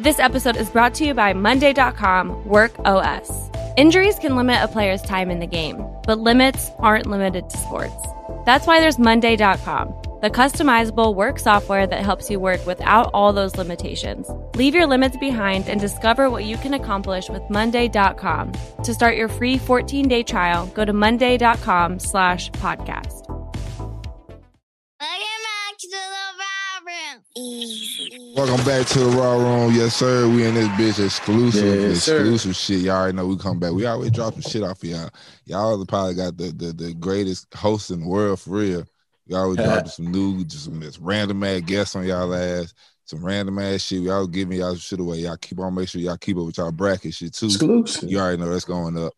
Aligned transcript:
This 0.00 0.18
episode 0.18 0.56
is 0.56 0.70
brought 0.70 0.94
to 0.94 1.04
you 1.04 1.12
by 1.12 1.34
Monday.com 1.34 2.46
Work 2.46 2.72
OS. 2.86 3.30
Injuries 3.76 4.18
can 4.18 4.34
limit 4.34 4.56
a 4.62 4.66
player's 4.66 5.02
time 5.02 5.30
in 5.30 5.40
the 5.40 5.46
game, 5.46 5.84
but 6.04 6.18
limits 6.18 6.70
aren't 6.78 7.04
limited 7.04 7.50
to 7.50 7.56
sports. 7.58 8.02
That's 8.46 8.66
why 8.66 8.80
there's 8.80 8.98
Monday.com, 8.98 9.88
the 10.22 10.30
customizable 10.30 11.14
work 11.14 11.38
software 11.38 11.86
that 11.86 12.02
helps 12.02 12.30
you 12.30 12.40
work 12.40 12.64
without 12.64 13.10
all 13.12 13.34
those 13.34 13.56
limitations. 13.56 14.26
Leave 14.54 14.74
your 14.74 14.86
limits 14.86 15.18
behind 15.18 15.68
and 15.68 15.78
discover 15.78 16.30
what 16.30 16.44
you 16.44 16.56
can 16.56 16.72
accomplish 16.72 17.28
with 17.28 17.42
Monday.com. 17.50 18.52
To 18.84 18.94
start 18.94 19.16
your 19.16 19.28
free 19.28 19.58
14-day 19.58 20.22
trial, 20.22 20.64
go 20.68 20.86
to 20.86 20.94
Monday.com 20.94 21.98
slash 21.98 22.50
podcast. 22.52 23.26
Welcome 27.36 28.64
back 28.64 28.86
to 28.88 28.98
the 28.98 29.16
Raw 29.16 29.36
Room. 29.36 29.72
Yes, 29.72 29.94
sir. 29.94 30.28
We 30.28 30.44
in 30.44 30.54
this 30.54 30.66
bitch 30.70 31.04
exclusive, 31.04 31.80
Yes, 31.80 32.02
sir. 32.02 32.16
exclusive 32.16 32.56
shit. 32.56 32.80
Y'all 32.80 32.96
already 32.96 33.16
know 33.16 33.26
we 33.26 33.36
come 33.36 33.60
back. 33.60 33.70
We 33.72 33.86
always 33.86 34.10
drop 34.10 34.32
some 34.32 34.42
shit 34.42 34.64
off 34.64 34.82
of 34.82 34.88
y'all. 34.88 35.10
Y'all 35.44 35.86
probably 35.86 36.14
got 36.14 36.36
the, 36.36 36.50
the 36.50 36.72
the 36.72 36.94
greatest 36.94 37.52
host 37.54 37.92
in 37.92 38.00
the 38.00 38.08
world 38.08 38.40
for 38.40 38.50
real. 38.50 38.84
We 39.28 39.36
always 39.36 39.58
dropping 39.64 39.90
some 39.90 40.10
new, 40.10 40.44
just 40.44 40.64
some 40.64 40.82
random 41.00 41.44
ass 41.44 41.60
guests 41.60 41.94
on 41.94 42.04
y'all 42.04 42.34
ass, 42.34 42.74
some 43.04 43.24
random 43.24 43.60
ass 43.60 43.82
shit. 43.82 44.02
We 44.02 44.10
always 44.10 44.30
giving 44.30 44.58
y'all 44.58 44.70
some 44.70 44.78
shit 44.78 45.00
away. 45.00 45.18
Y'all 45.18 45.36
keep 45.36 45.60
on 45.60 45.72
make 45.72 45.88
sure 45.88 46.00
y'all 46.00 46.16
keep 46.16 46.36
up 46.36 46.46
with 46.46 46.58
y'all 46.58 46.72
bracket 46.72 47.14
shit 47.14 47.32
too. 47.32 47.46
Exclusive. 47.46 48.10
You 48.10 48.18
already 48.18 48.38
know 48.42 48.50
that's 48.50 48.64
going 48.64 48.98
up. 48.98 49.12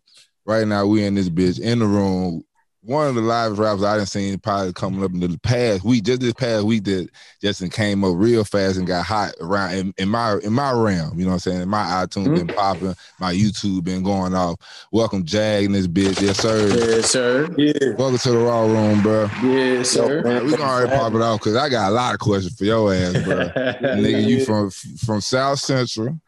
Right 0.44 0.66
now, 0.66 0.84
we 0.84 1.04
in 1.04 1.14
this 1.14 1.30
bitch 1.30 1.60
in 1.60 1.78
the 1.78 1.86
room. 1.86 2.44
One 2.84 3.06
of 3.06 3.14
the 3.14 3.20
live 3.20 3.60
rappers 3.60 3.84
I 3.84 3.96
didn't 3.96 4.08
seen 4.08 4.36
probably 4.40 4.72
coming 4.72 5.04
up 5.04 5.12
in 5.12 5.20
the 5.20 5.38
past 5.38 5.84
week, 5.84 6.02
just 6.02 6.20
this 6.20 6.32
past 6.32 6.64
week 6.64 6.82
that 6.84 7.08
Justin 7.40 7.70
came 7.70 8.02
up 8.02 8.14
real 8.16 8.42
fast 8.42 8.76
and 8.76 8.88
got 8.88 9.04
hot 9.04 9.34
around 9.40 9.74
in, 9.74 9.94
in 9.98 10.08
my 10.08 10.38
in 10.42 10.52
my 10.52 10.72
realm. 10.72 11.16
You 11.16 11.24
know 11.26 11.30
what 11.30 11.34
I'm 11.34 11.38
saying? 11.38 11.60
In 11.62 11.68
my 11.68 11.84
iTunes 11.84 12.26
Mhm. 12.26 12.34
been 12.34 12.48
popping, 12.48 12.96
my 13.20 13.32
YouTube 13.32 13.84
been 13.84 14.02
going 14.02 14.34
off. 14.34 14.56
Welcome 14.90 15.24
Jag 15.24 15.66
in 15.66 15.70
this 15.72 15.86
bitch, 15.86 16.20
yes 16.20 16.38
sir. 16.38 16.66
Yes, 16.76 17.08
sir. 17.08 17.54
Yeah. 17.56 17.72
Welcome 17.96 18.18
to 18.18 18.30
the 18.32 18.38
Raw 18.38 18.64
Room, 18.66 19.00
bro. 19.00 19.30
Yes, 19.44 19.90
sir. 19.90 20.20
Man, 20.24 20.44
we 20.44 20.50
gonna 20.50 20.64
already 20.64 20.90
pop 20.90 21.14
it 21.14 21.22
off 21.22 21.38
because 21.38 21.54
I 21.54 21.68
got 21.68 21.88
a 21.88 21.94
lot 21.94 22.14
of 22.14 22.18
questions 22.18 22.56
for 22.58 22.64
your 22.64 22.92
ass, 22.92 23.12
bro. 23.22 23.36
Nigga, 23.94 24.24
you 24.24 24.44
from 24.44 24.70
from 24.70 25.20
South 25.20 25.60
Central. 25.60 26.18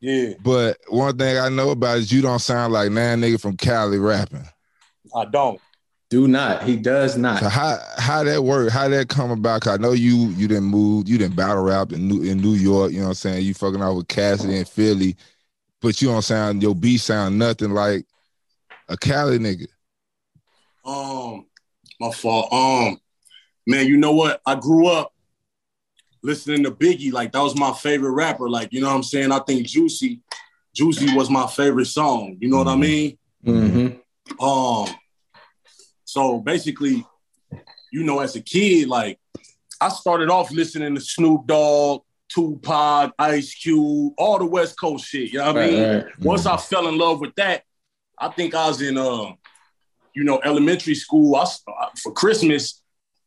Yeah, 0.00 0.34
But 0.44 0.76
one 0.86 1.18
thing 1.18 1.38
I 1.38 1.48
know 1.48 1.70
about 1.70 1.98
is 1.98 2.12
you 2.12 2.22
don't 2.22 2.38
sound 2.38 2.72
like 2.72 2.92
nine 2.92 3.20
nigga 3.20 3.40
from 3.40 3.56
Cali 3.56 3.98
rapping. 3.98 4.46
I 5.12 5.24
don't. 5.24 5.60
Do 6.10 6.28
not. 6.28 6.62
He 6.62 6.76
does 6.76 7.16
not. 7.16 7.40
So 7.40 7.48
how 7.48 7.78
how 7.98 8.24
that 8.24 8.44
work? 8.44 8.70
How 8.70 8.88
that 8.88 9.08
come 9.08 9.30
about? 9.30 9.62
'Cause 9.62 9.74
I 9.74 9.82
know 9.82 9.92
you 9.92 10.28
you 10.36 10.46
didn't 10.46 10.64
move, 10.64 11.08
you 11.08 11.18
didn't 11.18 11.34
battle 11.36 11.62
rap 11.64 11.92
in 11.92 12.06
New 12.06 12.22
in 12.22 12.38
New 12.38 12.54
York. 12.54 12.92
You 12.92 12.98
know 12.98 13.04
what 13.04 13.10
I'm 13.10 13.14
saying? 13.14 13.44
You 13.44 13.54
fucking 13.54 13.80
out 13.80 13.96
with 13.96 14.08
Cassidy 14.08 14.58
and 14.58 14.68
Philly, 14.68 15.16
but 15.80 16.00
you 16.00 16.08
don't 16.08 16.22
sound 16.22 16.62
your 16.62 16.74
beat 16.74 16.98
sound 16.98 17.38
nothing 17.38 17.70
like 17.70 18.06
a 18.88 18.96
Cali 18.96 19.38
nigga. 19.38 19.66
Um, 20.84 21.46
my 21.98 22.10
fault. 22.10 22.52
Um, 22.52 23.00
man, 23.66 23.86
you 23.86 23.96
know 23.96 24.12
what? 24.12 24.40
I 24.46 24.56
grew 24.56 24.88
up 24.88 25.12
listening 26.22 26.64
to 26.64 26.70
Biggie. 26.70 27.12
Like 27.12 27.32
that 27.32 27.40
was 27.42 27.56
my 27.56 27.72
favorite 27.72 28.12
rapper. 28.12 28.48
Like 28.50 28.72
you 28.72 28.80
know 28.80 28.88
what 28.88 28.96
I'm 28.96 29.02
saying? 29.02 29.32
I 29.32 29.38
think 29.40 29.66
Juicy, 29.66 30.20
Juicy 30.74 31.14
was 31.16 31.30
my 31.30 31.46
favorite 31.46 31.86
song. 31.86 32.36
You 32.40 32.50
know 32.50 32.58
what 32.58 32.68
I 32.68 32.76
mean? 32.76 33.18
Mm-hmm. 33.44 34.44
Um, 34.44 34.94
so 36.14 36.38
basically, 36.38 37.04
you 37.90 38.04
know, 38.04 38.20
as 38.20 38.36
a 38.36 38.40
kid, 38.40 38.86
like 38.86 39.18
I 39.80 39.88
started 39.88 40.30
off 40.30 40.52
listening 40.52 40.94
to 40.94 41.00
Snoop 41.00 41.44
Dogg, 41.48 42.02
Tupac, 42.28 43.12
Ice 43.18 43.52
Cube, 43.52 44.12
all 44.16 44.38
the 44.38 44.46
West 44.46 44.78
Coast 44.78 45.06
shit. 45.06 45.32
You 45.32 45.40
know 45.40 45.52
what 45.52 45.62
I 45.62 45.66
mean? 45.66 45.82
Right, 45.82 46.04
right. 46.04 46.20
Once 46.20 46.46
I 46.46 46.56
fell 46.56 46.86
in 46.86 46.98
love 46.98 47.20
with 47.20 47.34
that, 47.34 47.64
I 48.16 48.28
think 48.28 48.54
I 48.54 48.68
was 48.68 48.80
in, 48.80 48.96
uh, 48.96 49.32
you 50.14 50.22
know, 50.22 50.40
elementary 50.44 50.94
school. 50.94 51.34
I, 51.34 51.42
uh, 51.42 51.88
for 52.00 52.12
Christmas, 52.12 52.80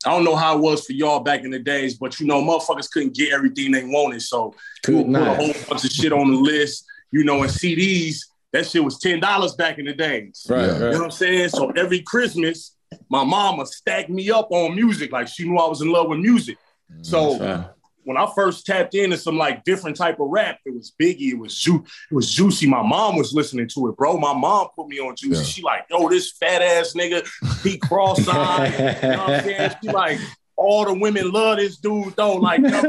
I 0.05 0.11
don't 0.11 0.23
know 0.23 0.37
how 0.37 0.55
it 0.55 0.61
was 0.61 0.85
for 0.85 0.93
y'all 0.93 1.19
back 1.19 1.43
in 1.43 1.51
the 1.51 1.59
days, 1.59 1.95
but 1.97 2.21
you 2.21 2.25
know, 2.25 2.41
motherfuckers 2.41 2.89
couldn't 2.89 3.15
get 3.15 3.33
everything 3.33 3.73
they 3.73 3.83
wanted. 3.83 4.21
So 4.21 4.53
you 4.87 4.93
Could 4.93 4.95
would 4.95 5.13
put 5.13 5.27
a 5.27 5.35
whole 5.35 5.53
bunch 5.67 5.83
of 5.83 5.91
shit 5.91 6.13
on 6.13 6.31
the 6.31 6.37
list, 6.37 6.85
you 7.11 7.25
know, 7.25 7.43
and 7.43 7.51
CDs. 7.51 8.19
That 8.53 8.65
shit 8.65 8.81
was 8.81 8.97
ten 8.97 9.19
dollars 9.19 9.55
back 9.55 9.77
in 9.77 9.83
the 9.83 9.93
days. 9.93 10.47
Right, 10.49 10.67
Yeah. 10.67 10.73
You 10.73 10.79
know 10.79 10.89
what 10.99 11.03
I'm 11.03 11.11
saying? 11.11 11.49
So 11.49 11.71
every 11.71 11.99
Christmas, 11.99 12.76
my 13.09 13.23
mama 13.23 13.65
stacked 13.65 14.09
me 14.09 14.29
up 14.31 14.47
on 14.51 14.75
music. 14.75 15.11
Like 15.11 15.27
she 15.27 15.47
knew 15.47 15.57
I 15.57 15.67
was 15.67 15.81
in 15.81 15.89
love 15.91 16.07
with 16.09 16.19
music. 16.19 16.57
Mm, 16.93 17.05
so 17.05 17.37
Fine. 17.37 17.65
when 18.03 18.17
I 18.17 18.27
first 18.35 18.65
tapped 18.65 18.95
into 18.95 19.17
some 19.17 19.37
like 19.37 19.63
different 19.63 19.97
type 19.97 20.19
of 20.19 20.27
rap, 20.29 20.59
it 20.65 20.73
was 20.73 20.93
Biggie, 21.01 21.31
it 21.31 21.37
was 21.39 21.55
Ju- 21.57 21.83
it 22.11 22.13
was 22.15 22.31
Juicy. 22.33 22.67
My 22.67 22.81
mom 22.81 23.17
was 23.17 23.33
listening 23.33 23.67
to 23.75 23.89
it, 23.89 23.97
bro. 23.97 24.17
My 24.17 24.33
mom 24.33 24.67
put 24.75 24.87
me 24.87 24.99
on 24.99 25.15
Juicy. 25.15 25.37
Yeah. 25.39 25.43
She 25.43 25.61
like, 25.61 25.85
yo, 25.89 26.07
this 26.09 26.31
fat 26.31 26.61
ass 26.61 26.93
nigga, 26.93 27.27
he 27.63 27.77
cross-eyed. 27.77 28.73
you 29.03 29.09
know 29.09 29.17
what 29.17 29.29
I'm 29.29 29.43
saying? 29.43 29.71
She 29.83 29.89
like, 29.89 30.19
all 30.55 30.85
the 30.85 30.93
women 30.93 31.29
love 31.31 31.57
this 31.57 31.77
dude, 31.77 32.15
though. 32.15 32.35
Like, 32.37 32.61
you 32.61 32.69
know? 32.69 32.81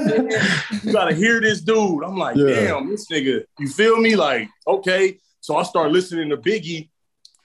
You 0.82 0.92
gotta 0.92 1.14
hear 1.14 1.40
this 1.40 1.60
dude. 1.60 2.02
I'm 2.02 2.16
like, 2.16 2.36
Yeah. 2.36 2.54
damn, 2.54 2.88
this 2.88 3.06
nigga, 3.10 3.42
you 3.58 3.68
feel 3.68 3.98
me? 4.00 4.16
Like, 4.16 4.48
okay. 4.66 5.18
So 5.40 5.56
I 5.56 5.62
started 5.64 5.92
listening 5.92 6.30
to 6.30 6.36
Biggie, 6.36 6.88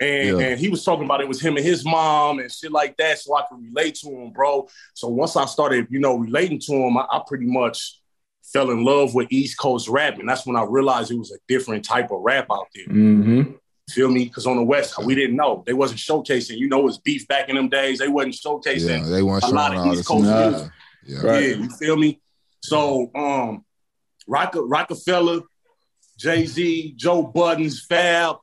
and, 0.03 0.40
Yeah. 0.40 0.46
and 0.47 0.59
he 0.59 0.69
was 0.69 0.84
talking 0.84 1.06
about 1.06 1.22
it 1.22 1.28
was 1.28 1.41
him 1.41 1.56
and 1.58 1.66
his 1.66 1.84
mom 1.86 2.40
and 2.40 2.52
shit 2.52 2.72
like 2.72 2.96
that, 2.97 3.19
so 3.19 3.36
I 3.36 3.44
could 3.50 3.62
relate 3.64 3.96
to 3.96 4.09
him, 4.09 4.31
bro. 4.31 4.68
So 4.94 5.08
once 5.08 5.36
I 5.36 5.46
started, 5.46 5.88
you 5.90 6.00
know, 6.00 6.16
relating 6.18 6.59
to 6.59 6.74
him, 6.74 6.97
I, 6.97 7.06
I 7.12 7.22
pretty 7.28 7.46
much 7.46 8.00
fell 8.52 8.69
in 8.72 8.84
love 8.84 9.16
with 9.16 9.28
East 9.31 9.58
Coast 9.58 9.88
rap, 9.88 10.19
and 10.19 10.28
that's 10.30 10.46
when 10.46 10.56
I 10.56 10.64
realized 10.64 11.12
it 11.12 11.18
was 11.18 11.31
a 11.31 11.38
different 11.47 11.84
type 11.86 12.12
of 12.12 12.22
rap 12.22 12.47
out 12.52 12.68
there. 12.75 12.86
Mm-hmm. 12.88 13.52
Feel 13.90 14.09
me? 14.09 14.25
Because 14.25 14.46
on 14.47 14.56
the 14.56 14.64
West, 14.64 14.97
we 15.03 15.14
didn't 15.16 15.36
know 15.36 15.62
they 15.66 15.74
wasn't 15.74 16.00
showcasing. 16.00 16.58
You 16.58 16.70
know, 16.70 16.80
it 16.80 16.85
was 16.85 17.00
beef 17.00 17.28
back 17.28 17.50
in 17.50 17.56
them 17.56 17.68
days. 17.70 18.00
They 18.00 18.08
wasn't 18.08 18.35
Yeah, 18.44 18.52
showcasing. 18.52 19.12
they 19.12 19.22
want 19.24 19.44
a 19.44 19.47
showing 19.47 19.56
lot 19.56 19.74
of 19.74 19.80
all 19.80 19.88
East 19.88 19.97
this. 19.97 20.08
Coast 20.08 20.25
Yeah. 20.25 20.50
music. 20.50 20.72
Yeah. 21.06 21.22
Right. 21.22 21.44
Yeah, 21.50 21.56
you 21.56 21.70
feel 21.70 21.97
me? 21.97 22.22
So, 22.62 23.12
um, 23.14 23.66
Rock- 24.25 24.56
Rockefeller, 24.56 25.41
Jay 26.18 26.46
Z, 26.46 26.94
Joe 26.96 27.24
Budden, 27.24 27.70
Fab, 27.70 28.38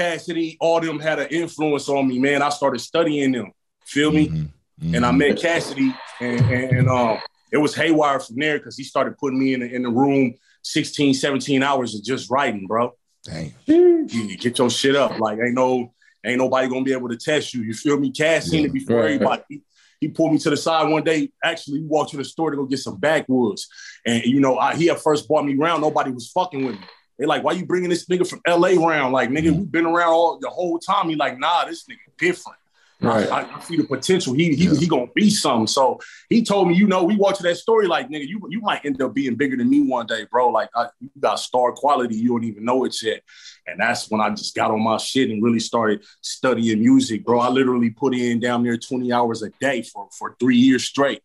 Cassidy, 0.00 0.58
all 0.60 0.78
them 0.80 1.00
had 1.00 1.18
an 1.18 1.28
influence 1.28 1.88
on 1.88 2.06
me, 2.06 2.18
man. 2.18 2.42
I 2.42 2.50
started 2.50 2.80
studying 2.80 3.32
them. 3.32 3.50
Feel 3.86 4.12
me? 4.12 4.28
Mhm. 4.28 4.94
And 4.94 5.06
I 5.06 5.10
met 5.10 5.38
Cassidy, 5.40 5.94
and, 6.20 6.40
and, 6.50 6.76
and, 6.78 6.88
um, 6.90 7.18
it 7.50 7.56
was 7.56 7.74
haywire 7.74 8.20
from 8.20 8.36
there 8.36 8.58
because 8.58 8.76
he 8.76 8.84
started 8.84 9.16
putting 9.16 9.38
me 9.38 9.54
in 9.54 9.60
the, 9.60 9.74
in 9.74 9.82
the 9.82 9.88
room 9.88 10.34
16, 10.62 11.14
17 11.14 11.62
hours 11.62 11.94
of 11.94 12.04
just 12.04 12.28
writing, 12.30 12.66
bro. 12.66 12.92
Damn. 13.24 13.52
You 13.66 14.36
get 14.36 14.58
your 14.58 14.68
shit 14.68 14.94
up. 14.96 15.18
Like, 15.18 15.38
ain't 15.38 15.54
no, 15.54 15.94
ain't 16.26 16.38
nobody 16.38 16.68
gonna 16.68 16.84
be 16.84 16.92
able 16.92 17.08
to 17.08 17.16
test 17.16 17.54
you. 17.54 17.62
You 17.62 17.72
feel 17.72 17.98
me? 17.98 18.10
Cass 18.10 18.50
seen 18.50 18.60
Yeah. 18.62 18.66
it 18.66 18.72
before 18.74 18.96
Right. 18.96 19.12
everybody. 19.14 19.42
He, 19.48 19.62
he 20.00 20.08
pulled 20.08 20.32
me 20.32 20.38
to 20.40 20.50
the 20.50 20.56
side 20.58 20.90
one 20.90 21.04
day. 21.04 21.30
Actually, 21.42 21.80
we 21.80 21.86
walked 21.86 22.10
to 22.10 22.18
the 22.18 22.24
store 22.24 22.50
to 22.50 22.56
go 22.58 22.66
get 22.66 22.80
some 22.80 22.98
backwoods. 22.98 23.66
And 24.04 24.24
you 24.24 24.40
know, 24.40 24.58
I, 24.58 24.74
he 24.76 24.90
at 24.90 25.00
first 25.00 25.26
brought 25.26 25.46
me 25.46 25.56
around. 25.56 25.80
Nobody 25.80 26.10
was 26.10 26.28
fucking 26.32 26.66
with 26.66 26.74
me. 26.74 26.86
They 27.18 27.26
like, 27.26 27.42
why 27.42 27.52
you 27.52 27.64
bringing 27.66 27.90
this 27.90 28.06
nigga 28.06 28.28
from 28.28 28.40
LA 28.46 28.70
around? 28.84 29.12
Like, 29.12 29.30
nigga, 29.30 29.48
Mm-hmm. 29.50 29.60
we 29.60 29.66
been 29.66 29.86
around 29.86 30.10
all 30.12 30.38
the 30.38 30.50
whole 30.50 30.78
time. 30.78 31.08
He 31.08 31.16
like, 31.16 31.38
nah, 31.38 31.64
this 31.64 31.84
nigga 31.84 31.96
different. 32.18 32.58
Right. 32.98 33.30
I, 33.30 33.42
I 33.54 33.60
see 33.60 33.76
the 33.76 33.84
potential. 33.84 34.32
He 34.32 34.54
he, 34.54 34.64
Yeah. 34.68 34.74
he 34.74 34.86
gonna 34.88 35.06
be 35.14 35.28
something. 35.28 35.66
So 35.66 36.00
he 36.30 36.42
told 36.42 36.68
me, 36.68 36.74
you 36.74 36.86
know, 36.86 37.04
we 37.04 37.14
walked 37.14 37.36
to 37.38 37.42
that 37.42 37.56
story 37.56 37.86
like, 37.86 38.08
nigga, 38.08 38.26
you 38.26 38.40
you 38.48 38.60
might 38.62 38.86
end 38.86 39.02
up 39.02 39.12
being 39.12 39.34
bigger 39.34 39.54
than 39.54 39.68
me 39.68 39.82
one 39.82 40.06
day, 40.06 40.26
bro. 40.30 40.48
Like 40.48 40.70
I, 40.74 40.86
you 41.00 41.10
got 41.20 41.38
star 41.38 41.72
quality, 41.72 42.16
you 42.16 42.28
don't 42.30 42.44
even 42.44 42.64
know 42.64 42.84
it 42.86 42.96
yet. 43.02 43.20
And 43.66 43.78
that's 43.78 44.10
when 44.10 44.22
I 44.22 44.30
just 44.30 44.54
got 44.54 44.70
on 44.70 44.82
my 44.82 44.96
shit 44.96 45.28
and 45.28 45.42
really 45.42 45.60
started 45.60 46.04
studying 46.22 46.80
music, 46.80 47.22
bro. 47.26 47.38
I 47.40 47.50
literally 47.50 47.90
put 47.90 48.14
in 48.14 48.40
down 48.40 48.62
there 48.62 48.78
20 48.78 49.12
hours 49.12 49.42
a 49.42 49.50
day 49.60 49.82
for 49.82 50.08
for 50.18 50.34
three 50.40 50.56
years 50.56 50.84
straight. 50.84 51.22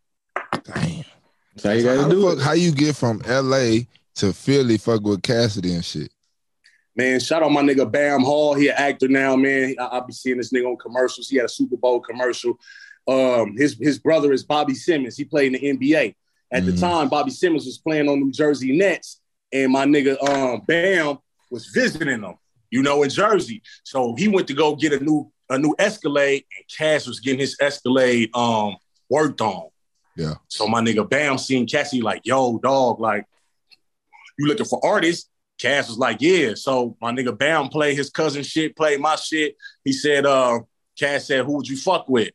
Damn. 0.66 1.06
That's 1.56 1.64
how 1.64 1.72
you 1.72 1.84
gotta 1.84 2.02
the 2.04 2.10
do 2.10 2.22
fuck, 2.30 2.38
it. 2.38 2.42
how 2.42 2.52
you 2.54 2.72
get 2.74 2.98
from 2.98 3.22
LA 3.26 3.84
to 4.16 4.34
Philly 4.34 4.78
fuck 4.78 5.02
with 5.02 5.22
Cassidy 5.24 5.74
and 5.74 5.86
shit? 5.86 6.12
Man, 6.96 7.20
shout 7.20 7.42
out 7.44 7.52
my 7.52 7.62
nigga 7.62 7.90
Bam 7.90 8.22
Hall. 8.22 8.54
He 8.54 8.68
an 8.68 8.76
actor 8.78 9.08
now, 9.08 9.36
man. 9.36 9.76
I, 9.80 9.98
I 9.98 10.00
be 10.02 10.12
seeing 10.14 10.38
this 10.38 10.52
nigga 10.52 10.66
on 10.68 10.78
commercials. 10.78 11.30
He 11.30 11.38
had 11.38 11.46
a 11.46 11.50
Super 11.50 11.78
Bowl 11.78 12.02
commercial. 12.02 12.60
Um, 13.08 13.56
his 13.58 13.78
his 13.80 13.98
brother 13.98 14.32
is 14.34 14.44
Bobby 14.44 14.76
Simmons. 14.76 15.16
He 15.18 15.24
played 15.24 15.54
in 15.56 15.62
the 15.62 15.70
NBA. 15.88 16.16
At 16.52 16.64
Mhm. 16.64 16.66
the 16.66 16.78
time, 16.82 17.08
Bobby 17.10 17.32
Simmons 17.32 17.66
was 17.66 17.78
playing 17.78 18.10
on 18.10 18.20
New 18.20 18.32
Jersey 18.32 18.76
Nets, 18.78 19.22
and 19.54 19.72
my 19.72 19.86
nigga 19.86 20.22
um, 20.30 20.62
Bam 20.68 21.18
was 21.50 21.68
visiting 21.68 22.22
them, 22.22 22.36
you 22.70 22.84
know, 22.84 23.04
in 23.04 23.10
Jersey. 23.10 23.62
So 23.84 24.14
he 24.16 24.28
went 24.28 24.48
to 24.50 24.54
go 24.54 24.76
get 24.76 24.92
a 24.94 25.00
new 25.04 25.32
a 25.50 25.58
new 25.58 25.74
Escalade, 25.80 26.44
and 26.58 26.66
Cass 26.78 27.08
was 27.08 27.20
getting 27.22 27.40
his 27.40 27.56
Escalade 27.60 28.30
um, 28.36 28.76
worked 29.10 29.40
on. 29.42 29.70
Yeah. 30.18 30.36
So 30.50 30.68
my 30.68 30.82
nigga 30.82 31.10
Bam 31.10 31.38
seen 31.38 31.66
Cassie 31.66 32.02
like, 32.02 32.22
yo, 32.26 32.58
dog, 32.60 33.00
like, 33.00 33.26
you 34.38 34.48
looking 34.48 34.66
for 34.66 34.84
artists? 34.86 35.30
Cass 35.60 35.90
was 35.90 35.98
like, 35.98 36.18
yeah. 36.22 36.54
So 36.56 36.98
my 37.02 37.12
nigga 37.12 37.38
Bam 37.38 37.68
played 37.70 37.96
his 37.96 38.10
cousin 38.10 38.42
shit, 38.44 38.76
played 38.76 39.00
my 39.00 39.16
shit. 39.16 39.56
He 39.86 39.94
said, 39.94 40.26
uh, 40.26 40.60
Cass 40.98 41.28
said, 41.28 41.46
who 41.46 41.58
would 41.58 41.68
you 41.68 41.78
fuck 41.78 42.10
with 42.10 42.32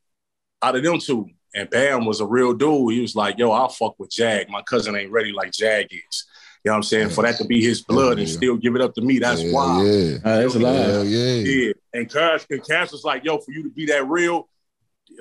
out 0.62 0.76
of 0.76 0.82
them 0.82 0.98
two? 1.00 1.28
And 1.54 1.68
Bam 1.70 2.04
was 2.04 2.20
a 2.20 2.26
real 2.26 2.52
dude. 2.52 2.92
He 2.92 3.00
was 3.00 3.16
like, 3.16 3.38
yo, 3.38 3.50
I'll 3.50 3.68
fuck 3.68 3.98
with 3.98 4.10
Jag. 4.10 4.48
My 4.50 4.62
cousin 4.62 4.94
ain't 4.94 5.10
ready 5.10 5.32
like 5.32 5.52
Jag 5.52 5.86
is. 5.90 6.24
You 6.64 6.70
know 6.70 6.72
what 6.72 6.76
I'm 6.78 6.82
saying? 6.84 7.08
For 7.10 7.22
that 7.22 7.36
to 7.38 7.44
be 7.44 7.62
his 7.64 7.82
blood 7.82 8.18
and 8.18 8.28
Yeah. 8.28 8.34
still 8.36 8.56
give 8.56 8.74
it 8.76 8.80
up 8.82 8.94
to 8.94 9.00
me, 9.00 9.18
that's 9.18 9.42
yeah, 9.42 9.52
wild. 9.52 9.86
Yeah. 9.86 10.16
Uh, 10.24 10.40
that's 10.40 10.54
a 10.54 10.58
Hell 10.58 10.96
lot. 10.98 11.06
yeah. 11.06 11.34
Yeah. 11.34 11.72
And 11.94 12.12
Cash, 12.12 12.46
and 12.50 12.64
Cash 12.66 12.92
was 12.92 13.04
like, 13.04 13.24
yo, 13.24 13.38
for 13.38 13.52
you 13.52 13.62
to 13.64 13.70
be 13.70 13.86
that 13.86 14.06
real, 14.06 14.48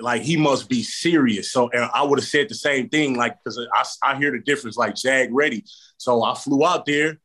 like 0.00 0.22
he 0.22 0.36
must 0.36 0.68
be 0.68 0.82
serious. 0.82 1.52
So 1.52 1.70
and 1.70 1.88
I 1.92 2.02
would 2.02 2.18
have 2.18 2.28
said 2.28 2.48
the 2.48 2.54
same 2.54 2.88
thing, 2.88 3.16
like, 3.16 3.36
because 3.42 3.58
I, 3.74 4.10
I 4.12 4.16
hear 4.16 4.30
the 4.30 4.40
difference, 4.40 4.76
like 4.76 4.94
Jag 4.94 5.30
ready. 5.32 5.64
So 5.96 6.22
I 6.22 6.34
flew 6.34 6.64
out 6.64 6.86
there, 6.86 7.18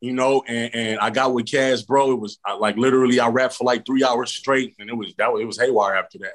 you 0.00 0.12
know, 0.12 0.42
and, 0.46 0.74
and 0.74 1.00
I 1.00 1.10
got 1.10 1.34
with 1.34 1.50
Cash, 1.50 1.82
bro. 1.82 2.12
It 2.12 2.20
was 2.20 2.38
I, 2.44 2.54
like 2.54 2.76
literally 2.76 3.18
I 3.20 3.28
rapped 3.28 3.54
for 3.54 3.64
like 3.64 3.84
three 3.84 4.04
hours 4.04 4.30
straight, 4.30 4.74
and 4.78 4.88
it 4.88 4.96
was 4.96 5.14
that 5.18 5.32
was, 5.32 5.42
it 5.42 5.46
was 5.46 5.58
haywire 5.58 5.96
after 5.96 6.18
that. 6.18 6.34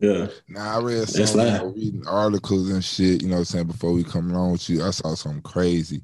Yeah. 0.00 0.28
Nah, 0.48 0.76
I 0.76 0.80
read 0.80 1.08
That's 1.08 1.32
some, 1.32 1.40
you 1.40 1.46
know, 1.46 1.64
reading 1.66 2.06
articles 2.06 2.70
and 2.70 2.82
shit, 2.82 3.22
you 3.22 3.28
know 3.28 3.34
what 3.34 3.40
I'm 3.40 3.44
saying, 3.44 3.66
before 3.66 3.92
we 3.92 4.02
come 4.02 4.30
along 4.30 4.52
with 4.52 4.70
you. 4.70 4.82
I 4.82 4.90
saw 4.90 5.14
something 5.14 5.42
crazy. 5.42 6.02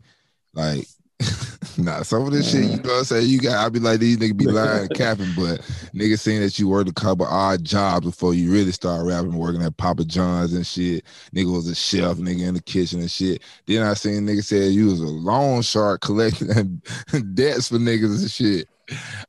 Like, 0.53 0.87
nah, 1.79 2.03
some 2.03 2.23
of 2.27 2.33
this 2.33 2.53
shit, 2.53 2.65
you 2.65 2.77
know 2.77 2.93
what 2.93 2.99
I'm 2.99 3.05
saying? 3.05 3.29
You 3.29 3.41
got, 3.41 3.65
I 3.65 3.69
be 3.69 3.79
like, 3.79 4.01
these 4.01 4.19
niggas 4.19 4.37
be 4.37 4.47
lying 4.47 4.89
capping, 4.89 5.33
but 5.37 5.61
niggas 5.95 6.21
saying 6.21 6.41
that 6.41 6.59
you 6.59 6.69
worked 6.69 6.91
a 6.91 6.95
couple 6.95 7.27
odd 7.27 7.65
jobs 7.65 8.07
before 8.07 8.35
you 8.35 8.53
really 8.53 8.73
start 8.73 9.07
rapping, 9.07 9.37
working 9.37 9.63
at 9.63 9.77
Papa 9.77 10.05
John's 10.05 10.53
and 10.53 10.67
shit. 10.67 11.05
Nigga 11.35 11.53
was 11.53 11.69
a 11.69 11.75
chef, 11.75 12.17
nigga 12.17 12.47
in 12.47 12.55
the 12.55 12.63
kitchen 12.63 13.01
and 13.01 13.11
shit. 13.11 13.43
Then 13.67 13.83
I 13.83 13.95
seen 13.95 14.27
nigga 14.27 14.45
said 14.45 14.73
you 14.73 14.87
was 14.87 15.01
a 15.01 15.07
loan 15.07 15.63
shark 15.63 16.01
collecting 16.01 16.49
debts 17.35 17.69
for 17.69 17.77
niggas 17.77 18.21
and 18.21 18.31
shit. 18.31 18.69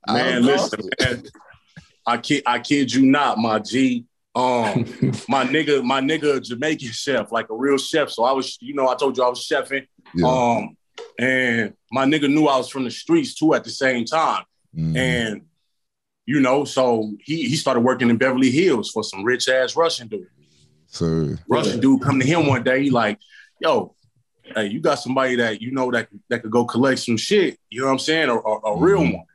Man, 0.07 0.41
don't 0.41 0.45
listen, 0.45 0.89
man. 0.99 1.23
I 2.05 2.17
kid 2.17 2.43
I 2.45 2.59
kid 2.59 2.93
you 2.93 3.05
not, 3.05 3.37
my 3.37 3.59
G. 3.59 4.05
Um, 4.35 4.85
my 5.27 5.45
nigga, 5.45 5.83
my 5.83 5.99
nigga, 5.99 6.41
Jamaican 6.43 6.91
chef, 6.91 7.31
like 7.31 7.49
a 7.49 7.55
real 7.55 7.77
chef. 7.77 8.11
So 8.11 8.23
I 8.23 8.31
was, 8.31 8.55
you 8.61 8.75
know, 8.75 8.87
I 8.87 8.95
told 8.95 9.17
you 9.17 9.23
I 9.23 9.29
was 9.29 9.39
chefing. 9.39 9.87
Yeah. 10.13 10.27
Um, 10.27 10.77
and 11.19 11.73
my 11.91 12.05
nigga 12.05 12.29
knew 12.31 12.45
I 12.47 12.57
was 12.57 12.69
from 12.69 12.83
the 12.83 12.91
streets 12.91 13.35
too 13.35 13.53
at 13.53 13.63
the 13.63 13.69
same 13.69 14.05
time. 14.05 14.43
Mhm. 14.75 14.95
And 14.97 15.41
you 16.25 16.39
know, 16.41 16.65
so 16.65 17.13
he 17.23 17.47
he 17.49 17.55
started 17.55 17.81
working 17.81 18.09
in 18.09 18.17
Beverly 18.17 18.51
Hills 18.51 18.91
for 18.91 19.03
some 19.03 19.23
rich 19.23 19.47
ass 19.47 19.75
Russian 19.75 20.07
dude. 20.07 20.27
so 20.87 21.35
Russian 21.49 21.79
dude 21.79 22.01
come 22.01 22.19
to 22.19 22.25
him 22.25 22.47
one 22.47 22.63
day, 22.63 22.83
he 22.83 22.89
like, 22.89 23.19
yo, 23.61 23.95
hey, 24.55 24.67
you 24.67 24.79
got 24.79 24.95
somebody 24.95 25.35
that 25.37 25.61
you 25.61 25.71
know 25.71 25.89
that 25.91 26.09
that 26.29 26.41
could 26.41 26.51
go 26.51 26.65
collect 26.65 26.99
some 26.99 27.17
shit. 27.17 27.57
You 27.69 27.81
know 27.81 27.87
what 27.87 27.93
I'm 27.93 27.99
saying? 27.99 28.29
Or 28.29 28.39
or- 28.41 28.61
a 28.77 28.77
real 28.79 28.99
Mhm. 29.01 29.13
one. 29.15 29.25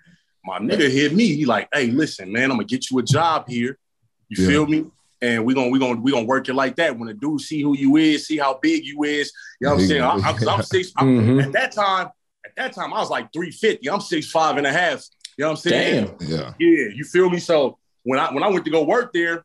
My 0.45 0.59
nigga 0.59 0.91
hit 0.91 1.15
me. 1.15 1.35
He 1.37 1.45
like, 1.45 1.69
hey, 1.73 1.87
listen, 1.91 2.33
man, 2.33 2.45
I'm 2.51 2.57
gonna 2.57 2.65
get 2.65 2.91
you 2.91 2.99
a 2.99 3.03
job 3.03 3.49
here. 3.49 3.79
You 4.29 4.43
Yeah. 4.45 4.49
feel 4.51 4.67
me? 4.67 4.85
And 5.23 5.45
we 5.47 5.55
gonna 5.55 5.69
we 5.69 5.79
gonna 5.79 6.01
we 6.01 6.11
gonna 6.11 6.27
work 6.27 6.49
it 6.49 6.55
like 6.55 6.75
that. 6.77 6.99
When 6.99 7.09
a 7.09 7.15
dude 7.15 7.41
see 7.41 7.63
who 7.63 7.77
you 7.77 7.97
is, 7.97 8.27
see 8.27 8.39
how 8.39 8.59
big 8.61 8.85
you 8.85 9.05
is. 9.05 9.33
You 9.61 9.69
know 9.69 9.75
what 9.75 9.83
I'm 9.83 9.87
saying? 9.89 10.03
I, 10.03 10.15
I, 10.17 10.33
'cause 10.33 10.49
I'm 10.49 10.63
six. 10.63 10.93
I'm, 10.99 11.07
Mhm. 11.39 11.45
At 11.45 11.53
that 11.53 11.73
time, 11.73 12.09
at 12.45 12.51
that 12.57 12.73
time, 12.75 12.93
I 12.93 12.99
was 12.99 13.09
like 13.09 13.33
350. 13.33 13.89
I'm 13.89 14.01
six 14.01 14.29
five 14.31 14.57
and 14.57 14.67
a 14.67 14.73
half. 14.73 15.05
You 15.39 15.45
know 15.45 15.51
what 15.51 15.51
I'm 15.53 15.57
saying? 15.71 16.17
Damn. 16.19 16.29
yeah. 16.29 16.55
Yeah, 16.59 16.87
you 16.95 17.05
feel 17.05 17.31
me? 17.31 17.39
So 17.39 17.79
when 18.03 18.19
I 18.19 18.33
when 18.35 18.43
I 18.43 18.49
went 18.49 18.65
to 18.65 18.71
go 18.73 18.83
work 18.83 19.13
there, 19.13 19.45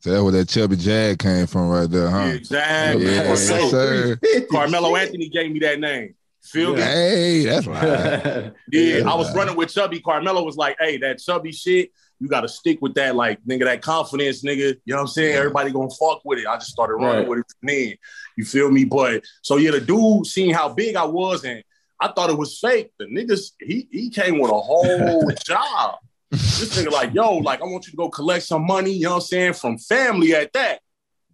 So 0.00 0.10
that's 0.10 0.22
where 0.22 0.32
that 0.32 0.48
chubby 0.48 0.76
jag 0.76 1.18
came 1.18 1.46
from 1.46 1.70
right 1.70 1.90
there, 1.90 2.10
huh? 2.10 2.28
exactly. 2.34 3.06
Yeah, 3.06 3.24
Carmelo, 3.24 3.34
yes, 3.62 3.70
sir. 3.70 4.20
Carmelo 4.50 4.94
Anthony 4.94 5.30
gave 5.30 5.50
me 5.50 5.58
that 5.60 5.80
name. 5.80 6.14
Feel 6.44 6.74
me? 6.76 6.82
Hey, 6.82 7.44
that's 7.44 7.66
right. 7.66 7.82
Yeah, 7.82 8.50
Yeah. 8.70 9.10
I 9.10 9.14
was 9.14 9.34
running 9.34 9.56
with 9.56 9.70
Chubby. 9.72 10.00
Carmelo 10.00 10.42
was 10.44 10.56
like, 10.56 10.76
hey, 10.78 10.98
that 10.98 11.18
Chubby 11.18 11.50
shit, 11.52 11.90
you 12.20 12.28
got 12.28 12.40
to 12.42 12.48
stick 12.48 12.78
with 12.80 12.94
that, 12.94 13.14
like, 13.14 13.38
nigga, 13.44 13.64
that 13.64 13.80
confidence, 13.82 14.42
nigga. 14.44 14.56
You 14.58 14.76
know 14.86 14.96
what 14.96 15.00
I'm 15.02 15.06
saying? 15.08 15.32
Yeah. 15.32 15.38
Everybody 15.38 15.70
gonna 15.70 15.90
fuck 15.90 16.22
with 16.24 16.38
it. 16.38 16.46
I 16.46 16.56
just 16.56 16.70
started 16.70 16.94
running 16.94 17.20
Right. 17.20 17.28
with 17.28 17.38
it 17.40 17.46
then. 17.62 17.94
You 18.36 18.44
feel 18.44 18.70
me? 18.70 18.84
But 18.84 19.24
so 19.42 19.56
yeah, 19.56 19.70
the 19.72 19.80
dude 19.80 20.26
seeing 20.26 20.52
how 20.54 20.68
big 20.68 20.96
I 20.96 21.04
was 21.04 21.44
and 21.44 21.62
I 22.00 22.08
thought 22.08 22.30
it 22.30 22.38
was 22.38 22.58
fake. 22.58 22.92
The 22.98 23.06
niggas, 23.06 23.52
he 23.60 23.88
he 23.90 24.10
came 24.10 24.38
with 24.38 24.50
a 24.50 24.58
whole 24.58 25.30
job. 25.44 25.96
This 26.30 26.76
nigga 26.78 26.92
like, 26.92 27.14
yo, 27.14 27.38
like, 27.38 27.60
I 27.60 27.64
want 27.64 27.86
you 27.86 27.92
to 27.92 27.96
go 27.96 28.08
collect 28.08 28.44
some 28.44 28.66
money, 28.66 28.92
you 28.92 29.04
know 29.04 29.10
what 29.10 29.16
I'm 29.16 29.20
saying, 29.22 29.52
from 29.54 29.78
family 29.78 30.34
at 30.34 30.52
that. 30.52 30.80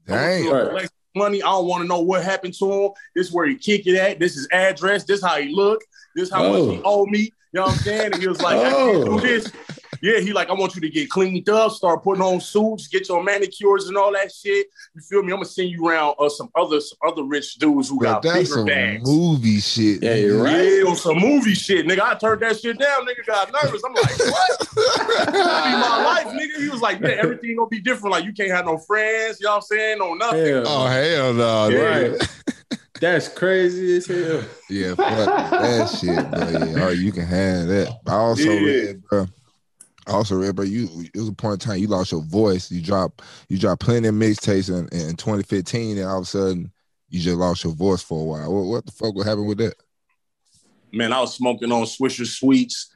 I 0.09 0.13
want 0.13 0.23
you 0.23 0.45
to 0.45 0.45
Dang. 0.45 0.53
Right. 0.55 0.69
collect 0.69 0.89
some 0.89 1.23
money. 1.23 1.43
I 1.43 1.47
don't 1.47 1.67
want 1.67 1.83
to 1.83 1.89
know 1.89 2.01
what 2.01 2.23
happened 2.23 2.55
to 2.59 2.73
him. 2.73 2.91
This 3.15 3.33
where 3.33 3.47
he 3.47 3.57
kick 3.57 3.87
it 3.87 3.97
at. 3.97 4.19
This 4.21 4.37
is 4.37 4.47
address. 4.53 5.05
This 5.05 5.23
how 5.23 5.37
he 5.41 5.55
look. 5.55 5.81
This 6.15 6.31
how 6.31 6.49
much 6.51 6.71
he 6.77 6.81
Oh. 6.85 7.03
owe 7.03 7.07
me. 7.07 7.21
You 7.21 7.61
know 7.61 7.63
what 7.67 7.73
I'm 7.73 7.79
saying? 7.79 8.13
And 8.15 8.23
he 8.23 8.29
was 8.29 8.41
like, 8.43 8.57
I 8.59 8.71
can't 8.71 9.09
Oh. 9.09 9.19
do 9.19 9.21
this. 9.21 9.51
Yeah, 10.05 10.21
he 10.21 10.35
like, 10.35 10.51
I 10.51 10.53
want 10.53 10.75
you 10.75 10.83
to 10.83 10.91
get 10.91 11.09
cleaned 11.09 11.49
up, 11.49 11.73
start 11.73 12.03
putting 12.05 12.23
on 12.23 12.39
suits, 12.39 12.89
get 12.89 13.09
your 13.09 13.23
manicures 13.25 13.89
and 13.89 13.97
all 13.97 14.13
that 14.13 14.31
shit. 14.31 14.67
You 14.95 15.01
feel 15.01 15.23
me? 15.23 15.33
I'm 15.33 15.39
gonna 15.39 15.47
send 15.47 15.71
you 15.71 15.89
around 15.89 16.17
uh, 16.19 16.29
some 16.29 16.51
other 16.55 16.79
some 16.83 16.99
other 17.07 17.23
rich 17.25 17.55
dudes 17.55 17.89
who 17.89 17.99
But 18.01 18.05
got 18.05 18.23
that's 18.23 18.35
bigger 18.35 18.47
some 18.55 18.67
bags. 18.67 19.03
movie 19.09 19.61
shit. 19.61 20.03
Yeah, 20.03 20.17
you're 20.17 20.43
right. 20.43 20.63
Yeah, 20.63 20.91
on 20.91 20.97
some 20.97 21.17
movie 21.19 21.55
shit, 21.55 21.87
nigga. 21.87 22.01
I 22.01 22.15
turned 22.17 22.43
that 22.43 22.61
shit 22.61 22.79
down. 22.79 23.07
Nigga 23.07 23.25
got 23.27 23.51
nervous. 23.51 23.83
I'm 23.83 23.95
like, 23.95 24.19
what? 24.19 24.69
That 25.25 25.65
be 25.65 25.73
my 25.81 26.05
life, 26.05 26.27
nigga. 26.39 26.61
He 26.63 26.69
was 26.69 26.83
like, 26.83 27.01
yeah, 27.01 27.09
everything 27.23 27.57
gonna 27.57 27.69
be 27.71 27.81
different. 27.81 28.13
Like, 28.13 28.25
you 28.27 28.35
can't 28.35 28.51
have 28.51 28.67
no 28.67 28.77
friends. 28.77 29.41
You 29.41 29.45
know 29.47 29.53
what 29.53 29.57
I'm 29.57 29.63
saying? 29.63 29.99
No 30.01 30.13
nothing. 30.13 30.45
Hell. 30.47 30.65
Oh 30.67 30.87
hell 30.87 31.33
no! 31.33 31.69
Yeah. 31.69 31.79
Right. 31.79 32.29
That's 33.01 33.29
crazy 33.29 33.97
as 33.97 34.07
hell. 34.07 34.43
Yeah, 34.69 34.95
fuck 34.97 35.51
that 35.51 35.89
shit, 35.99 36.31
bro. 36.31 36.69
Yeah, 36.77 36.85
oh, 36.85 36.91
you 36.91 37.11
can 37.11 37.25
have 37.25 37.69
that. 37.69 37.99
I 38.07 38.13
also 38.13 38.43
Yeah. 38.43 38.61
read, 38.61 39.03
bro. 39.09 39.27
I 40.07 40.13
also 40.13 40.37
read, 40.37 40.57
bro. 40.57 40.65
You 40.65 40.89
it 41.15 41.19
was 41.19 41.29
a 41.29 41.33
point 41.33 41.63
in 41.63 41.69
time 41.71 41.79
you 41.79 41.87
lost 41.87 42.13
your 42.13 42.23
voice. 42.23 42.71
You 42.71 42.81
dropped 42.83 43.23
you 43.49 43.59
dropped 43.59 43.83
plenty 43.83 44.09
of 44.09 44.15
mixtapes 44.15 44.69
in, 44.69 44.87
in 44.97 45.17
2015, 45.17 45.99
and 45.99 46.07
all 46.07 46.19
of 46.19 46.23
a 46.25 46.27
sudden 46.27 46.71
you 47.09 47.21
just 47.21 47.37
lost 47.37 47.65
your 47.65 47.75
voice 47.75 48.03
for 48.03 48.21
a 48.21 48.25
while. 48.25 48.53
What, 48.55 48.65
what 48.67 48.87
the 48.87 48.93
fuck 48.93 49.15
would 49.15 49.27
happen 49.27 49.47
with 49.47 49.59
that? 49.59 49.75
Man, 50.93 51.13
I 51.13 51.21
was 51.21 51.35
smoking 51.35 51.73
on 51.73 51.85
Swisher 51.85 52.27
Sweets, 52.27 52.93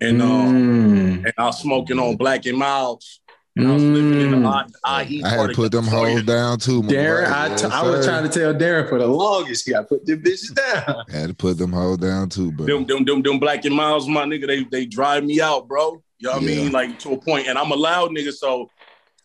and 0.00 0.22
um, 0.22 0.30
Mm. 0.30 1.24
and 1.24 1.32
I 1.38 1.46
was 1.46 1.58
smoking 1.60 1.98
on 1.98 2.16
Black 2.16 2.46
and 2.46 2.58
Milds, 2.58 3.20
and 3.56 3.66
I 3.66 3.72
was 3.72 3.82
living 3.82 4.20
in 4.20 4.30
the 4.30 4.36
Mm. 4.36 4.70
I- 4.84 5.02
IE 5.02 5.22
I 5.24 5.28
had 5.30 5.48
to 5.48 5.54
put 5.54 5.72
them 5.72 5.84
California. 5.86 6.16
hoes 6.18 6.26
down 6.26 6.58
too. 6.60 6.82
my 6.82 6.92
Darren, 6.92 7.24
boy. 7.28 7.34
I, 7.34 7.46
Yes, 7.48 7.60
t- 7.62 7.66
I 7.68 7.82
was 7.82 8.06
trying 8.06 8.22
to 8.22 8.28
tell 8.28 8.54
Darren 8.54 8.88
for 8.88 8.98
the 9.00 9.06
longest. 9.08 9.66
You 9.66 9.72
got 9.74 9.88
put 9.88 10.06
them 10.06 10.22
bitches 10.22 10.54
down. 10.54 10.96
I 11.08 11.16
had 11.16 11.28
to 11.30 11.34
put 11.34 11.58
them 11.58 11.72
hoes 11.72 11.98
down 11.98 12.28
too, 12.28 12.52
bro. 12.52 12.66
Them, 12.66 12.84
them, 12.86 13.04
them, 13.04 13.22
them 13.22 13.38
Black 13.40 13.64
and 13.64 13.74
Milds, 13.74 14.06
my 14.06 14.24
nigga, 14.24 14.46
they 14.46 14.62
they 14.64 14.86
drive 14.86 15.24
me 15.24 15.40
out, 15.40 15.66
bro. 15.66 16.02
You 16.18 16.28
know 16.28 16.34
what 16.34 16.42
I 16.42 16.46
mean? 16.46 16.72
Like 16.72 16.98
to 17.00 17.12
a 17.12 17.18
point, 17.20 17.48
and 17.48 17.58
I'm 17.58 17.70
a 17.70 17.76
loud 17.76 18.10
nigga, 18.10 18.32
so 18.32 18.70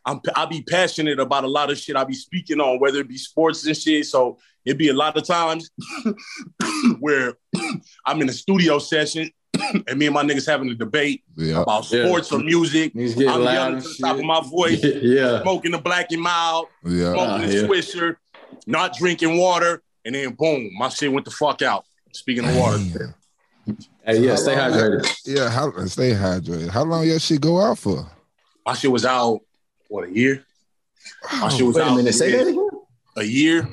I'm 0.05 0.19
I 0.35 0.45
be 0.45 0.61
passionate 0.63 1.19
about 1.19 1.43
a 1.43 1.47
lot 1.47 1.69
of 1.69 1.77
shit 1.77 1.95
I 1.95 2.03
be 2.03 2.13
speaking 2.13 2.59
on, 2.59 2.79
whether 2.79 2.99
it 2.99 3.07
be 3.07 3.17
sports 3.17 3.65
and 3.65 3.75
shit. 3.77 4.05
So 4.05 4.37
it 4.65 4.77
be 4.77 4.89
a 4.89 4.93
lot 4.93 5.15
of 5.17 5.23
times 5.25 5.69
where 6.99 7.33
I'm 8.05 8.21
in 8.21 8.29
a 8.29 8.33
studio 8.33 8.79
session 8.79 9.29
and 9.87 9.97
me 9.99 10.07
and 10.07 10.13
my 10.15 10.23
niggas 10.23 10.45
having 10.47 10.69
a 10.69 10.75
debate 10.75 11.23
yeah, 11.35 11.61
about 11.61 11.89
Yeah. 11.91 12.05
sports 12.05 12.31
or 12.31 12.39
music. 12.39 12.93
He's 12.93 13.13
getting 13.15 13.29
I'm 13.29 13.43
loud 13.43 13.53
yelling 13.53 13.81
to 13.81 13.87
the 13.87 13.93
shit. 13.93 14.05
top 14.05 14.17
of 14.17 14.23
my 14.25 14.41
voice, 14.41 14.83
yeah. 15.01 15.41
smoking 15.41 15.71
the 15.71 15.77
black 15.79 16.11
and 16.11 16.21
mild, 16.21 16.67
yeah. 16.85 17.11
smoking 17.13 17.29
Ah, 17.29 17.37
the 17.37 17.53
yeah. 17.53 17.61
swisher, 17.63 18.15
not 18.67 18.95
drinking 18.97 19.37
water, 19.37 19.81
and 20.05 20.15
then 20.15 20.33
boom, 20.33 20.69
my 20.77 20.89
shit 20.89 21.11
went 21.11 21.25
the 21.25 21.31
fuck 21.31 21.61
out. 21.61 21.85
Speaking 22.13 22.45
of 22.45 22.55
water, 22.55 22.77
Damn. 22.77 23.13
Hey, 24.09 24.21
yeah, 24.21 24.33
stay 24.33 24.55
hydrated. 24.55 25.07
Yeah, 25.23 25.49
how 25.51 25.69
stay 25.85 26.13
hydrated. 26.13 26.69
How 26.69 26.83
long 26.83 27.05
your 27.05 27.19
shit 27.19 27.41
go 27.41 27.61
out 27.61 27.77
for? 27.77 28.07
my 28.65 28.73
shit 28.73 28.91
was 28.91 29.05
out 29.05 29.41
what 29.87 30.09
a 30.09 30.11
year. 30.11 30.43
My 31.31 31.41
oh, 31.43 31.49
shit 31.55 31.67
was 31.67 31.75
Wait 31.75 31.81
a 31.83 31.85
out 31.85 31.95
minute, 31.95 32.13
say 32.13 32.31
that 32.31 32.47
again. 32.47 32.69
a 33.17 33.23
year. 33.23 33.67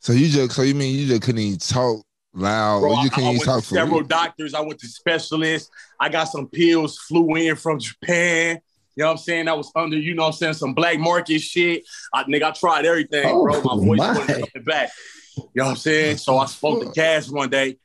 So 0.00 0.12
you 0.12 0.28
just 0.28 0.52
so 0.54 0.60
you 0.60 0.74
mean 0.74 0.94
you 0.94 1.06
just 1.06 1.22
couldn't 1.22 1.40
even 1.40 1.58
talk 1.58 2.04
loud 2.34 2.80
Bro, 2.80 2.90
or 2.90 2.96
I, 2.98 3.02
you 3.02 3.06
I 3.06 3.08
couldn't 3.08 3.24
went 3.24 3.34
even 3.36 3.46
talk 3.46 3.64
for 3.64 3.74
several 3.76 4.00
real? 4.00 4.08
doctors. 4.08 4.52
I 4.52 4.60
went 4.60 4.78
to 4.80 4.86
specialists. 4.88 5.70
I 5.98 6.10
got 6.10 6.24
some 6.24 6.46
pills, 6.46 6.98
flew 6.98 7.34
in 7.36 7.56
from 7.56 7.78
Japan. 7.78 8.60
You 8.94 9.04
know 9.04 9.06
what 9.06 9.12
I'm 9.12 9.18
saying? 9.18 9.48
I 9.48 9.54
was 9.54 9.72
under, 9.74 9.96
you 9.96 10.14
know 10.14 10.24
what 10.24 10.28
I'm 10.28 10.32
saying, 10.34 10.54
some 10.54 10.74
black 10.74 10.98
market 10.98 11.38
shit. 11.38 11.84
I, 12.12 12.24
nigga, 12.24 12.42
I 12.42 12.50
tried 12.50 12.84
everything, 12.84 13.24
Oh, 13.24 13.42
bro. 13.42 13.62
My 13.62 13.72
oh 13.72 13.80
voice 13.80 13.98
my. 13.98 14.08
wasn't 14.18 14.52
coming 14.52 14.64
back. 14.66 14.90
You 15.36 15.44
know 15.54 15.64
what 15.64 15.70
I'm 15.70 15.76
saying? 15.76 16.18
So 16.18 16.36
I 16.36 16.44
spoke 16.44 16.82
to 16.84 16.92
Cass 16.92 17.30
one 17.30 17.48
day 17.48 17.78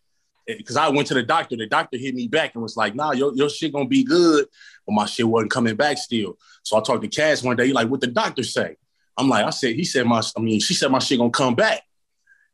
because 0.47 0.77
I 0.77 0.89
went 0.89 1.07
to 1.07 1.13
the 1.13 1.23
doctor. 1.23 1.55
The 1.55 1.67
doctor 1.67 1.97
hit 1.97 2.15
me 2.15 2.27
back 2.27 2.53
and 2.53 2.63
was 2.63 2.77
like, 2.77 2.95
nah, 2.95 3.11
your, 3.11 3.33
your 3.35 3.49
shit 3.49 3.73
gonna 3.73 3.87
be 3.87 4.03
good. 4.03 4.45
But 4.85 4.93
my 4.93 5.05
shit 5.05 5.27
wasn't 5.27 5.51
coming 5.51 5.75
back 5.75 5.97
still. 5.97 6.37
So 6.63 6.77
I 6.77 6.81
talked 6.81 7.01
to 7.01 7.07
Cass 7.07 7.43
one 7.43 7.55
day, 7.55 7.71
like, 7.71 7.89
what 7.89 8.01
the 8.01 8.07
doctor 8.07 8.43
say? 8.43 8.77
I'm 9.17 9.29
like, 9.29 9.45
I 9.45 9.49
said, 9.49 9.75
he 9.75 9.83
said 9.83 10.05
my, 10.05 10.21
I 10.35 10.39
mean, 10.39 10.59
she 10.59 10.73
said 10.73 10.91
my 10.91 10.99
shit 10.99 11.19
gonna 11.19 11.31
come 11.31 11.55
back. 11.55 11.81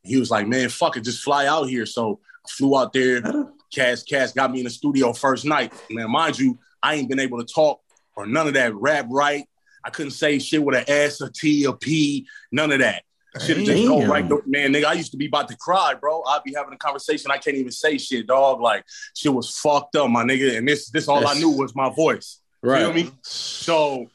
He 0.04 0.18
was 0.18 0.32
like, 0.32 0.48
man, 0.48 0.70
fuck 0.70 0.98
it, 0.98 1.04
just 1.04 1.24
fly 1.24 1.46
out 1.46 1.70
here. 1.70 1.86
So 1.86 2.20
I 2.46 2.50
flew 2.50 2.78
out 2.78 2.94
there. 2.94 3.22
Cass, 3.74 4.04
Cass 4.04 4.34
got 4.34 4.52
me 4.52 4.60
in 4.60 4.66
the 4.66 4.70
studio 4.70 5.14
first 5.14 5.46
night. 5.46 5.74
Man, 5.90 6.12
mind 6.12 6.38
you, 6.38 6.60
I 6.84 6.96
ain't 6.96 7.10
been 7.10 7.20
able 7.20 7.44
to 7.44 7.54
talk 7.54 7.82
or 8.16 8.26
none 8.26 8.48
of 8.48 8.54
that 8.56 8.76
rap 8.76 9.06
right. 9.10 9.46
I 9.84 9.90
couldn't 9.90 10.12
say 10.12 10.40
shit 10.40 10.64
with 10.64 10.76
an 10.76 10.84
S, 10.88 11.22
a 11.22 11.32
T, 11.32 11.64
a 11.66 11.74
P, 11.74 12.28
none 12.52 12.72
of 12.72 12.80
that. 12.80 13.04
Should 13.40 13.58
have 13.58 13.66
just 13.66 13.88
go 13.88 14.06
right 14.06 14.28
there. 14.28 14.40
Man, 14.46 14.74
nigga, 14.74 14.86
I 14.86 14.94
used 14.94 15.12
to 15.12 15.18
be 15.18 15.28
about 15.28 15.48
to 15.48 15.56
cry, 15.56 15.94
bro. 15.94 16.22
I'd 16.24 16.44
be 16.44 16.54
having 16.54 16.74
a 16.74 16.78
conversation. 16.78 17.32
I 17.32 17.38
can't 17.38 17.56
even 17.56 17.72
say 17.72 17.98
shit, 17.98 18.28
dog. 18.28 18.60
Like, 18.60 18.84
shit 19.16 19.34
was 19.34 19.58
fucked 19.58 19.96
up, 19.96 20.10
my 20.10 20.24
nigga. 20.24 20.58
And 20.58 20.68
this, 20.68 20.90
this 20.90 21.08
all 21.08 21.26
I 21.26 21.34
knew 21.36 21.50
was 21.50 21.74
my 21.74 21.90
voice. 21.90 22.42
Feel 22.62 22.72
Right. 22.72 22.94
me? 22.96 23.10
So 23.24 24.08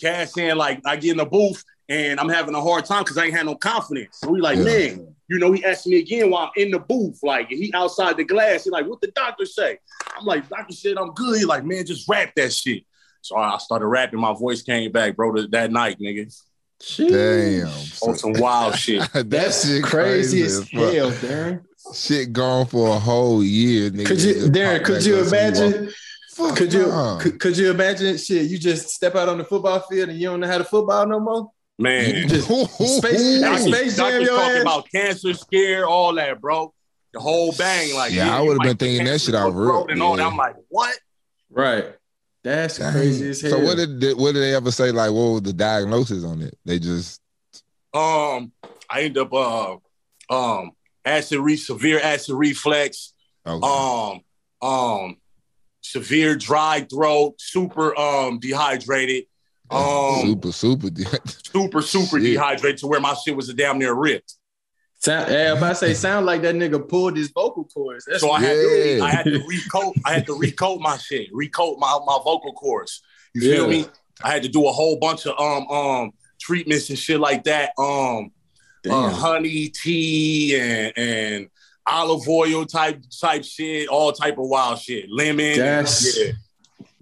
Cass 0.00 0.34
saying 0.34 0.56
like 0.56 0.80
I 0.84 0.96
get 0.96 1.12
in 1.12 1.18
the 1.18 1.24
booth 1.24 1.62
and 1.88 2.18
I'm 2.18 2.28
having 2.28 2.54
a 2.54 2.60
hard 2.60 2.84
time 2.84 3.04
because 3.04 3.16
I 3.16 3.26
ain't 3.26 3.34
had 3.34 3.46
no 3.46 3.54
confidence. 3.54 4.18
So 4.20 4.30
we 4.30 4.40
like, 4.40 4.58
Yeah. 4.58 4.64
man, 4.64 5.14
you 5.28 5.38
know, 5.38 5.52
he 5.52 5.64
asked 5.64 5.86
me 5.86 5.98
again 6.00 6.30
while 6.30 6.46
I'm 6.46 6.62
in 6.62 6.70
the 6.72 6.80
booth, 6.80 7.20
like 7.22 7.48
he 7.48 7.72
outside 7.74 8.16
the 8.16 8.24
glass. 8.24 8.64
He 8.64 8.70
like, 8.70 8.86
what 8.86 9.00
the 9.00 9.12
doctor 9.12 9.46
say? 9.46 9.78
I'm 10.18 10.26
like, 10.26 10.48
doctor 10.48 10.74
said 10.74 10.98
I'm 10.98 11.12
good. 11.14 11.38
He 11.38 11.44
like, 11.44 11.64
man, 11.64 11.86
just 11.86 12.08
rap 12.08 12.32
that 12.36 12.52
shit. 12.52 12.82
So 13.22 13.36
I 13.36 13.56
started 13.58 13.86
rapping. 13.86 14.18
My 14.20 14.34
voice 14.34 14.62
came 14.62 14.90
back, 14.92 15.16
bro, 15.16 15.46
that 15.46 15.70
night, 15.70 15.98
nigga. 16.00 16.30
Damn. 16.98 17.68
On 18.02 18.14
some 18.16 18.32
wild 18.34 18.76
shit. 18.78 19.10
that 19.12 19.30
That's 19.30 19.66
shit 19.66 19.82
crazy, 19.82 20.42
as 20.42 20.58
as 20.58 20.68
fuck. 20.68 20.92
hell, 20.94 21.10
Darren. 21.12 21.62
Shit 21.94 22.32
gone 22.32 22.66
for 22.66 22.88
a 22.96 22.98
whole 22.98 23.42
year, 23.42 23.90
nigga. 23.90 24.06
Could 24.06 24.22
you, 24.22 24.34
Darren? 24.50 24.84
Could 24.84 25.04
you 25.04 25.16
up, 25.18 25.26
so 25.26 25.36
walk- 25.36 25.54
imagine? 25.54 25.92
Fuck 26.34 26.56
Could 26.56 26.72
you 26.72 26.86
nah. 26.88 27.20
could, 27.20 27.38
could 27.38 27.56
you 27.56 27.70
imagine 27.70 28.16
shit? 28.18 28.50
You 28.50 28.58
just 28.58 28.88
step 28.88 29.14
out 29.14 29.28
on 29.28 29.38
the 29.38 29.44
football 29.44 29.78
field 29.80 30.08
and 30.08 30.18
you 30.18 30.26
don't 30.28 30.40
know 30.40 30.48
how 30.48 30.58
to 30.58 30.64
football 30.64 31.06
no 31.06 31.20
more. 31.20 31.50
Man, 31.78 32.14
You 32.14 32.26
just 32.28 32.46
Space- 32.98 33.40
Doctor, 33.40 33.62
Space 33.62 33.96
Jam 33.96 34.20
your 34.22 34.36
talking 34.36 34.56
ass? 34.56 34.62
about 34.62 34.90
cancer 34.90 35.32
scare, 35.34 35.86
all 35.86 36.12
that, 36.14 36.40
bro. 36.40 36.72
The 37.12 37.20
whole 37.20 37.52
bang, 37.52 37.94
like 37.94 38.12
Yeah, 38.12 38.36
I 38.36 38.40
would've 38.40 38.62
been 38.62 38.76
thinking 38.76 39.04
that 39.06 39.20
shit 39.20 39.34
out 39.36 39.50
in 39.50 39.54
real- 39.54 39.68
throat 39.84 39.90
and 39.92 40.02
all 40.02 40.16
that. 40.16 40.26
I'm 40.26 40.36
like, 40.36 40.56
what? 40.68 40.96
right. 41.50 41.94
That's 42.44 42.78
Dang. 42.78 42.92
crazy 42.92 43.30
as 43.30 43.40
hell. 43.40 43.52
So 43.52 43.60
what 43.60 43.76
did 43.78 44.00
they, 44.00 44.14
what 44.14 44.34
did 44.34 44.40
they 44.42 44.54
ever 44.54 44.70
say? 44.70 44.92
Like, 44.92 45.10
what 45.10 45.32
was 45.32 45.42
the 45.42 45.52
diagnosis 45.54 46.22
on 46.24 46.42
it? 46.42 46.56
They 46.64 46.78
just 46.78 47.20
Um, 47.94 48.52
I 48.88 49.02
end 49.02 49.16
up 49.18 49.32
uh 49.32 49.76
um 50.30 50.72
acid 51.04 51.40
re 51.40 51.56
severe 51.56 51.98
acid 52.00 52.34
reflex, 52.36 53.14
okay. 53.46 53.66
um 53.66 54.20
um 54.68 55.16
severe 55.80 56.36
dry 56.36 56.86
throat, 56.90 57.34
super 57.38 57.98
um 57.98 58.38
dehydrated, 58.40 59.24
um 59.70 60.20
super 60.20 60.52
super. 60.52 60.88
super 61.50 61.80
super 61.82 62.20
Shit. 62.20 62.34
dehydrated 62.34 62.78
to 62.80 62.86
where 62.86 63.00
my 63.00 63.14
shit 63.14 63.34
was 63.34 63.48
a 63.48 63.54
damn 63.54 63.78
near 63.78 63.94
ripped. 63.94 64.34
Sound, 65.04 65.30
yeah, 65.30 65.54
if 65.56 65.62
I 65.62 65.72
say 65.74 65.92
sound 66.06 66.24
like 66.26 66.40
that 66.42 66.54
nigga 66.54 66.88
pulled 66.88 67.16
his 67.16 67.28
vocal 67.28 67.64
cords. 67.64 68.06
That's 68.08 68.20
So 68.20 68.30
I 68.30 68.40
had 68.40 68.54
to 68.54 68.96
Yeah. 68.96 69.04
I 69.04 69.10
had 69.10 69.24
to 69.26 69.38
recoat 69.40 69.92
I 70.06 70.12
had 70.14 70.26
to 70.26 70.32
recoat 70.32 70.80
my 70.80 70.96
shit, 70.96 71.32
recoat 71.32 71.78
my 71.78 71.98
my 72.06 72.18
vocal 72.24 72.52
cords. 72.54 73.02
You 73.34 73.40
feel 73.42 73.64
Yeah. 73.70 73.82
me? 73.82 73.86
I 74.22 74.30
had 74.30 74.42
to 74.44 74.48
do 74.48 74.66
a 74.66 74.72
whole 74.72 74.96
bunch 74.98 75.26
of 75.26 75.38
um 75.38 75.66
um 75.68 76.12
treatments 76.40 76.88
and 76.90 76.98
shit 76.98 77.20
like 77.20 77.44
that. 77.44 77.72
Um 77.78 78.32
uh, 78.88 79.10
honey 79.10 79.68
tea 79.68 80.56
and 80.58 80.92
and 80.96 81.48
olive 81.86 82.26
oil 82.28 82.64
type 82.64 83.02
type 83.20 83.44
shit, 83.44 83.88
all 83.88 84.12
type 84.12 84.38
of 84.38 84.46
wild 84.48 84.78
shit. 84.78 85.06
Lemon. 85.10 85.58
That's- 85.58 86.18
yeah. 86.18 86.32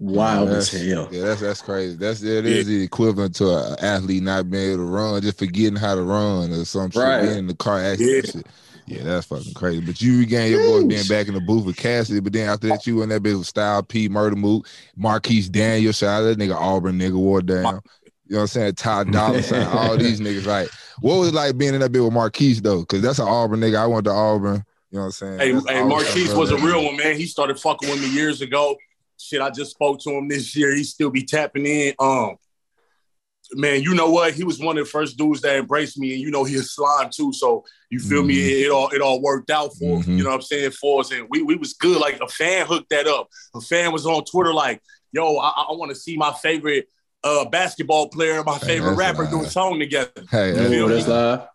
Wild 0.03 0.49
as 0.49 0.69
hell. 0.69 1.07
Yeah, 1.11 1.21
that's 1.23 1.39
that's 1.41 1.61
crazy. 1.61 1.95
That's 1.95 2.21
it 2.23 2.45
is 2.45 2.67
the 2.67 2.83
equivalent 2.83 3.35
to 3.35 3.55
an 3.55 3.75
athlete 3.79 4.21
not 4.21 4.51
being 4.51 4.73
able 4.73 4.85
to 4.85 4.91
run, 4.91 5.21
just 5.21 5.39
forgetting 5.39 5.77
how 5.77 5.95
to 5.95 6.01
run 6.01 6.51
or 6.51 6.65
some 6.65 6.91
shit, 6.91 7.01
Right. 7.01 7.21
being 7.21 7.37
in 7.37 7.47
the 7.47 7.55
car 7.55 7.79
accident. 7.79 8.25
Yeah. 8.25 8.31
Shit. 8.31 8.47
Yeah, 8.85 9.03
that's 9.03 9.27
fucking 9.27 9.53
crazy. 9.53 9.79
But 9.79 10.01
you 10.01 10.19
regain 10.19 10.51
your 10.51 10.61
voice 10.63 10.83
being 10.83 11.07
back 11.07 11.29
in 11.29 11.35
the 11.35 11.39
booth 11.39 11.65
with 11.65 11.77
Cassidy, 11.77 12.19
but 12.19 12.33
then 12.33 12.49
after 12.49 12.67
that, 12.67 12.85
you 12.85 13.01
in 13.01 13.07
that 13.09 13.23
bitch 13.23 13.37
with 13.37 13.47
Styles 13.47 13.85
P, 13.87 14.09
Murder 14.09 14.35
Mook, 14.35 14.67
Marquis 14.97 15.47
Daniel, 15.47 15.93
shout 15.93 16.21
out 16.21 16.25
that 16.25 16.37
nigga 16.37 16.53
Auburn 16.53 16.99
nigga 16.99 17.13
wore 17.13 17.41
down. 17.41 17.63
You 17.63 18.35
know 18.35 18.37
what 18.37 18.41
I'm 18.41 18.47
saying? 18.47 18.75
Ty 18.75 19.05
Dolla 19.05 19.41
Sign, 19.43 19.65
all 19.67 19.95
these 19.95 20.19
niggas. 20.19 20.45
Like, 20.45 20.67
what 20.99 21.17
was 21.17 21.29
it 21.29 21.33
like 21.33 21.57
being 21.57 21.75
in 21.75 21.79
that 21.79 21.93
bit 21.93 22.03
with 22.03 22.11
Marquis 22.11 22.59
though? 22.59 22.81
Because 22.81 23.01
that's 23.01 23.19
an 23.19 23.27
Auburn 23.29 23.61
nigga. 23.61 23.77
I 23.77 23.87
went 23.87 24.03
to 24.03 24.11
Auburn. 24.11 24.65
You 24.91 24.97
know 24.97 24.99
what 24.99 25.05
I'm 25.05 25.11
saying? 25.11 25.39
Hey, 25.39 25.51
That's 25.53 25.69
hey, 25.69 25.83
Marquis 25.85 26.33
was 26.33 26.51
a 26.51 26.57
real 26.57 26.83
one, 26.83 26.97
man. 26.97 27.15
He 27.15 27.25
started 27.25 27.57
fucking 27.57 27.89
with 27.89 28.01
me 28.01 28.09
years 28.09 28.41
ago. 28.41 28.75
Shit, 29.23 29.41
I 29.41 29.49
just 29.49 29.71
spoke 29.71 30.01
to 30.01 30.11
him 30.11 30.27
this 30.27 30.53
year. 30.55 30.75
He 30.75 30.83
still 30.83 31.09
be 31.09 31.23
tapping 31.23 31.65
in. 31.65 31.93
Um, 31.97 32.35
man, 33.53 33.81
you 33.81 33.93
know 33.93 34.09
what? 34.09 34.33
He 34.33 34.43
was 34.43 34.59
one 34.59 34.77
of 34.77 34.83
the 34.85 34.89
first 34.91 35.17
dudes 35.17 35.41
that 35.41 35.55
embraced 35.55 35.97
me, 35.97 36.11
and 36.13 36.21
you 36.21 36.29
know 36.29 36.43
he 36.43 36.55
is 36.55 36.73
slime 36.75 37.09
too. 37.09 37.31
So 37.31 37.63
you 37.89 37.99
feel 37.99 38.23
me? 38.23 38.35
Mhm. 38.35 38.65
It, 38.65 38.69
all 38.71 38.89
it 38.89 39.01
all 39.01 39.21
worked 39.21 39.49
out 39.49 39.71
for 39.77 39.99
Mhm. 39.99 40.17
you 40.17 40.23
know 40.23 40.29
what 40.29 40.35
I'm 40.35 40.41
saying 40.41 40.71
for 40.71 40.99
us, 41.01 41.11
and 41.11 41.27
we 41.29 41.41
we 41.41 41.55
was 41.55 41.73
good. 41.73 41.99
Like 42.01 42.19
a 42.19 42.27
fan 42.27 42.65
hooked 42.65 42.89
that 42.89 43.07
up. 43.07 43.29
A 43.55 43.61
fan 43.61 43.91
was 43.93 44.05
on 44.05 44.25
Twitter 44.25 44.53
like, 44.53 44.81
"Yo, 45.13 45.37
I, 45.37 45.49
I 45.49 45.71
want 45.71 45.91
to 45.91 45.95
see 45.95 46.17
my 46.17 46.33
favorite 46.33 46.89
uh 47.23 47.45
basketball 47.45 48.09
player, 48.09 48.37
and 48.37 48.45
my 48.45 48.57
Hey, 48.57 48.67
favorite 48.67 48.95
rapper 48.95 49.25
do 49.29 49.41
a 49.43 49.49
song 49.49 49.79
together." 49.79 50.11
Hey, 50.29 50.49
You 50.49 50.69
feel 50.69 50.87
me? 50.89 50.95
that's 50.95 51.07
live. 51.07 51.47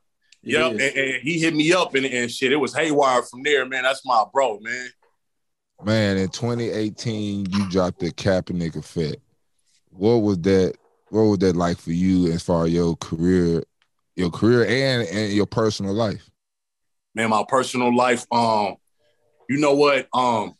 Yep, 0.42 0.70
and, 0.70 0.80
and 0.80 1.22
he 1.22 1.38
hit 1.40 1.54
me 1.54 1.72
up 1.74 1.94
and, 1.94 2.06
and 2.06 2.30
shit. 2.30 2.52
It 2.52 2.56
was 2.56 2.74
haywire 2.74 3.22
from 3.24 3.42
there, 3.42 3.66
man. 3.66 3.82
That's 3.82 4.06
my 4.06 4.24
bro, 4.32 4.58
man. 4.60 4.88
Man, 5.84 6.16
in 6.16 6.28
2018, 6.28 7.46
you 7.50 7.66
dropped 7.66 8.00
the 8.00 8.10
Kaepernick 8.10 8.74
effect. 8.76 9.18
What 9.90 10.16
was 10.16 10.38
that? 10.40 10.74
What 11.10 11.22
was 11.22 11.38
that 11.38 11.56
like 11.56 11.78
for 11.78 11.92
you 11.92 12.30
as 12.32 12.42
far 12.42 12.66
as 12.66 12.72
your 12.72 12.96
career, 12.96 13.62
your 14.16 14.30
career 14.30 14.64
and 14.64 15.08
and 15.08 15.32
your 15.32 15.46
personal 15.46 15.94
life? 15.94 16.28
man, 17.14 17.30
my 17.30 17.44
personal 17.48 17.94
life. 17.96 18.24
Um, 18.30 18.76
you 19.48 19.58
know 19.58 19.74
what? 19.74 20.08
Um, 20.12 20.54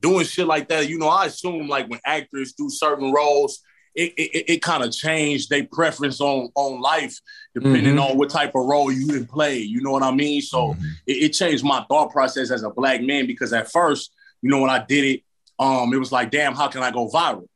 doing 0.00 0.24
shit 0.24 0.46
like 0.46 0.68
that. 0.68 0.88
You 0.88 0.98
know, 0.98 1.08
I 1.08 1.26
assume 1.26 1.66
like 1.68 1.88
when 1.88 2.00
actors 2.04 2.52
do 2.52 2.68
certain 2.68 3.12
roles, 3.12 3.60
it 3.94 4.12
it, 4.16 4.44
it 4.54 4.62
kind 4.62 4.82
of 4.82 4.92
changed 4.92 5.50
their 5.50 5.66
preference 5.70 6.20
on 6.20 6.50
on 6.56 6.80
life 6.80 7.16
depending 7.54 7.94
Mhm. 7.94 8.10
on 8.10 8.18
what 8.18 8.30
type 8.30 8.50
of 8.56 8.66
role 8.66 8.90
you 8.92 9.06
did 9.06 9.28
play. 9.28 9.58
You 9.58 9.80
know 9.82 9.92
what 9.92 10.02
I 10.02 10.10
mean? 10.10 10.42
So 10.42 10.74
Mhm. 10.74 10.82
it, 11.06 11.12
it 11.12 11.28
changed 11.30 11.64
my 11.64 11.84
thought 11.88 12.10
process 12.10 12.50
as 12.50 12.64
a 12.64 12.70
black 12.70 13.00
man 13.02 13.26
because 13.26 13.52
at 13.52 13.70
first, 13.70 14.12
you 14.44 14.50
know, 14.50 14.60
when 14.60 14.70
I 14.70 14.84
did 14.84 15.04
it, 15.06 15.22
um, 15.58 15.92
it 15.94 15.96
was 15.96 16.12
like, 16.12 16.30
damn, 16.30 16.54
how 16.54 16.68
can 16.68 16.82
I 16.82 16.90
go 16.90 17.08
viral? 17.08 17.46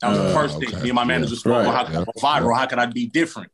That 0.00 0.08
was 0.10 0.18
the 0.18 0.28
Uh, 0.28 0.34
first 0.34 0.56
okay. 0.56 0.66
thing. 0.70 0.82
Me 0.82 0.88
and 0.90 0.94
my 0.94 1.02
Yeah. 1.02 1.06
manager 1.08 1.34
spoke 1.34 1.52
on 1.54 1.64
Right. 1.66 1.74
how 1.74 1.84
can 1.84 1.96
I 1.96 2.04
go 2.04 2.12
viral? 2.22 2.56
How 2.56 2.66
can 2.66 2.78
I 2.78 2.86
be 2.86 3.06
different? 3.08 3.50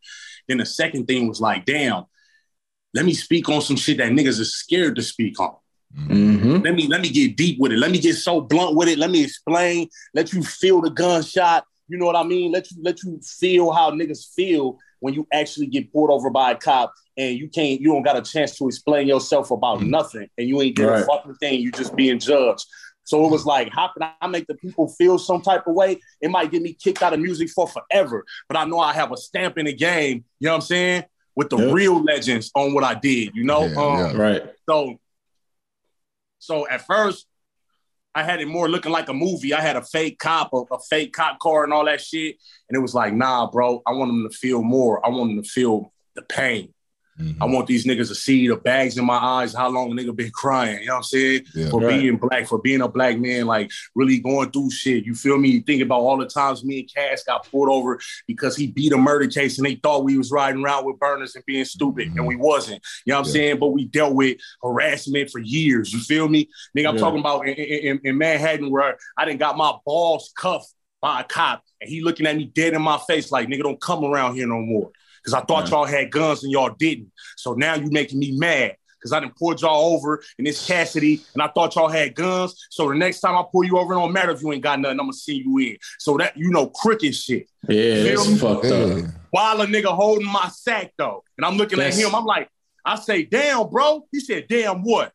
Then 0.49 0.59
the 0.59 0.67
second 0.67 1.07
thing 1.07 1.29
was 1.29 1.41
like, 1.41 1.65
damn, 1.65 2.05
let 2.93 3.07
me 3.07 3.15
speak 3.15 3.49
on 3.49 3.63
some 3.63 3.77
shit 3.77 3.97
that 3.99 4.13
niggas 4.13 4.39
are 4.39 4.45
scared 4.45 4.97
to 4.97 5.03
speak 5.03 5.41
on. 5.41 5.55
Mm-hmm. 5.97 6.57
Let 6.63 6.75
me 6.75 6.87
let 6.89 7.01
me 7.01 7.09
get 7.11 7.37
deep 7.37 7.59
with 7.59 7.73
it. 7.73 7.79
Let 7.79 7.91
me 7.91 7.99
get 7.99 8.17
so 8.17 8.41
blunt 8.43 8.77
with 8.77 8.89
it. 8.89 8.99
Let 8.99 9.11
me 9.11 9.25
explain. 9.25 9.89
Let 10.15 10.33
you 10.33 10.43
feel 10.43 10.81
the 10.83 10.91
gunshot. 10.91 11.65
You 11.89 11.97
know 11.99 12.07
what 12.07 12.17
I 12.17 12.23
mean? 12.23 12.51
Let 12.53 12.71
you 12.71 12.79
let 12.83 13.03
you 13.03 13.19
feel 13.23 13.73
how 13.73 13.91
niggas 13.91 14.35
feel 14.35 14.79
when 15.03 15.13
you 15.15 15.27
actually 15.33 15.67
get 15.67 15.93
pulled 15.93 16.11
over 16.11 16.31
by 16.31 16.53
a 16.53 16.57
cop 16.57 16.95
and 17.17 17.37
you 17.37 17.49
can't 17.49 17.81
you 17.81 17.89
don't 17.93 18.03
got 18.05 18.17
a 18.17 18.23
chance 18.23 18.57
to 18.57 18.67
explain 18.69 19.07
yourself 19.09 19.51
about 19.51 19.81
Mhm. 19.81 19.89
nothing 19.89 20.29
and 20.39 20.49
you 20.49 20.63
ain't 20.63 20.77
did 20.77 20.87
Right. 20.87 21.03
a 21.03 21.07
fucking 21.07 21.35
thing. 21.35 21.61
You 21.61 21.73
just 21.73 21.95
being 21.97 22.19
judged. 22.21 22.65
So 23.05 23.27
it 23.27 23.31
was 23.31 23.45
like, 23.45 23.69
how 23.73 23.89
can 23.89 24.09
I 24.21 24.27
make 24.29 24.47
the 24.47 24.55
people 24.55 24.89
feel 24.89 25.19
some 25.19 25.43
type 25.43 25.67
of 25.67 25.75
way? 25.75 25.99
It 26.21 26.31
might 26.31 26.53
get 26.53 26.63
me 26.63 26.73
kicked 26.73 27.03
out 27.03 27.13
of 27.13 27.19
music 27.19 27.51
for 27.51 27.67
forever, 27.67 28.25
but 28.49 28.57
I 28.57 28.65
know 28.65 28.79
I 28.79 28.93
have 28.93 29.11
a 29.11 29.17
stamp 29.17 29.59
in 29.59 29.67
the 29.67 29.73
game. 29.73 30.25
You 30.39 30.47
know 30.47 30.53
what 30.53 30.55
I'm 30.57 30.61
saying? 30.63 31.05
With 31.35 31.51
the 31.51 31.57
Yep. 31.59 31.75
real 31.75 32.01
legends 32.01 32.53
on 32.55 32.75
what 32.75 32.85
I 32.85 32.95
did. 32.95 33.35
You 33.35 33.43
know. 33.43 33.67
Yeah, 33.67 33.81
um, 33.83 33.99
yeah. 33.99 34.17
Right. 34.17 34.43
so, 34.69 35.01
so 36.39 36.69
at 36.69 36.87
first, 36.87 37.27
I 38.14 38.23
had 38.23 38.40
it 38.40 38.49
more 38.49 38.69
looking 38.69 38.92
like 38.92 39.09
a 39.09 39.14
movie. 39.14 39.54
I 39.54 39.61
had 39.61 39.76
a 39.76 39.83
fake 39.83 40.19
cop, 40.19 40.52
a, 40.52 40.62
a 40.73 40.78
fake 40.90 41.12
cop 41.12 41.38
car, 41.38 41.64
and 41.64 41.73
all 41.73 41.87
that 41.87 42.00
shit. 42.00 42.37
And 42.69 42.76
it 42.76 42.81
was 42.81 42.95
like, 42.95 43.14
nah, 43.14 43.50
bro. 43.50 43.83
I 43.87 43.92
want 43.92 44.11
them 44.11 44.28
to 44.28 44.37
feel 44.37 44.62
more. 44.62 45.04
I 45.04 45.09
want 45.09 45.31
them 45.31 45.42
to 45.42 45.49
feel 45.49 45.92
the 46.14 46.23
pain. 46.23 46.75
Mhm. 47.21 47.37
I 47.42 47.45
want 47.45 47.66
these 47.66 47.85
niggas 47.85 48.09
to 48.09 48.14
see 48.14 48.49
the 48.49 48.57
bags 48.57 48.97
in 48.97 49.04
my 49.04 49.16
eyes, 49.19 49.52
how 49.54 49.69
long 49.69 49.90
a 49.92 49.95
nigga 49.95 50.16
been 50.16 50.31
crying. 50.31 50.81
You 50.81 50.87
know 50.87 50.92
what 50.95 50.99
I'm 50.99 51.02
saying? 51.04 51.42
Yeah. 51.54 51.69
For 51.69 51.81
Right. 51.81 52.00
being 52.00 52.16
black, 52.16 52.47
for 52.49 52.59
being 52.59 52.81
a 52.81 52.88
black 52.88 53.19
man, 53.19 53.47
like 53.47 53.71
really 53.95 54.19
going 54.19 54.50
through 54.50 54.71
shit. 54.71 55.04
You 55.04 55.14
feel 55.14 55.37
me? 55.38 55.61
Think 55.61 55.83
about 55.83 56.00
all 56.00 56.16
the 56.16 56.26
times 56.26 56.64
me 56.64 56.81
and 56.81 56.90
Cass 56.95 57.23
got 57.25 57.47
pulled 57.50 57.69
over 57.69 58.00
because 58.26 58.57
he 58.57 58.66
beat 58.66 58.92
a 58.92 58.97
murder 58.97 59.26
case 59.28 59.59
and 59.59 59.66
they 59.66 59.75
thought 59.75 60.04
we 60.04 60.16
was 60.16 60.31
riding 60.31 60.62
around 60.64 60.87
with 60.87 60.99
burners 60.99 61.35
and 61.35 61.45
being 61.45 61.66
stupid, 61.66 62.09
and 62.16 62.26
we 62.26 62.37
wasn't. 62.37 62.81
You 63.04 63.12
know 63.12 63.19
what 63.21 63.26
I'm 63.26 63.28
Yeah. 63.28 63.33
saying? 63.33 63.59
But 63.59 63.69
we 63.69 63.85
dealt 63.85 64.14
with 64.14 64.38
harassment 64.62 65.31
for 65.31 65.38
years. 65.38 65.92
You 65.92 66.00
feel 66.00 66.28
me? 66.28 66.49
Nigga, 66.76 66.88
I'm 66.88 66.95
Yeah. 66.95 67.00
talking 67.00 67.21
about 67.21 67.47
in, 67.47 67.54
in, 67.54 68.00
in 68.04 68.16
Manhattan 68.19 68.71
where 68.71 68.97
I 69.19 69.25
didn't 69.26 69.38
got 69.40 69.59
my 69.59 69.75
balls 69.85 70.33
cuffed 70.37 70.73
by 71.02 71.21
a 71.21 71.25
cop 71.25 71.62
and 71.81 71.90
he 71.90 72.00
looking 72.00 72.26
at 72.26 72.37
me 72.37 72.45
dead 72.47 72.75
in 72.75 72.81
my 72.81 72.97
face 73.07 73.31
like, 73.33 73.49
nigga, 73.49 73.64
don't 73.64 73.81
come 73.81 74.04
around 74.04 74.37
here 74.37 74.47
no 74.47 74.61
more. 74.61 74.90
Cause 75.25 75.35
I 75.35 75.41
thought 75.43 75.64
Yeah. 75.64 75.71
y'all 75.76 75.85
had 75.85 76.11
guns 76.11 76.43
and 76.43 76.52
y'all 76.52 76.75
didn't. 76.79 77.12
So 77.37 77.55
now 77.55 77.75
you 77.75 77.91
making 77.91 78.19
me 78.19 78.33
mad. 78.33 78.76
Cause 79.02 79.12
I 79.12 79.19
didn't 79.19 79.37
pulled 79.37 79.61
y'all 79.61 79.95
over 79.95 80.23
in 80.38 80.45
this 80.45 80.64
Cassidy 80.64 81.23
and 81.35 81.43
I 81.43 81.49
thought 81.49 81.75
y'all 81.75 81.88
had 81.88 82.14
guns. 82.14 82.55
So 82.71 82.88
the 82.88 82.95
next 82.95 83.19
time 83.19 83.35
I 83.37 83.43
pull 83.50 83.64
you 83.64 83.76
over, 83.79 83.95
it 83.95 83.97
don't 83.97 84.12
matter 84.12 84.31
if 84.31 84.43
you 84.43 84.52
ain't 84.52 84.62
got 84.62 84.79
nothing, 84.79 85.00
I'm 85.00 85.07
gonna 85.07 85.12
see 85.12 85.43
you 85.45 85.59
in. 85.59 85.76
So 85.99 86.17
that 86.19 86.37
you 86.37 86.50
know, 86.50 86.69
crooked 86.69 87.12
shit. 87.14 87.49
Yeah, 87.69 88.05
Feel 88.05 88.17
that's 88.17 88.29
me? 88.29 88.38
fucked 88.38 88.64
up. 88.67 89.05
While 89.31 89.61
a 89.62 89.67
nigga 89.67 89.87
holding 89.87 90.26
my 90.26 90.49
sack 90.55 90.93
though. 90.97 91.25
And 91.37 91.45
I'm 91.45 91.57
looking 91.57 91.79
That's- 91.79 91.99
at 91.99 92.07
him, 92.07 92.14
I'm 92.14 92.25
like, 92.25 92.49
I 92.85 92.97
say, 92.97 93.25
damn, 93.25 93.69
bro. 93.71 94.07
He 94.12 94.21
said, 94.21 94.47
damn 94.49 94.83
what? 94.83 95.12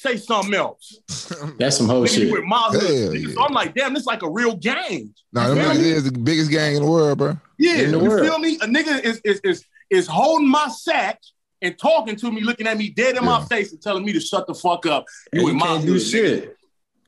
Say 0.00 0.16
something 0.16 0.54
else. 0.54 0.96
That's 1.58 1.76
some 1.76 1.88
whole 1.88 2.02
Nigga, 2.04 2.08
shit. 2.14 2.30
with 2.32 2.44
my 2.44 2.68
hood. 2.70 2.80
Hell 2.82 2.90
nigga. 3.12 3.28
yeah. 3.28 3.34
So 3.34 3.42
I'm 3.44 3.52
like, 3.52 3.74
damn, 3.74 3.92
this 3.94 4.02
is 4.02 4.06
like 4.06 4.22
a 4.22 4.30
real 4.30 4.54
gang. 4.54 5.12
No, 5.32 5.42
You 5.42 5.54
them 5.56 5.58
feel 5.64 5.70
niggas 5.74 5.82
me? 5.82 5.90
is 5.90 6.04
the 6.04 6.12
biggest 6.18 6.50
gang 6.52 6.76
in 6.76 6.82
the 6.84 6.88
world, 6.88 7.18
bro. 7.18 7.36
Yeah, 7.58 7.78
In 7.80 7.90
the 7.90 7.98
you 7.98 8.08
world. 8.08 8.24
feel 8.24 8.38
me? 8.38 8.54
A 8.62 8.66
nigga 8.66 9.02
is 9.04 9.20
is 9.24 9.40
is 9.42 9.64
is 9.90 10.06
holding 10.06 10.46
my 10.48 10.68
sack 10.68 11.20
and 11.62 11.76
talking 11.76 12.14
to 12.14 12.30
me, 12.30 12.42
looking 12.42 12.68
at 12.68 12.78
me 12.78 12.90
dead 12.90 13.16
in 13.16 13.24
my 13.24 13.44
face 13.46 13.72
and 13.72 13.82
telling 13.82 14.04
me 14.04 14.12
to 14.12 14.20
shut 14.20 14.46
the 14.46 14.54
fuck 14.54 14.86
up. 14.86 15.04
You 15.32 15.40
And 15.40 15.48
in 15.50 15.54
you 15.56 15.60
my 15.60 15.66
can't 15.66 15.82
do 15.86 15.92
hood, 15.94 16.00
nigga. 16.02 16.10
shit. 16.12 16.56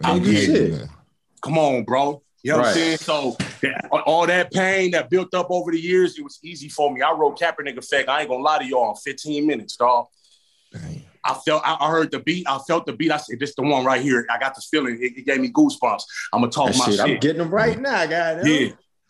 I'm 0.02 0.12
Can't 0.14 0.25
do 0.25 0.37
shit. 0.37 0.88
Come 1.42 1.59
on, 1.59 1.85
bro. 1.85 2.23
You 2.42 2.52
know 2.52 2.59
what 2.59 2.66
I'm 2.68 2.75
saying? 2.75 2.97
So 2.97 3.37
that, 3.62 3.88
all 4.06 4.26
that 4.26 4.50
pain 4.52 4.90
that 4.92 5.11
built 5.11 5.32
up 5.35 5.47
over 5.50 5.70
the 5.70 5.78
years, 5.80 6.18
it 6.18 6.23
was 6.25 6.40
easy 6.42 6.68
for 6.68 6.92
me. 6.92 7.02
I 7.02 7.12
wrote 7.12 7.38
Kaepernick 7.38 7.76
effect. 7.76 8.09
I 8.09 8.20
ain't 8.23 8.28
gonna 8.30 8.42
lie 8.42 8.59
to 8.59 8.64
y'all 8.66 8.90
in 8.90 8.97
15 8.97 9.47
minutes, 9.47 9.76
dog. 9.76 10.06
I 11.24 11.34
felt, 11.34 11.62
I, 11.64 11.88
heard 11.90 12.10
the 12.10 12.20
beat. 12.20 12.46
I 12.48 12.58
felt 12.66 12.86
the 12.86 12.92
beat. 12.94 13.10
I 13.10 13.18
said, 13.18 13.38
"This 13.40 13.54
the 13.54 13.62
one 13.62 13.84
right 13.84 14.00
here." 14.00 14.26
I 14.30 14.38
got 14.38 14.54
this 14.54 14.68
feeling. 14.70 14.94
It, 15.02 15.18
it 15.18 15.26
gave 15.26 15.40
me 15.40 15.50
goosebumps. 15.50 16.02
I'm 16.32 16.40
gonna 16.40 16.50
talk 16.50 16.68
That 16.72 16.78
my 16.78 16.84
shit, 16.86 16.94
shit. 16.94 17.00
I'm 17.00 17.18
getting 17.18 17.38
them 17.38 17.50
right 17.50 17.78
now, 17.78 18.06
guys. 18.06 18.46
Yeah. 18.46 18.68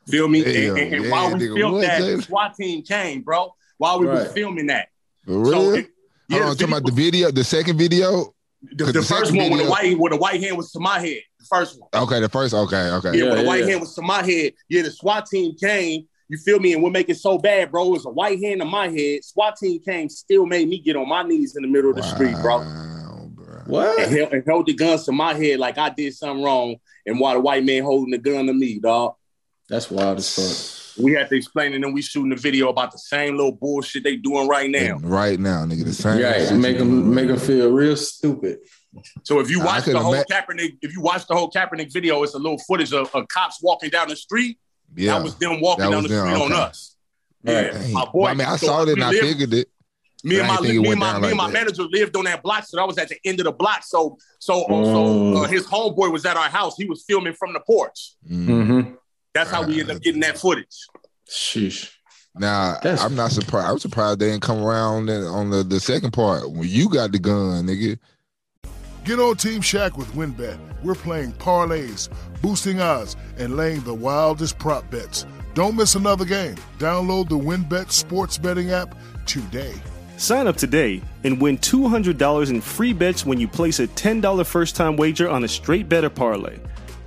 Feel 0.08 0.26
me? 0.28 0.42
Damn, 0.42 0.54
and, 0.54 0.78
and- 0.78 0.94
and 0.94 1.04
yeah, 1.04 1.10
while 1.10 1.32
we 1.36 1.46
filmed 1.46 1.74
what, 1.74 1.80
that, 1.82 2.00
the 2.00 2.22
SWAT 2.22 2.54
team 2.56 2.82
came, 2.82 3.22
bro. 3.22 3.54
While 3.78 4.00
we 4.00 4.06
was 4.06 4.24
Right. 4.24 4.32
filming 4.34 4.66
that. 4.66 4.88
For 5.24 5.32
So 5.32 5.40
real? 5.50 5.74
it- 5.74 5.90
yeah, 6.28 6.38
Hold 6.38 6.50
on, 6.50 6.56
talking 6.56 6.68
about 6.74 6.84
the 6.86 6.92
video- 6.92 7.30
the 7.30 7.44
second 7.44 7.78
video. 7.78 8.34
the, 8.62 8.84
the 8.86 8.92
the 8.92 9.02
first 9.02 9.30
one 9.32 9.38
with 9.50 9.50
the 9.50 9.56
video- 9.58 9.70
white 9.70 9.98
with 9.98 10.12
the 10.12 10.18
white 10.18 10.40
hand 10.42 10.56
was 10.56 10.70
to 10.72 10.80
my 10.80 10.98
head. 10.98 11.20
The 11.38 11.46
first 11.46 11.78
one. 11.80 11.88
Okay, 11.94 12.20
the 12.20 12.28
first. 12.28 12.52
Okay, 12.54 12.76
okay. 12.90 13.10
Yeah, 13.16 13.24
Yeah, 13.24 13.24
when 13.28 13.36
the 13.38 13.42
yeah, 13.42 13.48
white 13.48 13.64
hand 13.68 13.80
was 13.80 13.94
to 13.94 14.02
my 14.02 14.22
head. 14.24 14.52
Yeah, 14.68 14.82
the 14.82 14.90
SWAT 14.90 15.26
team 15.26 15.54
came. 15.56 16.06
You 16.30 16.38
feel 16.38 16.60
me? 16.60 16.72
And 16.74 16.82
we're 16.82 16.90
making 16.90 17.16
so 17.16 17.38
bad, 17.38 17.72
bro. 17.72 17.88
It 17.88 17.90
was 17.90 18.06
a 18.06 18.10
white 18.10 18.40
hand 18.40 18.60
to 18.60 18.64
my 18.64 18.88
head. 18.88 19.24
SWAT 19.24 19.56
team 19.56 19.80
came, 19.80 20.08
still 20.08 20.46
made 20.46 20.68
me 20.68 20.78
get 20.78 20.94
on 20.94 21.08
my 21.08 21.24
knees 21.24 21.56
in 21.56 21.62
the 21.62 21.68
middle 21.68 21.90
of 21.90 21.96
the 21.96 22.02
street, 22.04 22.36
bro. 22.40 22.58
Wow, 22.58 23.30
bro. 23.34 23.56
And 23.56 23.66
What? 23.66 24.08
held, 24.08 24.32
and 24.32 24.44
held 24.46 24.66
the 24.66 24.74
guns 24.74 25.06
to 25.06 25.12
my 25.12 25.34
head 25.34 25.58
like 25.58 25.76
I 25.76 25.90
did 25.90 26.14
something 26.14 26.44
wrong. 26.44 26.76
And 27.04 27.18
while 27.18 27.34
the 27.34 27.40
white 27.40 27.64
man 27.64 27.82
holding 27.82 28.12
the 28.12 28.18
gun 28.18 28.46
to 28.46 28.52
me, 28.52 28.78
dog. 28.78 29.14
That's 29.68 29.90
wild 29.90 30.18
as 30.18 30.94
fuck. 30.94 31.04
We 31.04 31.14
had 31.14 31.28
to 31.30 31.36
explain, 31.36 31.72
and 31.74 31.82
then 31.82 31.92
we 31.92 32.00
shooting 32.02 32.30
the 32.30 32.36
video 32.36 32.68
about 32.68 32.92
the 32.92 32.98
same 32.98 33.36
little 33.36 33.52
bullshit 33.52 34.04
they 34.04 34.14
doing 34.14 34.46
right 34.46 34.70
now. 34.70 34.98
Right 34.98 35.38
now, 35.38 35.64
nigga, 35.64 35.84
the 35.84 35.92
same. 35.92 36.22
Right, 36.22 36.52
make 36.52 36.78
them 36.78 37.12
make 37.12 37.26
them 37.28 37.38
feel 37.38 37.70
real 37.72 37.96
stupid. 37.96 38.58
So 39.24 39.40
if 39.40 39.50
you 39.50 39.64
watch 39.64 39.84
could 39.84 39.94
the 39.94 40.00
whole 40.00 40.14
ima- 40.14 40.24
Kaepernick, 40.30 40.78
if 40.82 40.92
you 40.92 41.00
watch 41.00 41.26
the 41.26 41.34
whole 41.34 41.50
Kaepernick 41.50 41.92
video, 41.92 42.22
it's 42.22 42.34
a 42.34 42.38
little 42.38 42.58
footage 42.58 42.92
of, 42.92 43.12
of 43.14 43.26
cops 43.28 43.60
walking 43.62 43.90
down 43.90 44.08
the 44.08 44.16
street. 44.16 44.58
Yeah. 44.96 45.14
That 45.18 45.22
was 45.24 45.36
them 45.36 45.60
walking 45.60 45.84
That 45.84 45.90
down 45.92 46.02
the 46.02 46.08
them, 46.08 46.26
street 46.28 46.42
on 46.42 46.52
us. 46.52 46.96
Yeah, 47.42 47.70
Dang. 47.70 47.92
my 47.92 48.04
boy. 48.04 48.10
Well, 48.14 48.26
I 48.30 48.34
mean, 48.34 48.46
I 48.46 48.56
so 48.56 48.66
saw 48.66 48.82
it 48.82 48.88
and 48.90 48.96
we 48.98 49.02
I 49.02 49.10
lived- 49.10 49.20
figured 49.26 49.54
it. 49.54 49.68
Me 50.22 50.38
and 50.38 50.48
my 50.48 50.56
didn't 50.56 50.66
think 50.66 50.76
it 50.76 50.82
me 50.82 50.90
and 50.90 51.00
my, 51.00 51.12
down 51.12 51.22
me 51.22 51.28
and 51.28 51.36
my 51.38 51.50
manager 51.50 51.82
lived 51.84 52.14
on 52.14 52.24
that 52.24 52.42
block, 52.42 52.64
so 52.66 52.78
I 52.78 52.84
was 52.84 52.98
at 52.98 53.08
the 53.08 53.16
end 53.24 53.40
of 53.40 53.44
the 53.44 53.52
block. 53.52 53.82
So 53.84 54.18
so 54.38 54.64
Mm. 54.66 54.84
so 55.36 55.42
uh, 55.44 55.48
his 55.48 55.66
homeboy 55.66 56.12
was 56.12 56.26
at 56.26 56.36
our 56.36 56.50
house. 56.50 56.76
He 56.76 56.84
was 56.84 57.02
filming 57.04 57.32
from 57.32 57.54
the 57.54 57.60
porch. 57.60 58.16
Mm. 58.30 58.46
Mm-hmm. 58.46 58.94
That's 59.32 59.50
how 59.50 59.62
we 59.62 59.80
ended 59.80 59.96
up 59.96 60.02
getting 60.02 60.20
that 60.20 60.36
footage. 60.38 60.76
Sheesh. 61.30 61.90
Now, 62.34 62.74
That's- 62.82 63.02
I'm 63.02 63.14
not 63.16 63.30
surprised. 63.32 63.66
I'm 63.68 63.78
surprised 63.78 64.18
they 64.18 64.28
didn't 64.30 64.42
come 64.42 64.62
around 64.62 65.08
on 65.08 65.48
the, 65.50 65.62
the 65.64 65.80
second 65.80 66.10
part 66.12 66.50
when 66.50 66.68
you 66.68 66.88
got 66.90 67.12
the 67.12 67.18
gun, 67.18 67.66
nigga. 67.66 67.98
Get 69.04 69.18
on 69.18 69.34
Team 69.36 69.62
Shaq 69.62 69.96
with 69.96 70.12
WynnBET. 70.12 70.58
We're 70.82 70.94
playing 70.94 71.32
parlays, 71.32 72.10
boosting 72.42 72.82
odds, 72.82 73.16
and 73.38 73.56
laying 73.56 73.80
the 73.80 73.94
wildest 73.94 74.58
prop 74.58 74.90
bets. 74.90 75.24
Don't 75.54 75.74
miss 75.74 75.94
another 75.94 76.26
game. 76.26 76.56
Download 76.78 77.26
the 77.26 77.38
WynnBET 77.38 77.90
sports 77.90 78.36
betting 78.36 78.72
app 78.72 78.94
today. 79.24 79.72
Sign 80.18 80.46
up 80.46 80.58
today 80.58 81.00
and 81.24 81.40
win 81.40 81.56
$200 81.56 82.50
in 82.50 82.60
free 82.60 82.92
bets 82.92 83.24
when 83.24 83.40
you 83.40 83.48
place 83.48 83.80
a 83.80 83.88
$10 83.88 84.44
first 84.44 84.76
time 84.76 84.96
wager 84.96 85.30
on 85.30 85.44
a 85.44 85.48
straight 85.48 85.88
better 85.88 86.10
parlay. 86.10 86.58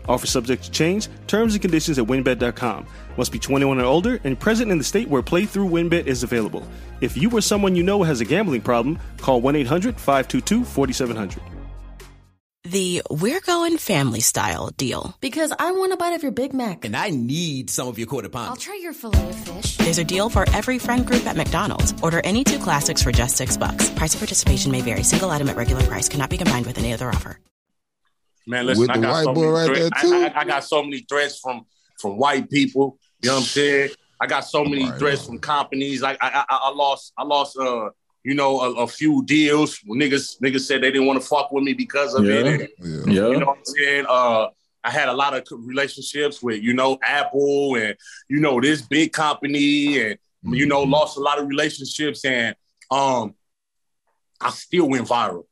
Offer 0.10 0.26
subject 0.26 0.64
to 0.64 0.72
change, 0.72 1.10
terms 1.28 1.54
and 1.54 1.62
conditions 1.62 2.00
at 2.00 2.06
wynnbet.com. 2.06 2.88
Must 3.18 3.32
be 3.32 3.38
21 3.38 3.80
or 3.80 3.86
older 3.86 4.20
and 4.24 4.38
present 4.40 4.72
in 4.72 4.80
the 4.80 4.84
state 4.84 5.08
where 5.08 5.22
playthrough 5.22 5.70
WynnBET 5.70 6.08
is 6.08 6.24
available. 6.24 6.68
If 7.02 7.16
you 7.16 7.30
or 7.30 7.42
someone 7.42 7.76
you 7.76 7.84
know 7.84 8.02
has 8.02 8.20
a 8.20 8.26
gambling 8.26 8.62
problem, 8.62 8.98
call 9.18 9.42
1 9.42 9.56
800 9.56 9.96
522 9.96 10.66
4700. 10.66 11.62
The 12.74 13.03
We're 13.12 13.39
Going 13.39 13.77
Family 13.77 14.20
Style 14.20 14.72
deal. 14.75 15.15
Because 15.22 15.53
I 15.60 15.74
want 15.74 15.94
a 15.94 15.98
bite 15.98 16.13
of 16.15 16.24
your 16.24 16.32
Big 16.32 16.56
Mac. 16.56 16.86
And 16.86 16.96
I 16.96 17.12
need 17.12 17.70
some 17.70 17.88
of 17.88 18.00
your 18.00 18.08
quarter 18.08 18.30
pound. 18.30 18.50
I'll 18.50 18.56
try 18.56 18.80
your 18.82 18.94
filet 18.94 19.30
of 19.30 19.36
fish. 19.36 19.77
There's 19.77 20.00
a 20.00 20.03
deal 20.03 20.27
for 20.27 20.44
every 20.53 20.80
friend 20.80 21.06
group 21.06 21.24
at 21.27 21.36
McDonald's. 21.38 21.94
Order 22.01 22.20
any 22.24 22.44
two 22.44 22.58
classics 22.58 23.03
for 23.03 23.12
just 23.12 23.38
six 23.38 23.58
bucks. 23.58 23.92
Price 23.92 24.15
of 24.15 24.20
participation 24.22 24.72
may 24.72 24.82
vary. 24.82 25.03
Single 25.03 25.30
item 25.30 25.50
at 25.50 25.56
regular 25.56 25.84
price 25.84 26.10
cannot 26.10 26.32
be 26.32 26.38
combined 26.38 26.65
with 26.65 26.80
any 26.80 26.92
other 26.94 27.10
offer. 27.10 27.39
Man, 28.48 28.65
listen, 28.65 28.82
With 28.82 28.89
I 28.89 28.96
the 28.96 29.01
got 29.03 29.12
white 29.12 29.24
so 29.25 29.34
boy 29.36 29.42
many 29.42 29.53
right 29.53 29.68
threats. 29.68 30.01
there, 30.01 30.12
too. 30.12 30.15
I, 30.36 30.39
I, 30.39 30.42
I 30.42 30.44
got 30.46 30.63
so 30.63 30.82
many 30.82 31.06
threats 31.08 31.38
from 31.39 31.68
from 32.00 32.18
white 32.18 32.50
people. 32.50 32.98
You 33.22 33.29
know 33.29 33.36
what 33.36 33.42
I'm 33.42 33.46
saying? 33.46 33.90
I 34.20 34.25
got 34.25 34.46
so 34.46 34.64
many 34.66 34.90
Right 34.90 34.98
threats 34.98 35.22
on. 35.22 35.27
from 35.27 35.40
companies. 35.40 36.01
Like 36.01 36.18
I, 36.22 36.44
I, 36.50 36.57
I 36.64 36.70
lost, 36.72 37.14
I 37.16 37.24
lost, 37.24 37.55
uh, 37.55 37.90
you 38.24 38.33
know, 38.36 38.59
a, 38.62 38.83
a 38.83 38.88
few 38.88 39.24
deals. 39.25 39.79
Niggas, 39.79 40.40
niggas 40.42 40.62
said 40.62 40.81
they 40.81 40.92
didn't 40.92 41.07
want 41.07 41.22
to 41.22 41.27
fuck 41.27 41.51
with 41.51 41.64
me 41.64 41.74
because 41.74 42.14
of 42.14 42.25
Yeah. 42.25 42.36
it. 42.36 42.46
And, 42.48 42.70
Yeah. 43.07 43.14
Yeah. 43.14 43.27
you 43.29 43.40
know 43.40 43.46
what 43.48 43.57
I'm 43.57 43.66
saying? 43.66 44.05
Uh, 44.07 44.48
I 44.86 44.90
had 44.92 45.07
a 45.09 45.14
lot 45.14 45.33
of 45.33 45.46
relationships 45.51 46.42
with, 46.44 46.62
you 46.62 46.74
know, 46.74 46.98
Apple 47.03 47.75
and 47.75 47.96
you 48.29 48.40
know 48.40 48.59
this 48.59 48.81
big 48.81 49.14
company, 49.14 50.01
and 50.01 50.18
you 50.44 50.66
know, 50.66 50.86
Mhm. 50.86 50.92
lost 50.92 51.18
a 51.18 51.22
lot 51.22 51.40
of 51.40 51.48
relationships, 51.48 52.25
and 52.25 52.55
um, 52.92 53.33
I 54.42 54.50
still 54.50 54.90
went 54.90 55.07
viral. 55.07 55.46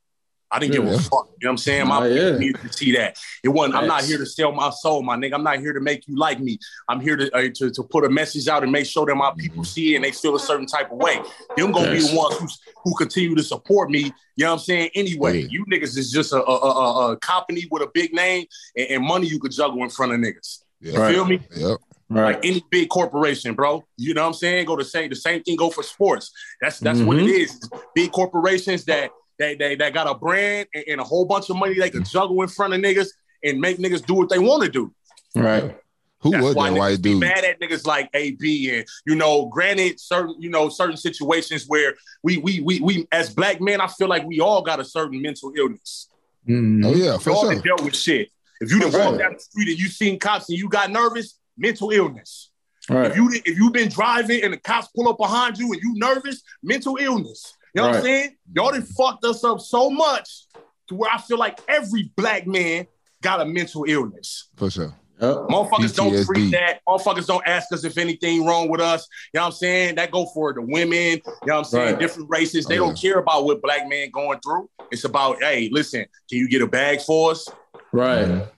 I 0.52 0.58
didn't 0.58 0.74
give 0.74 0.84
Yeah. 0.84 0.90
a 0.94 0.98
fuck. 0.98 1.28
You 1.40 1.46
know 1.46 1.48
what 1.48 1.50
I'm 1.50 1.56
saying? 1.56 1.88
My 1.88 1.98
Oh, 2.02 2.04
yeah. 2.04 2.14
people 2.24 2.38
needed 2.40 2.60
to 2.62 2.72
see 2.72 2.92
that. 2.92 3.16
It 3.42 3.48
wasn't. 3.48 3.74
I'm 3.76 3.86
not 3.86 4.04
here 4.04 4.18
to 4.18 4.26
sell 4.26 4.52
my 4.52 4.68
soul, 4.70 5.02
my 5.02 5.16
nigga. 5.16 5.32
I'm 5.34 5.42
not 5.42 5.58
here 5.60 5.72
to 5.72 5.80
make 5.80 6.06
you 6.06 6.16
like 6.18 6.40
me. 6.40 6.58
I'm 6.88 7.00
here 7.00 7.16
to 7.16 7.34
uh, 7.34 7.48
to, 7.54 7.70
to 7.70 7.82
put 7.82 8.04
a 8.04 8.10
message 8.10 8.48
out 8.48 8.62
and 8.62 8.70
make 8.70 8.86
sure 8.86 9.06
that 9.06 9.14
my 9.14 9.32
people 9.38 9.64
see 9.64 9.94
it 9.94 9.96
and 9.96 10.04
they 10.04 10.12
feel 10.12 10.36
a 10.36 10.40
certain 10.40 10.66
type 10.66 10.92
of 10.92 10.98
way. 10.98 11.20
Them 11.56 11.72
gonna 11.72 11.90
be 11.90 12.00
the 12.00 12.14
ones 12.14 12.36
who, 12.38 12.46
who 12.84 12.94
continue 12.96 13.34
to 13.34 13.42
support 13.42 13.90
me. 13.90 14.12
You 14.36 14.44
know 14.44 14.48
what 14.48 14.52
I'm 14.54 14.58
saying? 14.60 14.90
Anyway, 14.94 15.40
Yeah. 15.40 15.48
you 15.50 15.64
niggas 15.66 15.96
is 15.96 16.10
just 16.12 16.32
a, 16.32 16.42
a, 16.44 16.56
a, 16.58 17.12
a 17.12 17.16
company 17.16 17.66
with 17.70 17.82
a 17.82 17.90
big 17.92 18.12
name 18.12 18.46
and, 18.76 18.88
and 18.90 19.04
money 19.04 19.26
you 19.26 19.38
could 19.40 19.52
juggle 19.52 19.82
in 19.82 19.90
front 19.90 20.12
of 20.12 20.18
niggas. 20.20 20.58
Yeah. 20.80 20.92
You 20.92 20.98
Right. 21.00 21.14
feel 21.14 21.24
me? 21.24 21.40
Yep. 21.56 21.78
Right. 22.10 22.34
Like 22.34 22.44
any 22.44 22.62
big 22.70 22.90
corporation, 22.90 23.54
bro. 23.54 23.84
You 23.96 24.12
know 24.12 24.20
what 24.20 24.26
I'm 24.28 24.34
saying? 24.34 24.66
Go 24.66 24.76
the 24.76 24.84
same. 24.84 25.08
The 25.08 25.16
same 25.16 25.42
thing 25.42 25.56
go 25.56 25.70
for 25.70 25.82
sports. 25.82 26.30
That's 26.60 26.78
that's 26.78 27.00
what 27.00 27.16
it 27.16 27.24
Mhm. 27.24 27.38
is. 27.40 27.70
Big 27.94 28.12
corporations 28.12 28.84
that 28.84 29.10
they 29.38 29.54
they, 29.54 29.74
that 29.76 29.92
got 29.94 30.08
a 30.08 30.14
brand 30.14 30.68
and, 30.74 30.84
and 30.88 31.00
a 31.00 31.04
whole 31.04 31.24
bunch 31.24 31.50
of 31.50 31.56
money 31.56 31.74
they 31.78 31.90
can 31.90 32.04
juggle 32.04 32.40
in 32.42 32.48
front 32.48 32.74
of 32.74 32.80
niggas 32.80 33.08
and 33.44 33.60
make 33.60 33.78
niggas 33.78 34.04
do 34.06 34.14
what 34.14 34.28
they 34.28 34.38
want 34.38 34.62
to 34.62 34.68
do. 34.68 34.92
Right. 35.34 35.76
Who 36.20 36.30
That's 36.30 36.44
was 36.44 36.54
why 36.54 36.70
that 36.70 36.76
niggas 36.76 36.78
white 36.78 37.02
be 37.02 37.14
mad 37.18 37.44
at 37.44 37.60
niggas 37.60 37.84
like 37.86 38.08
AB 38.14 38.70
and 38.76 38.86
you 39.06 39.16
know, 39.16 39.46
granted, 39.46 39.98
certain 39.98 40.36
you 40.38 40.50
know 40.50 40.68
certain 40.68 40.96
situations 40.96 41.64
where 41.66 41.94
we 42.22 42.36
we 42.36 42.60
we 42.60 42.80
we 42.80 43.08
as 43.10 43.34
black 43.34 43.60
men, 43.60 43.80
I 43.80 43.88
feel 43.88 44.08
like 44.08 44.24
we 44.24 44.40
all 44.40 44.62
got 44.62 44.78
a 44.78 44.84
certain 44.84 45.20
mental 45.20 45.52
illness. 45.56 46.08
Mhm. 46.48 46.84
Oh 46.86 46.94
yeah, 46.94 47.16
We 47.16 47.22
for 47.22 47.30
all 47.30 47.42
sure. 47.42 47.54
done 47.54 47.62
dealt 47.62 47.82
with 47.84 47.96
shit. 47.96 48.28
If 48.60 48.70
you 48.70 48.78
done 48.80 48.92
Right. 48.92 49.04
walked 49.06 49.18
down 49.18 49.32
the 49.32 49.40
street 49.40 49.68
and 49.70 49.78
you 49.78 49.88
seen 49.88 50.18
cops 50.20 50.48
and 50.48 50.56
you 50.58 50.68
got 50.68 50.90
nervous, 50.92 51.38
mental 51.58 51.90
illness. 51.90 52.50
Right. 52.88 53.10
If 53.10 53.16
you 53.16 53.30
if 53.44 53.58
you've 53.58 53.72
been 53.72 53.88
driving 53.88 54.42
and 54.44 54.52
the 54.52 54.58
cops 54.58 54.88
pull 54.94 55.08
up 55.08 55.18
behind 55.18 55.58
you 55.58 55.72
and 55.72 55.82
you 55.82 55.94
nervous, 55.96 56.42
mental 56.62 56.96
illness. 57.00 57.54
You 57.74 57.82
know 57.82 57.88
what 57.88 57.96
I'm 57.96 58.02
saying? 58.02 58.36
Y'all 58.54 58.70
done 58.70 58.82
fucked 58.82 59.24
us 59.24 59.44
up 59.44 59.60
so 59.60 59.88
much 59.90 60.46
to 60.88 60.94
where 60.94 61.10
I 61.12 61.18
feel 61.18 61.38
like 61.38 61.58
every 61.68 62.12
black 62.16 62.46
man 62.46 62.86
got 63.22 63.40
a 63.40 63.44
mental 63.44 63.84
illness. 63.88 64.48
For 64.56 64.70
sure. 64.70 64.94
Yep. 65.20 65.36
Motherfuckers 65.48 65.94
don't 65.94 66.24
treat 66.26 66.50
that. 66.50 66.80
Motherfuckers 66.88 67.26
don't 67.26 67.46
ask 67.46 67.72
us 67.72 67.84
if 67.84 67.96
anything 67.96 68.44
wrong 68.44 68.68
with 68.68 68.80
us. 68.80 69.06
You 69.32 69.38
know 69.38 69.42
what 69.42 69.46
I'm 69.46 69.52
saying? 69.52 69.94
That 69.94 70.10
go 70.10 70.26
for 70.26 70.52
the 70.52 70.60
women. 70.62 70.98
You 70.98 71.20
know 71.46 71.54
what 71.54 71.58
I'm 71.58 71.64
saying? 71.64 71.90
Right. 71.92 71.98
Different 72.00 72.28
races. 72.28 72.66
They 72.66 72.78
Oh, 72.80 72.86
don't 72.86 72.98
care 73.00 73.18
about 73.18 73.44
what 73.44 73.62
black 73.62 73.88
man 73.88 74.10
going 74.10 74.40
through. 74.40 74.68
It's 74.90 75.04
about, 75.04 75.40
hey, 75.40 75.68
listen, 75.70 76.00
can 76.28 76.38
you 76.38 76.48
get 76.48 76.60
a 76.60 76.66
bag 76.66 77.00
for 77.00 77.30
us? 77.30 77.48
Right. 77.92 78.48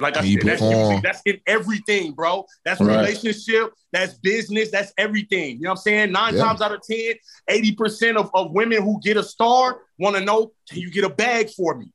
Like 0.00 0.16
I 0.16 0.20
said, 0.22 0.42
that's, 0.46 0.60
perform? 0.60 1.00
that's 1.02 1.22
in 1.26 1.40
everything, 1.46 2.12
bro. 2.12 2.46
That's 2.64 2.80
Right. 2.80 2.96
relationship, 2.98 3.72
that's 3.92 4.14
business, 4.14 4.70
that's 4.70 4.92
everything. 4.96 5.56
You 5.56 5.62
know 5.62 5.70
what 5.70 5.78
I'm 5.80 5.82
saying? 5.82 6.12
Nine 6.12 6.34
Yeah. 6.34 6.44
times 6.44 6.60
out 6.62 6.72
of 6.72 6.82
10, 6.88 7.14
80% 7.48 8.16
of, 8.16 8.30
of 8.32 8.52
women 8.52 8.82
who 8.82 9.00
get 9.02 9.16
a 9.16 9.24
star 9.24 9.80
want 9.98 10.14
to 10.16 10.24
know, 10.24 10.52
can 10.70 10.78
you 10.80 10.90
get 10.90 11.04
a 11.04 11.08
bag 11.08 11.50
for 11.50 11.76
me? 11.76 11.86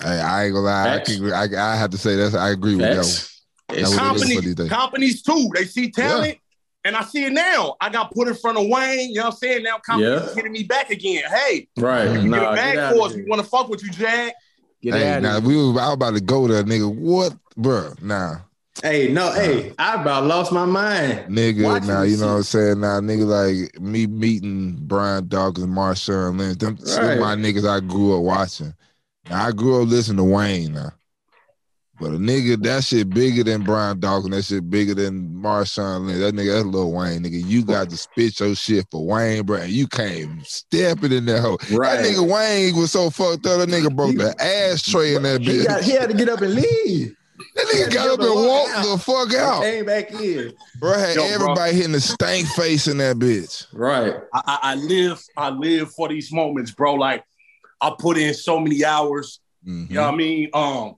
Hey, 0.00 0.20
I 0.20 0.44
ain't 0.44 0.54
gonna 0.54 0.66
lie. 0.66 0.94
I, 0.94 0.98
can, 1.00 1.32
I, 1.32 1.72
I 1.72 1.76
have 1.76 1.90
to 1.90 1.98
say 1.98 2.14
that 2.14 2.34
I 2.36 2.50
agree 2.50 2.76
with 2.76 2.86
that. 2.86 3.04
Facts. 3.04 3.42
That 3.68 3.78
It's 3.80 3.94
companies, 3.96 4.44
you 4.44 4.54
companies 4.68 5.22
too. 5.22 5.50
They 5.54 5.64
see 5.64 5.90
talent, 5.90 6.38
and 6.84 6.94
I 6.96 7.02
see 7.02 7.24
it 7.24 7.32
now. 7.32 7.74
I 7.80 7.90
got 7.90 8.12
put 8.14 8.28
in 8.28 8.34
front 8.34 8.56
of 8.56 8.66
Wayne. 8.68 9.08
You 9.10 9.16
know 9.16 9.24
what 9.24 9.32
I'm 9.34 9.38
saying? 9.38 9.64
Now 9.64 9.78
companies 9.78 10.20
Yeah. 10.22 10.30
are 10.30 10.34
hitting 10.34 10.52
me 10.52 10.62
back 10.62 10.90
again. 10.90 11.24
Hey, 11.28 11.68
right. 11.76 12.04
you 12.04 12.12
get 12.14 12.24
Nah, 12.30 12.52
a 12.52 12.54
bag 12.54 12.74
get 12.76 12.92
for 12.94 13.06
us. 13.06 13.10
of 13.10 13.16
We 13.16 13.24
want 13.24 13.42
to 13.42 13.48
fuck 13.48 13.68
with 13.68 13.82
you, 13.82 13.90
Jag. 13.90 14.32
Get 14.82 14.94
Hey, 14.94 15.16
out 15.16 15.22
now 15.22 15.38
of 15.38 15.44
we 15.44 15.56
was 15.56 15.76
I 15.76 15.86
was 15.86 15.94
about 15.94 16.14
to 16.14 16.20
go 16.20 16.46
there, 16.48 16.62
nigga. 16.64 16.92
What, 16.94 17.36
bro? 17.56 17.94
Nah, 18.00 18.36
Hey, 18.82 19.12
no, 19.12 19.32
hey, 19.32 19.74
I 19.78 20.00
about 20.00 20.24
lost 20.24 20.52
my 20.52 20.64
mind. 20.64 21.26
nigga. 21.28 21.64
Watching 21.64 21.88
now 21.88 22.02
this 22.02 22.12
you 22.12 22.16
know 22.16 22.26
what 22.28 22.36
I'm 22.38 22.42
saying. 22.44 22.80
Now, 22.80 23.00
nigga, 23.00 23.26
like 23.26 23.80
me 23.80 24.06
meeting 24.06 24.76
Brian 24.82 25.26
Dawkins, 25.28 25.66
Marshawn 25.66 26.38
Lynch. 26.38 26.58
Them, 26.58 26.76
them 26.76 26.86
Right. 26.96 27.18
my 27.18 27.34
niggas 27.34 27.68
I 27.68 27.80
grew 27.80 28.16
up 28.16 28.22
watching. 28.22 28.74
Now 29.28 29.46
I 29.46 29.52
grew 29.52 29.82
up 29.82 29.88
listening 29.88 30.18
to 30.18 30.24
Wayne 30.24 30.74
now. 30.74 30.92
But 32.00 32.10
a 32.10 32.16
nigga, 32.18 32.62
that 32.62 32.84
shit 32.84 33.10
bigger 33.10 33.42
than 33.42 33.64
Brian 33.64 33.98
Dawkins. 33.98 34.30
That 34.34 34.44
shit 34.44 34.70
bigger 34.70 34.94
than 34.94 35.30
Marshawn 35.34 36.06
Lynch. 36.06 36.20
That 36.20 36.34
nigga, 36.34 36.54
that's 36.54 36.66
Lil 36.66 36.92
Wayne, 36.92 37.24
nigga. 37.24 37.44
You 37.44 37.64
got 37.64 37.90
to 37.90 37.96
spit 37.96 38.38
your 38.38 38.54
shit 38.54 38.86
for 38.92 39.04
Wayne, 39.04 39.44
bro. 39.44 39.56
And 39.58 39.70
you 39.72 39.88
came 39.88 40.40
stepping 40.44 41.10
in 41.12 41.24
that 41.26 41.40
hole. 41.40 41.58
Right. 41.76 41.96
That 41.96 42.04
nigga 42.04 42.32
Wayne 42.32 42.76
was 42.76 42.92
so 42.92 43.10
fucked 43.10 43.46
up. 43.46 43.58
That 43.58 43.68
nigga 43.68 43.94
broke 43.94 44.14
the 44.16 44.32
ashtray 44.40 45.16
in 45.16 45.24
that 45.24 45.40
He, 45.40 45.48
bitch. 45.48 45.66
got, 45.66 45.82
he 45.82 45.90
had 45.92 46.08
to 46.10 46.16
get 46.16 46.28
up 46.28 46.40
and 46.40 46.54
leave. 46.54 47.16
that 47.56 47.66
nigga 47.66 47.92
got 47.94 48.08
up 48.10 48.20
and 48.20 48.34
walked 48.46 48.88
the 48.88 48.98
fuck 48.98 49.34
out. 49.34 49.62
Came 49.62 49.84
back 49.86 50.12
in. 50.12 50.52
Bro 50.78 50.98
had 50.98 51.16
Yo, 51.16 51.22
bro. 51.26 51.34
everybody 51.34 51.72
hitting 51.74 51.92
the 51.92 52.00
stank 52.00 52.46
face 52.48 52.86
in 52.86 52.98
that 52.98 53.16
bitch. 53.16 53.66
Right. 53.72 54.14
I, 54.34 54.40
I, 54.46 54.58
I 54.62 54.74
live, 54.76 55.20
I 55.36 55.50
live 55.50 55.90
for 55.94 56.08
these 56.08 56.32
moments, 56.32 56.70
bro. 56.70 56.94
Like 56.94 57.24
I 57.80 57.92
put 57.98 58.18
in 58.18 58.34
so 58.34 58.60
many 58.60 58.84
hours. 58.84 59.40
Mhm. 59.66 59.88
You 59.90 59.96
know 59.96 60.02
what 60.04 60.14
I 60.14 60.16
mean? 60.16 60.50
Um, 60.54 60.94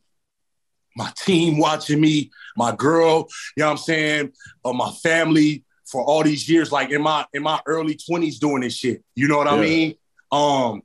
my 0.96 1.12
team 1.16 1.58
watching 1.58 2.00
me, 2.00 2.30
my 2.56 2.74
girl, 2.74 3.28
you 3.56 3.62
know 3.62 3.66
what 3.66 3.72
I'm 3.72 3.78
saying? 3.78 4.32
Uh, 4.64 4.72
my 4.72 4.90
family 5.02 5.64
for 5.86 6.04
all 6.04 6.22
these 6.22 6.48
years, 6.48 6.70
like 6.70 6.90
in 6.90 7.02
my 7.02 7.24
in 7.32 7.42
my 7.42 7.60
early 7.66 7.96
20s 7.96 8.38
doing 8.38 8.62
this 8.62 8.74
shit. 8.76 9.02
You 9.14 9.28
know 9.28 9.38
what 9.38 9.48
I 9.48 9.60
mean? 9.60 9.94
Um, 10.30 10.82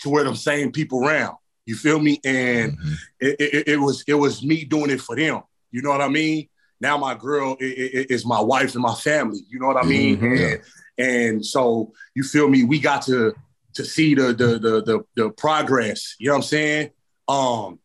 to 0.00 0.08
where 0.10 0.24
them 0.24 0.36
same 0.36 0.70
people 0.72 1.04
around. 1.06 1.36
You 1.66 1.74
feel 1.74 1.98
me? 2.00 2.20
And 2.24 2.72
Mhm. 2.78 2.94
it, 3.20 3.36
it, 3.40 3.68
it 3.68 3.76
was 3.80 4.04
it 4.06 4.14
was 4.14 4.42
me 4.42 4.64
doing 4.64 4.90
it 4.90 5.00
for 5.00 5.16
them. 5.16 5.42
You 5.70 5.82
know 5.82 5.90
what 5.90 6.00
I 6.00 6.08
mean? 6.08 6.48
Now 6.80 6.96
my 6.96 7.14
girl 7.14 7.56
is 7.60 8.24
my 8.24 8.40
wife 8.40 8.74
and 8.74 8.82
my 8.82 8.94
family. 8.94 9.40
You 9.50 9.58
know 9.58 9.66
what 9.66 9.76
I 9.76 9.82
mean? 9.86 10.18
Mhm. 10.18 10.60
And, 10.98 11.08
and 11.08 11.46
so 11.46 11.92
you 12.14 12.22
feel 12.22 12.48
me? 12.48 12.64
We 12.64 12.78
got 12.78 13.02
to 13.02 13.34
to 13.74 13.84
see 13.84 14.14
the 14.14 14.28
the 14.32 14.58
the 14.58 14.82
the, 14.82 15.04
the 15.16 15.30
progress. 15.30 16.14
You 16.18 16.28
know 16.28 16.34
what 16.34 16.38
I'm 16.38 16.42
saying? 16.44 16.90
Um, 17.26 17.78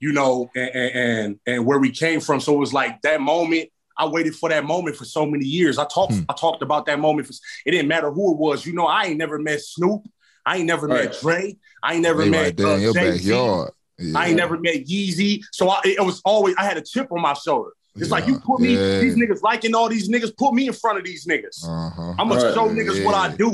you 0.00 0.12
know, 0.12 0.50
and, 0.54 0.70
and 0.74 1.40
and 1.46 1.66
where 1.66 1.78
we 1.78 1.90
came 1.90 2.20
from. 2.20 2.40
So 2.40 2.54
it 2.54 2.58
was 2.58 2.72
like 2.72 3.00
that 3.02 3.20
moment. 3.20 3.68
I 4.00 4.06
waited 4.06 4.36
for 4.36 4.48
that 4.48 4.64
moment 4.64 4.94
for 4.96 5.04
so 5.04 5.26
many 5.26 5.44
years. 5.44 5.76
I 5.78 5.84
talked 5.86 6.12
Hmm. 6.12 6.20
I 6.28 6.32
talked 6.34 6.62
about 6.62 6.86
that 6.86 7.00
moment. 7.00 7.26
For, 7.26 7.34
it 7.66 7.72
didn't 7.72 7.88
matter 7.88 8.10
who 8.12 8.32
it 8.32 8.38
was. 8.38 8.64
You 8.64 8.72
know, 8.74 8.86
I 8.86 9.04
ain't 9.06 9.18
never 9.18 9.38
met 9.40 9.60
Snoop. 9.60 10.02
I 10.46 10.58
ain't 10.58 10.66
never 10.66 10.86
Right. 10.86 11.06
met 11.06 11.18
Dre. 11.20 11.56
I 11.82 11.94
ain't 11.94 12.02
never 12.02 12.22
They 12.22 12.30
met 12.30 12.42
right 12.42 12.56
there 12.56 12.66
uh, 12.68 12.74
in 12.76 12.80
your 12.82 12.94
Jay-Z. 12.94 13.28
backyard. 13.28 13.72
Yeah. 13.98 14.18
I 14.18 14.26
ain't 14.28 14.36
never 14.36 14.56
met 14.58 14.84
Yeezy. 14.86 15.42
So 15.50 15.68
I, 15.68 15.80
it 15.84 16.00
was 16.04 16.22
always, 16.24 16.54
I 16.56 16.62
had 16.64 16.76
a 16.76 16.82
chip 16.82 17.10
on 17.10 17.20
my 17.20 17.34
shoulder. 17.34 17.70
It's 17.96 18.10
like, 18.12 18.28
you 18.28 18.38
put 18.38 18.60
me, 18.60 18.74
yeah. 18.76 19.00
these 19.00 19.16
niggas 19.16 19.42
liking 19.42 19.74
all 19.74 19.88
these 19.88 20.08
niggas, 20.08 20.36
put 20.36 20.54
me 20.54 20.68
in 20.68 20.72
front 20.72 20.98
of 20.98 21.04
these 21.04 21.26
niggas. 21.26 21.64
Uh-huh. 21.66 22.14
I'm 22.16 22.28
going 22.28 22.38
to 22.40 22.46
Right. 22.46 22.54
show 22.54 22.68
niggas 22.68 23.04
what 23.04 23.16
I 23.16 23.34
do. 23.34 23.44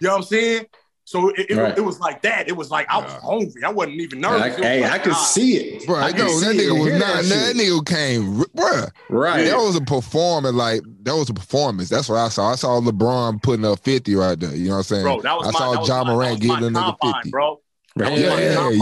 You 0.00 0.08
know 0.08 0.12
what 0.12 0.16
I'm 0.16 0.22
saying? 0.22 0.64
So 1.10 1.30
it, 1.30 1.50
it, 1.50 1.56
Right. 1.56 1.76
it 1.76 1.80
was 1.80 1.98
like 1.98 2.22
that. 2.22 2.46
It 2.46 2.56
was 2.56 2.70
like, 2.70 2.86
I 2.88 2.98
was 2.98 3.12
hungry. 3.14 3.64
I 3.64 3.70
wasn't 3.70 3.96
even 3.96 4.20
nervous. 4.20 4.54
It 4.54 4.60
was 4.60 4.68
hey, 4.68 4.80
like, 4.82 4.92
I 4.92 4.98
could 5.00 5.10
nah. 5.10 5.18
see 5.18 5.56
it. 5.56 5.84
Bro, 5.84 5.96
I 5.96 6.12
no, 6.12 6.38
that 6.38 6.52
see 6.52 6.58
it 6.58 6.70
nigga 6.70 6.84
was 6.84 6.92
not. 6.92 7.24
that 7.24 7.24
That, 7.24 7.56
nigga 7.56 7.84
came, 7.84 8.44
bro. 8.54 8.84
Right. 9.08 9.44
That 9.46 9.56
was 9.56 9.74
a 9.74 9.80
performance. 9.80 10.54
Like 10.54 10.82
that 11.02 11.16
was 11.16 11.28
a 11.28 11.34
performance. 11.34 11.88
That's 11.88 12.08
what 12.08 12.18
I 12.18 12.28
saw. 12.28 12.52
I 12.52 12.54
saw 12.54 12.80
LeBron 12.80 13.42
putting 13.42 13.64
up 13.64 13.80
fifty 13.80 14.14
right 14.14 14.38
there. 14.38 14.54
You 14.54 14.66
know 14.68 14.74
what 14.74 14.76
I'm 14.76 14.82
saying? 14.84 15.02
Bro, 15.02 15.22
that 15.22 15.36
was 15.36 15.48
I 15.48 15.50
my, 15.50 15.58
saw 15.58 15.72
that 15.72 15.84
John 15.84 16.06
my, 16.06 16.12
Morant 16.12 16.40
that 16.42 16.48
was 16.48 16.60
giving 16.60 16.76
a 16.76 16.78
nigga 16.78 16.96
combine, 17.00 17.14
fifty. 17.14 17.30
bro. 17.30 17.60
That 17.96 18.12
was 18.12 18.20
Yeah, 18.20 18.28
my 18.28 18.40
yeah, 18.42 18.54
combine. 18.54 18.78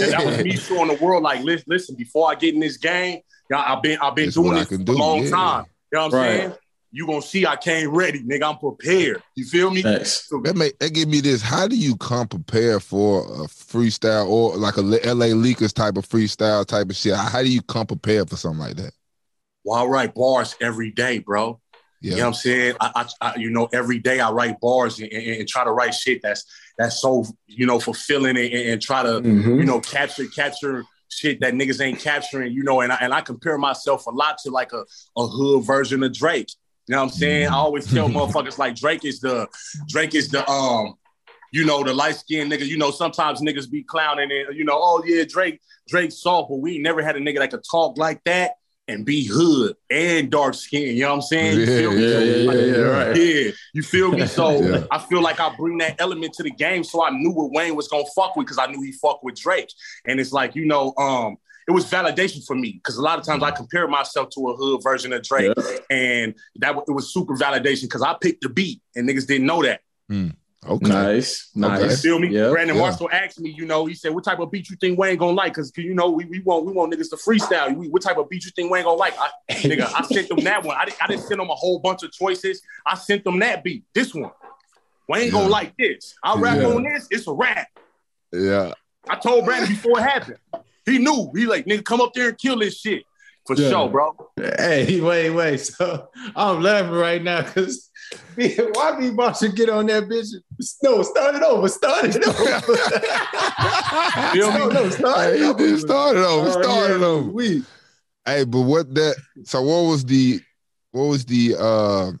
That, 0.00 0.10
that 0.16 0.26
was 0.26 0.44
me 0.44 0.56
showing 0.56 0.88
the 0.88 0.94
world, 0.94 1.22
like, 1.22 1.42
listen, 1.44 1.64
listen 1.68 1.94
before 1.94 2.30
I 2.30 2.36
get 2.36 2.54
in 2.54 2.60
this 2.60 2.78
game, 2.78 3.20
y'all, 3.50 3.64
I've 3.66 3.82
been, 3.82 3.98
I've 4.00 4.14
been 4.14 4.26
This 4.28 4.34
doing 4.34 4.48
what 4.48 4.54
this 4.66 4.68
can 4.68 4.86
for 4.86 4.92
a 4.92 4.96
long 4.96 5.24
yeah. 5.24 5.28
time. 5.30 5.64
You 5.92 5.98
know 5.98 6.06
what 6.06 6.14
I'm 6.14 6.20
Right. 6.20 6.38
saying? 6.38 6.54
You 6.92 7.06
gonna 7.06 7.22
see 7.22 7.46
I 7.46 7.56
came 7.56 7.90
ready, 7.90 8.22
nigga. 8.22 8.42
I'm 8.50 8.58
prepared. 8.58 9.22
You 9.36 9.44
feel 9.44 9.70
me? 9.70 9.82
Thanks. 9.82 10.28
That 10.42 10.56
make 10.56 10.78
that 10.80 10.92
give 10.92 11.08
me 11.08 11.20
this. 11.20 11.40
How 11.40 11.68
do 11.68 11.76
you 11.76 11.96
come 11.96 12.26
prepared 12.26 12.82
for 12.82 13.20
a 13.24 13.46
freestyle 13.46 14.28
or 14.28 14.56
like 14.56 14.76
a 14.76 14.80
LA 14.80 15.26
Leakers 15.26 15.72
type 15.72 15.96
of 15.96 16.08
freestyle 16.08 16.66
type 16.66 16.90
of 16.90 16.96
shit? 16.96 17.14
How 17.14 17.42
do 17.42 17.48
you 17.48 17.62
come 17.62 17.86
prepared 17.86 18.28
for 18.28 18.36
something 18.36 18.58
like 18.60 18.76
that? 18.76 18.92
Well, 19.64 19.82
I 19.82 19.84
write 19.86 20.14
bars 20.14 20.56
every 20.60 20.90
day, 20.90 21.18
bro. 21.20 21.60
Yeah. 22.00 22.10
You 22.12 22.16
know 22.16 22.22
what 22.22 22.26
I'm 22.28 22.34
saying? 22.34 22.74
I, 22.80 22.90
I, 23.20 23.28
I 23.32 23.36
you 23.36 23.50
know, 23.50 23.68
every 23.72 23.98
day 23.98 24.20
I 24.20 24.30
write 24.32 24.58
bars 24.58 24.98
and, 24.98 25.12
and, 25.12 25.40
and 25.40 25.48
try 25.48 25.64
to 25.64 25.70
write 25.70 25.94
shit 25.94 26.20
that's 26.22 26.44
that's 26.76 27.00
so 27.00 27.24
you 27.46 27.66
know 27.66 27.78
fulfilling 27.78 28.36
and, 28.36 28.52
and, 28.52 28.68
and 28.70 28.82
try 28.82 29.02
to 29.02 29.20
Mhm. 29.20 29.58
you 29.58 29.64
know 29.64 29.80
capture 29.80 30.26
capture 30.26 30.84
shit 31.08 31.40
that 31.40 31.54
niggas 31.54 31.80
ain't 31.80 32.00
capturing. 32.00 32.52
You 32.52 32.64
know, 32.64 32.80
and 32.80 32.90
I, 32.90 32.96
and 33.00 33.12
I 33.14 33.20
compare 33.20 33.58
myself 33.58 34.06
a 34.06 34.10
lot 34.10 34.38
to 34.44 34.50
like 34.50 34.72
a 34.72 34.84
a 35.16 35.26
hood 35.26 35.64
version 35.64 36.02
of 36.02 36.12
Drake. 36.14 36.48
You 36.90 36.96
know 36.96 37.04
what 37.04 37.12
I'm 37.12 37.18
saying? 37.18 37.46
I 37.46 37.54
always 37.54 37.86
tell 37.86 38.08
motherfuckers 38.08 38.58
like 38.58 38.74
Drake 38.74 39.04
is 39.04 39.20
the 39.20 39.46
Drake 39.86 40.16
is 40.16 40.28
the 40.28 40.44
um 40.50 40.94
you 41.52 41.64
know 41.64 41.84
the 41.84 41.94
light 41.94 42.16
skinned 42.16 42.50
nigga. 42.50 42.66
You 42.66 42.78
know 42.78 42.90
sometimes 42.90 43.40
niggas 43.40 43.70
be 43.70 43.84
clowning 43.84 44.28
and 44.32 44.56
you 44.58 44.64
know 44.64 44.76
oh 44.76 45.00
yeah 45.06 45.22
Drake 45.22 45.60
Drake's 45.86 46.20
soft, 46.20 46.48
but 46.48 46.56
we 46.56 46.80
never 46.80 47.00
had 47.00 47.14
a 47.14 47.20
nigga 47.20 47.38
that 47.38 47.52
could 47.52 47.62
talk 47.70 47.96
like 47.96 48.24
that 48.24 48.54
and 48.88 49.06
be 49.06 49.24
hood 49.24 49.76
and 49.88 50.32
dark 50.32 50.54
skin. 50.54 50.96
You 50.96 51.02
know 51.02 51.10
what 51.10 51.14
I'm 51.14 51.22
saying? 51.22 51.58
You 51.58 51.60
Yeah, 51.60 51.78
feel 51.78 51.92
me? 51.92 52.02
Yeah, 52.02 52.18
yeah, 52.18 52.52
yeah, 52.52 52.76
yeah, 52.76 52.82
right. 52.82 53.16
Yeah, 53.16 53.50
you 53.72 53.82
feel 53.84 54.10
me? 54.10 54.26
So 54.26 54.60
Yeah. 54.64 54.84
I 54.90 54.98
feel 54.98 55.22
like 55.22 55.38
I 55.38 55.54
bring 55.56 55.78
that 55.78 55.94
element 56.00 56.34
to 56.34 56.42
the 56.42 56.50
game, 56.50 56.82
so 56.82 57.04
I 57.04 57.10
knew 57.10 57.30
what 57.30 57.52
Wayne 57.52 57.76
was 57.76 57.86
gonna 57.86 58.02
fuck 58.16 58.34
with 58.34 58.46
because 58.48 58.58
I 58.58 58.66
knew 58.66 58.82
he 58.82 58.90
fucked 58.90 59.22
with 59.22 59.36
Drake, 59.36 59.72
and 60.06 60.18
it's 60.18 60.32
like 60.32 60.56
you 60.56 60.66
know, 60.66 60.92
um, 60.98 61.36
it 61.68 61.72
was 61.72 61.84
validation 61.84 62.44
for 62.46 62.56
me 62.56 62.72
because 62.72 62.96
a 62.96 63.02
lot 63.02 63.18
of 63.18 63.24
times 63.24 63.42
I 63.42 63.50
compare 63.50 63.86
myself 63.88 64.28
to 64.30 64.48
a 64.50 64.56
hood 64.56 64.82
version 64.82 65.12
of 65.12 65.22
Drake, 65.22 65.52
and 65.90 66.34
that 66.56 66.76
it 66.88 66.92
was 66.92 67.12
super 67.12 67.36
validation 67.36 67.82
because 67.82 68.02
I 68.02 68.14
picked 68.20 68.42
the 68.42 68.48
beat 68.48 68.80
and 68.96 69.08
niggas 69.08 69.26
didn't 69.26 69.46
know 69.46 69.62
that. 69.62 69.80
Hmm. 70.08 70.28
Okay. 70.68 70.88
Nice. 70.90 71.50
You 71.54 71.96
feel 71.96 72.18
me? 72.18 72.28
Yeah. 72.28 72.50
Brandon 72.50 72.76
Yeah. 72.76 72.82
Marshall 72.82 73.08
asked 73.10 73.40
me, 73.40 73.48
you 73.56 73.64
know, 73.64 73.86
he 73.86 73.94
said, 73.94 74.12
"What 74.14 74.24
type 74.24 74.40
of 74.40 74.50
beat 74.50 74.68
you 74.68 74.76
think 74.76 74.98
Wayne 74.98 75.16
gonna 75.16 75.32
like?" 75.32 75.54
Because 75.54 75.72
you 75.76 75.94
know, 75.94 76.10
we, 76.10 76.26
we 76.26 76.40
want 76.40 76.66
we 76.66 76.72
want 76.72 76.92
niggas 76.92 77.08
to 77.10 77.16
freestyle. 77.16 77.74
We, 77.74 77.88
what 77.88 78.02
type 78.02 78.18
of 78.18 78.28
beat 78.28 78.44
you 78.44 78.50
think 78.50 78.70
Wayne 78.70 78.84
gonna 78.84 78.96
like? 78.96 79.14
I, 79.18 79.30
nigga, 79.54 79.90
I 79.94 80.02
sent 80.04 80.28
them 80.28 80.40
that 80.44 80.62
one. 80.62 80.76
I, 80.76 80.84
didn't- 80.84 81.02
I 81.02 81.06
didn't 81.06 81.22
send 81.22 81.40
them 81.40 81.48
a 81.48 81.54
whole 81.54 81.78
bunch 81.78 82.02
of 82.02 82.12
choices. 82.12 82.60
I 82.84 82.94
sent 82.94 83.24
them 83.24 83.38
that 83.38 83.64
beat. 83.64 83.84
This 83.94 84.14
one. 84.14 84.32
Wayne 85.08 85.26
Yeah. 85.26 85.30
gonna 85.32 85.48
like 85.48 85.72
this. 85.78 86.14
I 86.22 86.38
rap 86.38 86.58
Yeah. 86.58 86.66
on 86.66 86.82
this. 86.82 87.06
It's 87.10 87.26
a 87.26 87.32
rap. 87.32 87.66
Yeah. 88.30 88.74
I 89.08 89.16
told 89.16 89.46
Brandon 89.46 89.70
before 89.70 89.98
it 89.98 90.02
happened. 90.02 90.36
He 90.90 90.98
knew. 90.98 91.30
He 91.34 91.46
like, 91.46 91.66
nigga, 91.66 91.84
come 91.84 92.00
up 92.00 92.12
there 92.14 92.28
and 92.30 92.38
kill 92.38 92.58
this 92.58 92.78
shit 92.80 93.04
for 93.46 93.56
Yeah. 93.56 93.70
sure, 93.70 93.88
bro. 93.88 94.16
Hey, 94.36 95.00
wait, 95.00 95.30
wait. 95.30 95.60
So 95.76 96.08
I'm 96.34 96.62
laughing 96.62 96.90
right 96.92 97.22
now 97.22 97.42
because 97.42 97.90
why 98.34 98.96
be 98.98 99.08
about 99.08 99.36
to 99.36 99.48
get 99.50 99.68
on 99.70 99.86
that 99.86 100.04
bitch? 100.04 100.34
No, 100.82 101.02
start 101.02 101.34
it 101.36 101.42
over. 101.42 101.68
Start 101.68 102.06
it 102.16 102.24
over. 102.26 102.60
Feel 104.32 104.52
me? 104.52 104.58
no, 104.58 104.68
no, 104.68 104.90
start 104.90 105.34
Hey, 105.34 105.40
it 105.40 105.44
over. 105.44 105.58
did 105.58 105.78
start 105.80 106.16
it 106.16 106.24
over. 106.24 106.50
Start 106.50 106.90
it 106.90 107.00
yeah, 107.00 107.06
over. 107.06 107.30
We 107.30 107.62
Hey, 108.24 108.44
but 108.44 108.60
what 108.62 108.94
that? 108.94 109.16
So 109.44 109.62
what 109.62 109.88
was 109.90 110.04
the? 110.04 110.40
What 110.92 111.04
was 111.04 111.24
the? 111.24 111.54
uh 111.58 112.12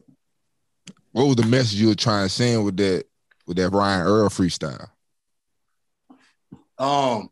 What 1.12 1.24
was 1.26 1.36
the 1.36 1.46
message 1.46 1.80
you 1.80 1.88
were 1.88 1.94
trying 1.94 2.26
to 2.26 2.32
send 2.32 2.64
with 2.64 2.76
that? 2.78 3.04
With 3.46 3.56
that 3.56 3.70
Ryan 3.70 4.06
Earl 4.06 4.28
freestyle? 4.28 4.88
Um, 6.78 7.30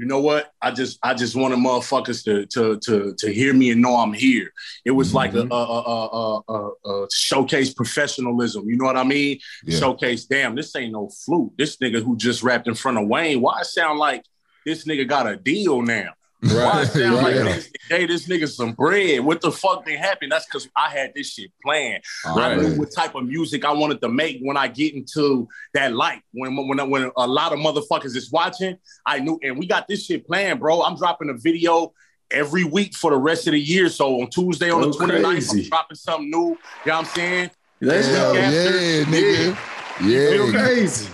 you 0.00 0.06
know 0.06 0.20
what? 0.20 0.50
I 0.62 0.70
just 0.70 0.98
I 1.02 1.12
just 1.12 1.36
wanted 1.36 1.58
motherfuckers 1.58 2.24
to 2.24 2.46
to 2.46 2.78
to 2.78 3.14
to 3.18 3.30
hear 3.30 3.52
me 3.52 3.70
and 3.70 3.82
know 3.82 3.96
I'm 3.96 4.14
here. 4.14 4.50
It 4.86 4.92
was 4.92 5.12
like 5.12 5.32
mm-hmm. 5.32 5.52
a, 5.52 5.54
a, 5.54 6.06
a, 6.06 6.70
a, 6.88 7.04
a, 7.04 7.08
showcase 7.12 7.74
professionalism. 7.74 8.66
You 8.66 8.78
know 8.78 8.86
what 8.86 8.96
I 8.96 9.04
mean? 9.04 9.40
Yeah. 9.62 9.78
Showcase. 9.78 10.24
Damn, 10.24 10.54
this 10.54 10.74
ain't 10.74 10.92
no 10.92 11.10
flute. 11.10 11.52
This 11.58 11.76
nigga 11.76 12.02
who 12.02 12.16
just 12.16 12.42
rapped 12.42 12.66
in 12.66 12.74
front 12.74 12.96
of 12.96 13.08
Wayne. 13.08 13.42
Why 13.42 13.60
sound 13.60 13.98
like 13.98 14.24
this 14.64 14.86
nigga 14.86 15.06
got 15.06 15.26
a 15.26 15.36
deal 15.36 15.82
now? 15.82 16.14
Why 16.42 16.82
it 16.82 16.86
sound 16.86 17.16
like 17.16 17.34
Yeah. 17.34 17.60
niggas 17.90 18.08
this 18.08 18.26
nigga 18.26 18.48
some 18.48 18.72
bread? 18.72 19.20
What 19.20 19.40
the 19.42 19.52
fuck 19.52 19.84
did 19.84 19.98
happen? 19.98 20.30
That's 20.30 20.46
because 20.46 20.68
I 20.76 20.88
had 20.88 21.12
this 21.14 21.32
shit 21.32 21.50
planned. 21.62 22.02
Oh, 22.24 22.40
I 22.40 22.56
knew 22.56 22.78
what 22.78 22.90
type 22.92 23.14
of 23.14 23.24
music 23.26 23.64
I 23.64 23.72
wanted 23.72 24.00
to 24.00 24.08
make 24.08 24.38
when 24.40 24.56
I 24.56 24.68
get 24.68 24.94
into 24.94 25.48
that 25.74 25.92
light. 25.92 26.22
When 26.32 26.56
when 26.56 26.90
when 26.90 27.10
a 27.16 27.26
lot 27.26 27.52
of 27.52 27.58
motherfuckers 27.58 28.16
is 28.16 28.30
watching, 28.32 28.78
I 29.04 29.18
knew, 29.18 29.38
and 29.42 29.58
we 29.58 29.66
got 29.66 29.86
this 29.86 30.06
shit 30.06 30.26
planned, 30.26 30.60
bro. 30.60 30.82
I'm 30.82 30.96
dropping 30.96 31.28
a 31.28 31.34
video 31.34 31.92
every 32.30 32.64
week 32.64 32.94
for 32.94 33.10
the 33.10 33.18
rest 33.18 33.46
of 33.46 33.52
the 33.52 33.60
year. 33.60 33.88
So 33.90 34.22
on 34.22 34.30
Tuesday 34.30 34.70
on 34.70 34.82
Go 34.82 34.92
the 34.92 34.98
29th, 34.98 35.22
crazy. 35.24 35.62
I'm 35.64 35.68
dropping 35.68 35.96
something 35.96 36.30
new. 36.30 36.38
You 36.38 36.46
know 36.46 36.56
what 36.84 36.94
I'm 36.94 37.04
saying? 37.06 37.50
let's 37.82 38.06
Hell 38.08 38.32
go. 38.34 38.40
Yeah. 38.40 38.50
yeah, 38.50 39.04
nigga. 39.04 39.56
feel 39.98 40.08
Yeah, 40.08 40.46
me? 40.46 40.52
Crazy. 40.52 41.10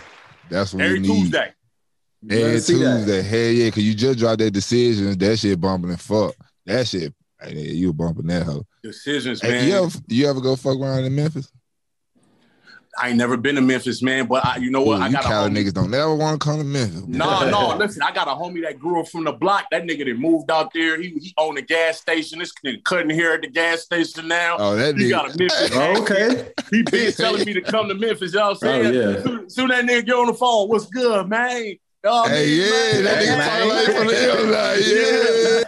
that's 0.51 0.73
what 0.73 0.83
Every 0.85 1.01
we 1.01 1.09
need. 1.09 1.21
Tuesday. 1.23 1.53
Every 2.31 2.53
Let's 2.55 2.67
see 2.67 2.83
that. 2.83 2.97
Tuesday, 2.99 3.23
hell 3.23 3.51
yeah, 3.53 3.71
cause 3.71 3.83
you 3.83 3.95
just 3.95 4.19
dropped 4.19 4.39
that 4.39 4.51
decision. 4.51 5.17
That 5.19 5.37
shit 5.39 5.61
bumping 5.61 5.91
and 5.91 6.01
fuck. 6.01 6.35
That 6.65 6.87
shit, 6.87 7.15
hey, 7.41 7.55
you 7.55 7.93
bumping 7.93 8.27
that 8.27 8.43
hoe. 8.45 8.65
Decisions, 8.83 9.41
Hey, 9.41 9.51
man. 9.51 9.69
you 9.69 9.75
ever 9.75 9.99
you 10.09 10.29
ever 10.29 10.41
go 10.41 10.57
fuck 10.57 10.79
around 10.79 11.05
in 11.05 11.15
Memphis? 11.15 11.51
I 12.99 13.11
ain't 13.11 13.19
never 13.19 13.37
been 13.37 13.57
to 13.57 13.61
Memphis, 13.61 14.01
man, 14.01 14.27
but 14.27 14.43
I, 14.47 14.57
you 14.57 14.71
know 14.71 14.81
what? 14.81 15.01
Ooh, 15.01 15.03
I 15.03 15.07
you 15.09 15.13
got 15.13 15.25
a 15.27 15.29
Cali 15.29 15.51
homie. 15.51 15.59
niggas 15.59 15.75
don't 15.75 15.91
never 15.91 16.15
want 16.15 16.41
to 16.41 16.45
come 16.45 16.57
to 16.57 16.65
Memphis. 16.65 17.03
No, 17.07 17.51
no, 17.51 17.77
listen, 17.79 18.01
I 18.03 18.11
got 18.11 18.27
a 18.27 18.31
homie 18.31 18.63
that 18.63 18.79
grew 18.79 19.01
up 19.01 19.09
from 19.09 19.25
the 19.25 19.33
block. 19.33 19.67
That 19.71 19.83
nigga 19.83 20.07
that 20.07 20.19
moved 20.19 20.51
out 20.51 20.73
there. 20.73 20.99
He, 21.01 21.11
he 21.11 21.35
owned 21.37 21.59
a 21.59 21.63
gas 21.63 22.01
station. 22.01 22.39
This 22.39 22.55
nigga 22.65 22.83
cutting 22.85 23.11
hair 23.11 23.35
at 23.35 23.43
the 23.43 23.49
gas 23.49 23.83
station 23.83 24.29
now. 24.29 24.57
Oh, 24.59 24.77
that 24.77 24.97
he 24.97 25.05
nigga. 25.05 25.11
got 25.11 25.35
a 25.35 25.39
Memphis. 25.39 25.71
Oh, 25.75 26.03
okay. 26.03 26.49
He 26.71 26.83
been 26.85 27.13
telling 27.13 27.45
me 27.45 27.53
to 27.53 27.61
come 27.71 27.89
to 27.89 27.95
Memphis. 27.95 28.33
You 28.33 28.39
know 28.39 28.51
what 28.53 28.63
I'm 28.65 28.69
oh, 28.69 28.83
saying? 28.83 28.87
Oh, 28.97 29.11
yeah. 29.11 29.23
Soon, 29.23 29.51
soon 29.51 29.69
that 29.69 29.85
nigga 29.85 30.07
get 30.07 30.15
on 30.15 30.27
the 30.29 30.35
phone. 30.35 30.69
What's 30.71 30.87
good, 30.87 31.29
man? 31.29 31.77
Oh, 32.09 32.29
Hey, 32.29 32.49
yeah, 32.51 33.01
that 33.03 33.21
nigga 33.23 33.45
talking 33.45 33.69
like 33.69 33.87
from 33.97 34.07
the 34.07 34.41
inside. 34.41 34.81
Yeah. 34.87 35.63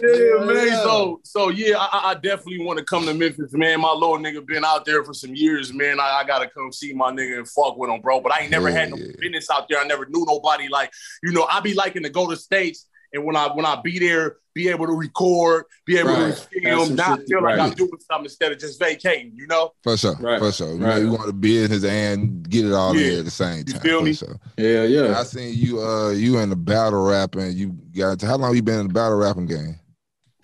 yeah, 0.00 0.44
man. 0.44 0.68
So, 0.82 1.20
so 1.24 1.48
yeah, 1.50 1.76
I, 1.78 1.88
I- 1.92 2.10
I 2.10 2.14
definitely 2.14 2.64
want 2.64 2.78
to 2.78 2.84
come 2.84 3.06
to 3.06 3.14
Memphis, 3.14 3.52
man. 3.52 3.80
My 3.80 3.92
little 3.92 4.18
nigga 4.18 4.44
been 4.46 4.64
out 4.64 4.84
there 4.84 5.02
for 5.04 5.14
some 5.14 5.34
years, 5.34 5.72
man. 5.72 6.00
I, 6.00 6.20
I 6.20 6.24
gotta 6.24 6.48
come 6.48 6.72
see 6.72 6.92
my 6.92 7.10
nigga 7.10 7.38
and 7.38 7.48
fuck 7.48 7.76
with 7.76 7.90
him, 7.90 8.00
bro. 8.00 8.20
But 8.20 8.32
I 8.32 8.40
ain't 8.42 8.50
never 8.50 8.68
Yeah, 8.68 8.78
had 8.78 8.90
no 8.90 8.96
yeah. 8.96 9.12
business 9.18 9.50
out 9.50 9.68
there. 9.68 9.80
I 9.80 9.84
never 9.84 10.06
knew 10.06 10.24
nobody. 10.28 10.68
Like, 10.68 10.92
you 11.22 11.32
know, 11.32 11.46
I 11.50 11.60
be 11.60 11.74
liking 11.74 12.02
to 12.02 12.10
go 12.10 12.28
to 12.28 12.36
states 12.36 12.86
and 13.14 13.24
when 13.24 13.36
I 13.36 13.46
when 13.54 13.64
I 13.64 13.80
be 13.80 13.98
there, 13.98 14.36
be 14.54 14.68
able 14.68 14.86
to 14.86 14.92
record, 14.92 15.64
be 15.86 15.96
able 15.98 16.10
Right. 16.10 16.34
to 16.52 16.60
Have 16.60 16.74
film, 16.76 16.86
some 16.88 16.96
not 16.96 17.18
shit- 17.20 17.28
feel 17.28 17.42
like 17.42 17.56
right. 17.58 17.70
I'm 17.70 17.74
doing 17.74 17.90
something 18.10 18.24
instead 18.26 18.52
of 18.52 18.58
just 18.58 18.78
vacating. 18.78 19.32
You 19.34 19.46
know? 19.46 19.72
For 19.82 19.96
sure, 19.96 20.14
Right. 20.20 20.38
for 20.38 20.52
sure. 20.52 20.72
You, 20.74 20.78
know, 20.78 20.86
Right. 20.86 21.02
you 21.02 21.10
want 21.10 21.26
the 21.26 21.32
business 21.32 21.84
and 21.84 22.48
get 22.48 22.66
it 22.66 22.72
all 22.72 22.94
Yeah. 22.94 23.12
in 23.14 23.18
at 23.20 23.24
the 23.24 23.30
same 23.30 23.58
You 23.66 23.72
time. 23.72 23.80
feel 23.82 24.02
me? 24.02 24.12
sure. 24.12 24.38
Yeah, 24.58 24.84
yeah. 24.84 25.18
I 25.18 25.22
seen 25.24 25.54
you. 25.56 25.82
Uh, 25.82 26.10
you 26.10 26.38
in 26.38 26.50
the 26.50 26.56
battle 26.56 27.02
rapping. 27.02 27.52
You 27.56 27.76
got 27.96 28.20
how 28.22 28.36
long 28.36 28.54
you 28.54 28.62
been 28.62 28.80
in 28.80 28.88
the 28.88 28.92
battle 28.92 29.16
rapping 29.16 29.46
game? 29.46 29.78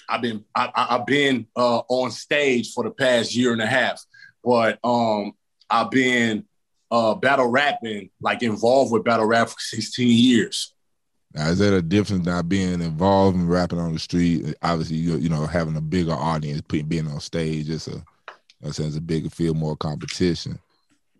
I've 0.09 0.23
been 0.23 0.45
I, 0.57 0.71
I, 0.75 0.97
I've 0.97 1.07
been 1.07 1.47
uh, 1.57 1.83
on 1.89 2.11
stage 2.11 2.73
for 2.73 2.83
the 2.85 2.91
past 2.91 3.35
year 3.35 3.53
and 3.53 3.63
a 3.63 3.67
half, 3.67 4.03
but 4.43 4.79
um, 4.83 5.33
I've 5.69 5.91
been 5.93 6.45
uh, 6.91 7.15
battle 7.15 7.47
rapping, 7.47 8.11
like 8.21 8.43
involved 8.43 8.91
with 8.91 9.05
battle 9.05 9.25
rap 9.27 9.49
for 9.51 9.61
16 9.61 10.09
years. 10.09 10.75
Now, 11.35 11.49
is 11.49 11.59
that 11.61 11.73
a 11.75 11.83
difference 11.83 12.27
not 12.27 12.49
being 12.49 12.81
involved 12.81 13.37
in 13.37 13.47
rapping 13.47 13.79
on 13.79 13.93
the 13.93 13.99
street? 14.01 14.55
Obviously, 14.63 14.97
you 14.97 15.17
you 15.17 15.29
know 15.29 15.47
having 15.47 15.77
a 15.77 15.81
bigger 15.81 16.13
audience, 16.13 16.61
putting 16.63 16.87
being 16.87 17.07
on 17.07 17.21
stage, 17.21 17.71
it's 17.71 17.87
a, 17.87 17.91
you 17.93 17.97
know 17.97 18.03
what 18.61 18.67
I'm 18.69 18.73
saying, 18.73 18.89
it's 18.89 18.99
a 18.99 19.01
bigger 19.01 19.31
feel, 19.31 19.55
more 19.55 19.77
competition. 19.77 20.59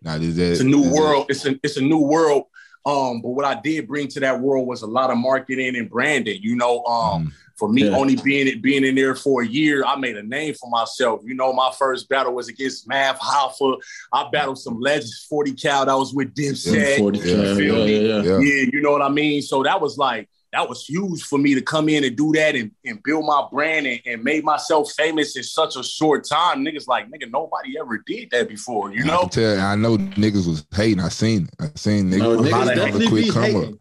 Now, 0.03 0.17
is 0.17 0.37
that 0.37 0.51
It's 0.53 0.61
a 0.61 0.65
new 0.65 0.83
is 0.83 0.91
that- 0.93 0.95
world. 1.01 1.27
It's 1.29 1.45
a 1.47 1.55
it's 1.63 1.77
a 1.77 1.83
new 1.83 1.99
world. 2.01 2.45
Um, 2.87 3.21
but 3.21 3.31
what 3.31 3.45
I 3.45 3.61
did 3.61 3.87
bring 3.87 4.09
to 4.09 4.21
that 4.21 4.41
world 4.41 4.67
was 4.67 4.83
a 4.83 4.87
lot 4.87 5.11
of 5.11 5.19
marketing 5.19 5.77
and 5.77 5.89
branding. 5.91 6.41
You 6.43 6.57
know, 6.57 6.83
um, 6.85 7.27
Mm. 7.27 7.33
for 7.57 7.69
me 7.69 7.85
Yeah. 7.85 7.97
only 7.97 8.17
being 8.17 8.47
it 8.49 8.63
being 8.63 8.85
in 8.85 8.95
there 8.95 9.15
for 9.15 9.43
a 9.43 9.47
year, 9.47 9.85
I 9.85 9.97
made 9.97 10.17
a 10.17 10.23
name 10.23 10.55
for 10.55 10.71
myself. 10.71 11.21
You 11.25 11.35
know, 11.35 11.53
my 11.53 11.71
first 11.79 12.09
battle 12.09 12.33
was 12.35 12.49
against 12.49 12.89
Math 12.89 13.19
Hoffa. 13.21 13.77
I 14.13 14.29
battled 14.33 14.59
some 14.59 14.81
legends, 14.81 15.27
40 15.29 15.53
cal 15.53 15.85
that 15.85 15.93
was 15.97 16.15
with 16.15 16.35
Dipset. 16.35 16.97
40 16.99 17.19
Yeah, 17.19 17.25
yeah, 17.35 17.55
feel 17.55 17.79
yeah, 17.81 17.85
me? 17.85 18.09
yeah, 18.09 18.23
Yeah. 18.23 18.39
Yeah, 18.41 18.71
you 18.73 18.81
know 18.81 18.93
what 18.93 19.03
I 19.03 19.11
mean? 19.11 19.43
So 19.43 19.63
that 19.63 19.79
was 19.81 19.99
like 19.99 20.29
that 20.53 20.69
was 20.69 20.85
huge 20.85 21.23
for 21.23 21.39
me 21.39 21.55
to 21.55 21.63
come 21.63 21.89
in 21.89 22.03
and 22.03 22.17
do 22.17 22.33
that 22.33 22.57
and, 22.57 22.73
and 22.85 23.01
build 23.05 23.25
my 23.25 23.47
brand 23.53 23.87
and, 23.87 24.01
and 24.05 24.25
made 24.25 24.43
myself 24.45 24.91
famous 24.93 25.37
in 25.37 25.43
such 25.45 25.77
a 25.77 25.83
short 25.83 26.27
time. 26.29 26.65
Niggas 26.65 26.89
like, 26.89 27.07
nigga, 27.09 27.31
nobody 27.31 27.79
ever 27.79 27.99
did 27.99 28.31
that 28.33 28.49
before, 28.49 28.93
you 28.93 29.05
know? 29.05 29.21
can 29.21 29.29
tell. 29.29 29.61
I 29.61 29.77
know 29.77 29.97
niggas 29.97 30.49
was 30.49 30.67
hating. 30.75 31.01
I 31.01 31.09
seen 31.09 31.45
it. 31.45 31.55
I 31.61 31.71
seen 31.77 32.11
niggas, 32.11 32.19
No, 32.19 32.37
was 32.37 32.51
niggas 32.51 32.53
hating 32.53 32.69
on 32.71 32.77
definitely 32.77 33.01
the 33.07 33.09
quick 33.09 33.33
come 33.33 33.43
hating. 33.45 33.65
up. 33.75 33.81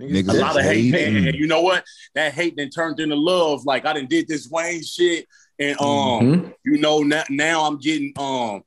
Niggas 0.00 0.24
Niggas 0.24 0.34
a 0.34 0.40
lot 0.40 0.56
of 0.58 0.62
hate, 0.62 0.94
hating. 0.94 1.16
and, 1.16 1.26
and 1.28 1.36
you 1.38 1.46
know 1.46 1.62
what? 1.62 1.84
That 2.14 2.32
hate 2.34 2.54
then 2.56 2.70
turned 2.70 3.00
into 3.00 3.16
love. 3.16 3.64
Like 3.64 3.86
I 3.86 3.92
done 3.94 4.06
did 4.06 4.28
this 4.28 4.48
Wayne 4.50 4.82
shit, 4.84 5.26
and 5.58 5.78
um, 5.80 5.86
Mhm. 5.86 6.54
you 6.64 6.78
know 6.78 7.00
now, 7.02 7.24
now 7.30 7.64
I'm 7.66 7.78
getting 7.78 8.12
um, 8.18 8.62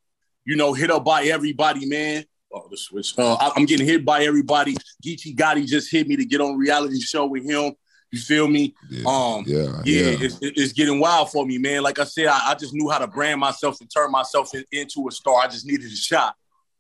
you 0.46 0.56
know, 0.56 0.74
hit 0.74 0.90
up 0.90 1.06
by 1.06 1.26
everybody, 1.26 1.86
man. 1.88 2.26
Oh, 2.52 2.68
the 2.70 2.78
switch. 2.78 3.14
Uh, 3.18 3.36
I- 3.36 3.52
I'm 3.56 3.66
getting 3.66 3.86
hit 3.86 4.04
by 4.04 4.24
everybody. 4.24 4.76
Geechi 5.06 5.36
Gotti 5.36 5.66
just 5.68 5.92
hit 5.92 6.08
me 6.08 6.16
to 6.16 6.26
get 6.26 6.42
on 6.42 6.58
reality 6.58 7.00
show 7.00 7.26
with 7.28 7.44
him. 7.44 7.74
You 8.12 8.20
feel 8.20 8.48
me? 8.48 8.74
Yeah, 8.90 9.04
Um, 9.06 9.44
yeah, 9.46 9.66
yeah, 9.86 10.10
yeah. 10.10 10.18
It's, 10.22 10.38
it's 10.42 10.74
getting 10.74 11.00
wild 11.00 11.30
for 11.32 11.46
me, 11.46 11.60
man. 11.60 11.84
Like 11.84 12.00
I 12.00 12.06
said, 12.06 12.26
I, 12.26 12.40
I 12.52 12.56
just 12.56 12.74
knew 12.74 12.90
how 12.90 12.98
to 12.98 13.06
brand 13.08 13.40
myself 13.40 13.80
and 13.82 13.90
turn 13.94 14.10
myself 14.12 14.50
in- 14.56 14.66
into 14.72 15.08
a 15.08 15.12
star. 15.12 15.42
I 15.44 15.48
just 15.48 15.68
needed 15.68 15.86
a 15.86 15.96
shot. 15.96 16.36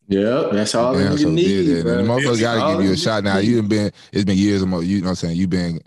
Yeah, 0.07 0.49
that's 0.51 0.73
all 0.73 0.93
Damn, 0.95 1.11
you 1.11 1.17
so 1.19 1.29
need, 1.29 1.45
did 1.45 1.77
that. 1.77 1.83
bro. 1.83 1.97
The 1.97 2.01
motherfucker 2.03 2.41
gotta 2.41 2.77
give 2.77 2.85
you 2.87 2.93
a 2.93 2.97
shot. 2.97 3.23
Now 3.23 3.37
you 3.37 3.57
done 3.57 3.67
been 3.67 3.91
it's 4.11 4.25
been 4.25 4.39
years 4.39 4.63
of 4.63 4.67
mo- 4.69 4.79
you 4.79 5.01
know 5.01 5.03
what 5.05 5.09
I'm 5.09 5.15
saying, 5.17 5.37
you've 5.37 5.51
been 5.51 5.79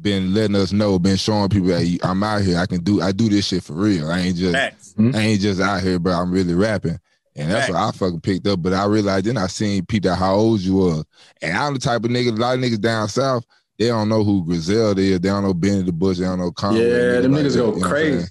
been 0.00 0.32
letting 0.32 0.56
us 0.56 0.72
know, 0.72 0.98
been 0.98 1.18
showing 1.18 1.50
people 1.50 1.68
that 1.68 1.84
you- 1.84 1.98
I'm 2.02 2.22
out 2.22 2.40
here. 2.40 2.56
I 2.56 2.64
can 2.64 2.80
do 2.82 3.02
I 3.02 3.12
do 3.12 3.28
this 3.28 3.48
shit 3.48 3.62
for 3.62 3.74
real. 3.74 4.10
I 4.10 4.20
ain't 4.20 4.36
just 4.38 4.54
Facts. 4.54 4.94
I 4.98 5.18
ain't 5.18 5.42
just 5.42 5.60
out 5.60 5.82
here, 5.82 5.98
bro. 5.98 6.14
I'm 6.14 6.30
really 6.30 6.54
rapping. 6.54 6.98
And 7.36 7.50
that's 7.50 7.70
what 7.70 7.78
I 7.78 7.90
fucking 7.92 8.20
picked 8.20 8.46
up. 8.48 8.60
But 8.62 8.72
I 8.72 8.84
realized 8.86 9.26
then 9.26 9.36
I 9.36 9.46
seen 9.46 9.84
Peter 9.86 10.14
how 10.14 10.34
old 10.34 10.60
you 10.60 10.74
was. 10.74 11.04
And 11.40 11.56
I'm 11.56 11.74
the 11.74 11.80
type 11.80 12.04
of 12.04 12.10
nigga, 12.10 12.28
a 12.28 12.32
lot 12.32 12.54
of 12.58 12.60
niggas 12.60 12.80
down 12.80 13.08
south, 13.08 13.44
they 13.78 13.86
don't 13.86 14.08
know 14.08 14.24
who 14.24 14.44
Griselda 14.44 15.00
is. 15.00 15.20
They 15.20 15.28
don't 15.28 15.44
know 15.44 15.54
Benny 15.54 15.82
the 15.82 15.92
Butcher. 15.92 16.20
They 16.22 16.26
don't 16.26 16.40
know 16.40 16.50
Conway. 16.50 16.80
Yeah, 16.80 17.20
them 17.20 17.32
like 17.32 17.44
niggas 17.44 17.52
that, 17.52 17.58
go 17.60 17.74
you 17.76 17.80
know 17.82 17.88
crazy. 17.88 18.28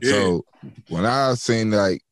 Yeah. 0.00 0.10
So 0.12 0.44
when 0.88 1.04
I 1.06 1.34
seen 1.34 1.70
like 1.70 2.02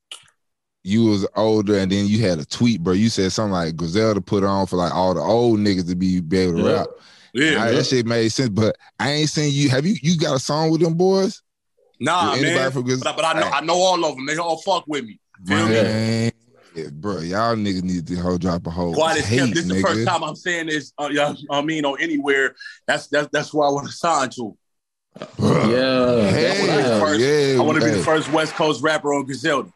you 0.83 1.05
was 1.07 1.27
older 1.35 1.79
and 1.79 1.91
then 1.91 2.07
you 2.07 2.21
had 2.21 2.39
a 2.39 2.45
tweet, 2.45 2.83
bro, 2.83 2.93
you 2.93 3.09
said 3.09 3.33
something 3.33 3.53
like 3.53 3.77
Griselda 3.77 4.21
put 4.21 4.45
on 4.45 4.67
for 4.67 4.77
like 4.77 4.95
all 4.95 5.15
the 5.15 5.21
old 5.21 5.61
niggas 5.61 5.89
to 5.89 5.97
be, 5.97 6.21
be 6.21 6.39
able 6.39 6.59
to 6.59 6.63
Yeah. 6.63 6.73
rap. 6.75 6.87
yeah, 7.33 7.63
I- 7.65 7.71
that 7.73 7.87
shit 7.87 8.07
made 8.07 8.29
sense. 8.31 8.51
But 8.51 8.77
I 8.99 9.13
ain't 9.13 9.31
seen 9.31 9.51
you. 9.53 9.71
Have 9.71 9.87
you 9.87 9.95
you 10.03 10.19
got 10.19 10.37
a 10.37 10.41
song 10.41 10.71
with 10.71 10.81
them 10.83 10.95
boys? 10.95 11.41
nah, 12.01 12.37
man. 12.37 12.71
But, 12.75 13.03
but 13.17 13.25
I 13.25 13.41
know 13.41 13.47
I 13.47 13.61
know 13.63 13.77
all 13.77 14.05
of 14.05 14.17
them. 14.17 14.27
They 14.27 14.37
all 14.37 14.61
fuck 14.61 14.85
with 14.87 15.05
me. 15.05 15.19
Feel 15.47 15.67
me? 15.69 15.75
Man, 15.75 16.33
yeah, 16.75 16.85
bro, 16.91 17.21
y'all 17.21 17.55
niggas 17.55 17.83
need 17.83 18.07
to 18.07 18.17
whole 18.17 18.39
drop 18.39 18.67
a 18.67 18.71
whole 18.71 18.95
Quiet 18.95 19.19
as 19.19 19.29
hate, 19.29 19.39
kept. 19.39 19.55
This 19.55 19.65
is 19.65 19.69
the 19.69 19.81
first 19.81 20.07
time 20.07 20.25
I'm 20.25 20.35
saying 20.37 20.67
this. 20.67 20.93
Uh, 20.99 21.09
yeah, 21.13 21.35
I 21.51 21.63
mean, 21.63 21.85
or 21.85 21.97
anywhere. 22.01 22.55
That's 22.87 23.07
that's 23.09 23.29
that's 23.33 23.55
where 23.55 23.69
I 23.69 23.71
want 23.71 23.87
to 23.87 23.93
sign 23.93 24.31
to. 24.31 24.57
Bruh. 25.19 25.71
Yeah, 25.71 26.31
Hey, 26.31 26.67
yeah, 26.67 26.99
first- 27.01 27.21
yeah, 27.21 27.57
I 27.61 27.65
want 27.65 27.79
to 27.81 27.85
be 27.85 27.93
the 27.93 28.03
first 28.03 28.33
West 28.33 28.55
Coast 28.55 28.83
rapper 28.83 29.15
on 29.15 29.25
Griselda. 29.25 29.71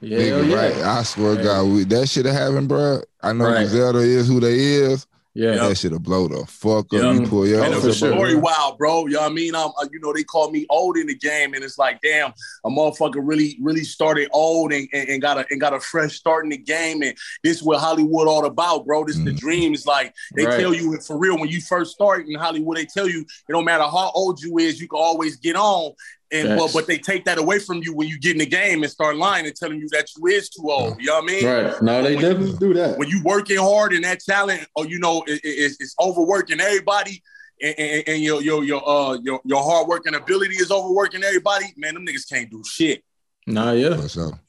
yeah, 0.00 0.18
nigga, 0.18 0.48
yeah. 0.50 0.56
right? 0.56 0.74
I 0.76 1.02
swear, 1.04 1.36
to 1.36 1.42
God, 1.42 1.62
we, 1.70 1.84
that 1.84 2.08
shit 2.08 2.26
have 2.26 2.34
happened, 2.34 2.68
bro. 2.68 3.00
I 3.22 3.32
know 3.32 3.46
Right. 3.46 3.58
Griselda 3.66 4.00
is 4.00 4.28
who 4.28 4.40
they 4.40 4.58
is. 4.58 5.06
Yeah. 5.34 5.54
That 5.68 5.76
shit'll 5.78 5.98
blow 5.98 6.28
the 6.28 6.44
fuck 6.46 6.86
up. 6.86 6.92
Yeah. 6.92 7.12
You 7.12 7.26
pull 7.26 7.46
your 7.46 7.62
and 7.64 7.72
Oh, 7.72 7.76
it's 7.78 7.84
for 7.84 7.90
a 7.90 7.94
sure. 7.94 8.12
story 8.12 8.34
wild, 8.34 8.76
bro. 8.78 9.06
You 9.06 9.12
know 9.14 9.20
what 9.22 9.30
I 9.30 9.34
mean? 9.34 9.54
I'm, 9.54 9.68
uh, 9.80 9.86
you 9.92 9.98
know, 10.00 10.12
they 10.12 10.24
call 10.24 10.50
me 10.50 10.66
old 10.68 10.96
in 10.96 11.06
the 11.06 11.14
game, 11.14 11.54
and 11.54 11.64
it's 11.64 11.78
like, 11.78 12.00
damn, 12.02 12.32
a 12.64 12.68
motherfucker 12.70 13.20
really, 13.22 13.56
really 13.60 13.84
started 13.84 14.28
old 14.32 14.72
and, 14.72 14.88
and, 14.92 15.08
and 15.08 15.22
got 15.22 15.38
a 15.38 15.46
and 15.50 15.60
got 15.60 15.72
a 15.74 15.80
fresh 15.80 16.14
start 16.16 16.44
in 16.44 16.50
the 16.50 16.58
game. 16.58 17.02
And 17.02 17.16
this 17.42 17.56
is 17.58 17.62
what 17.62 17.80
Hollywood 17.80 18.28
all 18.28 18.44
about, 18.44 18.84
bro. 18.86 19.04
This 19.04 19.16
is 19.16 19.24
the 19.24 19.32
dream. 19.32 19.72
It's 19.74 19.86
like 19.86 20.14
they 20.36 20.44
Right. 20.44 20.60
tell 20.60 20.74
you 20.74 20.98
for 21.00 21.16
real 21.18 21.38
when 21.38 21.48
you 21.48 21.60
first 21.60 21.92
start 21.92 22.26
in 22.28 22.34
Hollywood, 22.38 22.76
they 22.76 22.84
tell 22.86 23.08
you 23.08 23.20
it 23.20 23.52
don't 23.52 23.64
matter 23.64 23.84
how 23.84 24.10
old 24.14 24.42
you 24.42 24.58
is, 24.58 24.80
you 24.80 24.88
can 24.88 24.98
always 24.98 25.36
get 25.36 25.56
on. 25.56 25.92
And 26.32 26.48
but, 26.48 26.58
Facts. 26.60 26.72
but 26.72 26.86
they 26.86 26.96
take 26.98 27.24
that 27.26 27.36
away 27.38 27.58
from 27.58 27.82
you 27.82 27.94
when 27.94 28.08
you 28.08 28.18
get 28.18 28.32
in 28.32 28.38
the 28.38 28.46
game 28.46 28.82
and 28.82 28.90
start 28.90 29.16
lying 29.16 29.44
and 29.46 29.54
telling 29.54 29.78
you 29.78 29.88
that 29.90 30.06
you 30.16 30.26
is 30.28 30.48
too 30.48 30.70
old. 30.70 30.98
You 30.98 31.08
know 31.08 31.14
what 31.20 31.24
I 31.24 31.26
mean? 31.26 31.44
Right. 31.44 31.82
No, 31.82 32.02
they 32.02 32.16
When- 32.16 32.24
definitely 32.24 32.56
do 32.58 32.74
that. 32.74 32.98
when 32.98 33.08
you 33.08 33.22
working 33.22 33.58
hard 33.58 33.92
and 33.92 34.02
that 34.04 34.20
talent, 34.20 34.66
or 34.74 34.86
you 34.86 34.98
know, 34.98 35.22
it, 35.26 35.40
it- 35.44 35.48
it's, 35.48 35.80
it's 35.80 35.94
overworking 36.00 36.58
everybody, 36.60 37.22
and, 37.62 37.74
and, 37.78 38.04
and 38.08 38.22
your 38.22 38.40
your 38.42 38.64
your 38.64 38.88
uh 38.88 39.18
your 39.22 39.40
your 39.44 39.62
hard 39.62 39.86
working 39.88 40.14
ability 40.14 40.54
is 40.54 40.70
overworking 40.70 41.22
everybody. 41.22 41.66
Man, 41.76 41.94
them 41.94 42.06
niggas 42.06 42.28
can't 42.28 42.50
do 42.50 42.62
shit. 42.64 43.04
Nah, 43.46 43.72
yeah. 43.72 43.96
For 43.96 44.08
sure. 44.08 44.40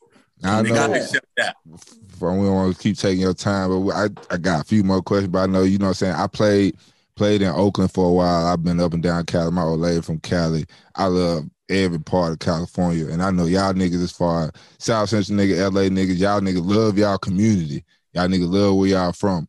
I 0.43 0.61
they 0.61 0.69
gotta 0.69 0.93
know. 0.93 0.99
accept 0.99 1.25
that. 1.37 1.55
For 2.17 2.31
we 2.37 2.45
don't 2.45 2.55
want 2.55 2.75
to 2.75 2.81
keep 2.81 2.97
taking 2.97 3.21
your 3.21 3.33
time, 3.33 3.85
but 3.85 3.93
I 3.93 4.07
I 4.33 4.37
got 4.37 4.61
a 4.61 4.63
few 4.63 4.83
more 4.83 5.01
questions. 5.01 5.31
But 5.31 5.39
I 5.39 5.45
know 5.47 5.63
you 5.63 5.77
know 5.79 5.85
what 5.85 5.89
I'm 5.89 5.93
saying. 5.95 6.15
I 6.15 6.27
played 6.27 6.77
played 7.15 7.41
in 7.41 7.49
Oakland 7.49 7.91
for 7.93 8.07
a 8.09 8.11
while. 8.11 8.47
I've 8.47 8.63
been 8.63 8.79
up 8.79 8.93
and 8.93 9.03
down 9.03 9.25
Cali. 9.25 9.51
My 9.51 9.63
old 9.63 9.79
lady 9.81 10.01
from 10.01 10.19
Cali. 10.19 10.65
I 10.95 11.05
love 11.05 11.45
every 11.69 11.99
part 11.99 12.33
of 12.33 12.39
California, 12.39 13.07
and 13.07 13.21
I 13.21 13.31
know 13.31 13.45
y'all 13.45 13.73
niggas 13.73 14.03
as 14.03 14.11
far 14.11 14.45
as 14.45 14.51
South 14.77 15.09
Central 15.09 15.37
nigga, 15.37 15.71
LA 15.71 15.83
niggas. 15.83 16.19
Y'all 16.19 16.41
niggas 16.41 16.65
love 16.65 16.97
y'all 16.97 17.17
community. 17.17 17.83
Y'all 18.13 18.27
niggas 18.27 18.51
love 18.51 18.75
where 18.75 18.89
y'all 18.89 19.11
from. 19.11 19.47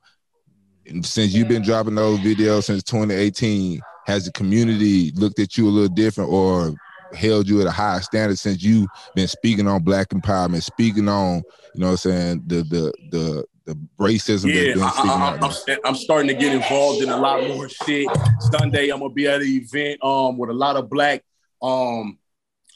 And 0.87 1.05
since 1.05 1.33
you've 1.33 1.49
been 1.49 1.63
dropping 1.63 1.95
those 1.95 2.19
videos 2.21 2.65
since 2.65 2.83
2018, 2.83 3.81
has 4.07 4.27
the 4.27 4.33
community 4.33 5.11
looked 5.13 5.39
at 5.39 5.57
you 5.57 5.67
a 5.67 5.71
little 5.71 5.95
different 5.95 6.31
or 6.31 6.75
held 7.15 7.49
you 7.49 7.61
at 7.61 7.67
a 7.67 7.71
higher 7.71 8.01
standard 8.01 8.39
since 8.39 8.63
you 8.63 8.87
been 9.15 9.29
speaking 9.29 9.67
on 9.67 9.83
black 9.83 10.09
empowerment, 10.09 10.63
speaking 10.63 11.09
on, 11.09 11.43
you 11.75 11.81
know 11.81 11.87
what 11.87 11.93
I'm 11.93 11.97
saying, 11.97 12.43
the 12.47 12.57
the 12.57 12.93
the 13.11 13.45
the 13.67 13.79
racism 13.99 14.55
Yeah, 14.55 14.75
been 14.75 14.83
I, 14.83 14.91
speaking 14.91 15.11
I, 15.11 15.29
out 15.29 15.69
I'm. 15.69 15.79
I'm 15.85 15.95
starting 15.95 16.29
to 16.29 16.35
get 16.35 16.53
involved 16.53 17.03
in 17.03 17.09
a 17.09 17.17
lot 17.17 17.43
more 17.49 17.69
shit. 17.69 18.09
Sunday, 18.53 18.91
I'm 18.91 19.01
gonna 19.01 19.13
be 19.13 19.27
at 19.27 19.41
an 19.41 19.49
event 19.49 20.05
um 20.05 20.37
with 20.37 20.51
a 20.51 20.55
lot 20.55 20.77
of 20.77 20.91
black 20.91 21.25
um 21.63 22.19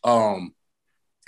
um 0.04 0.54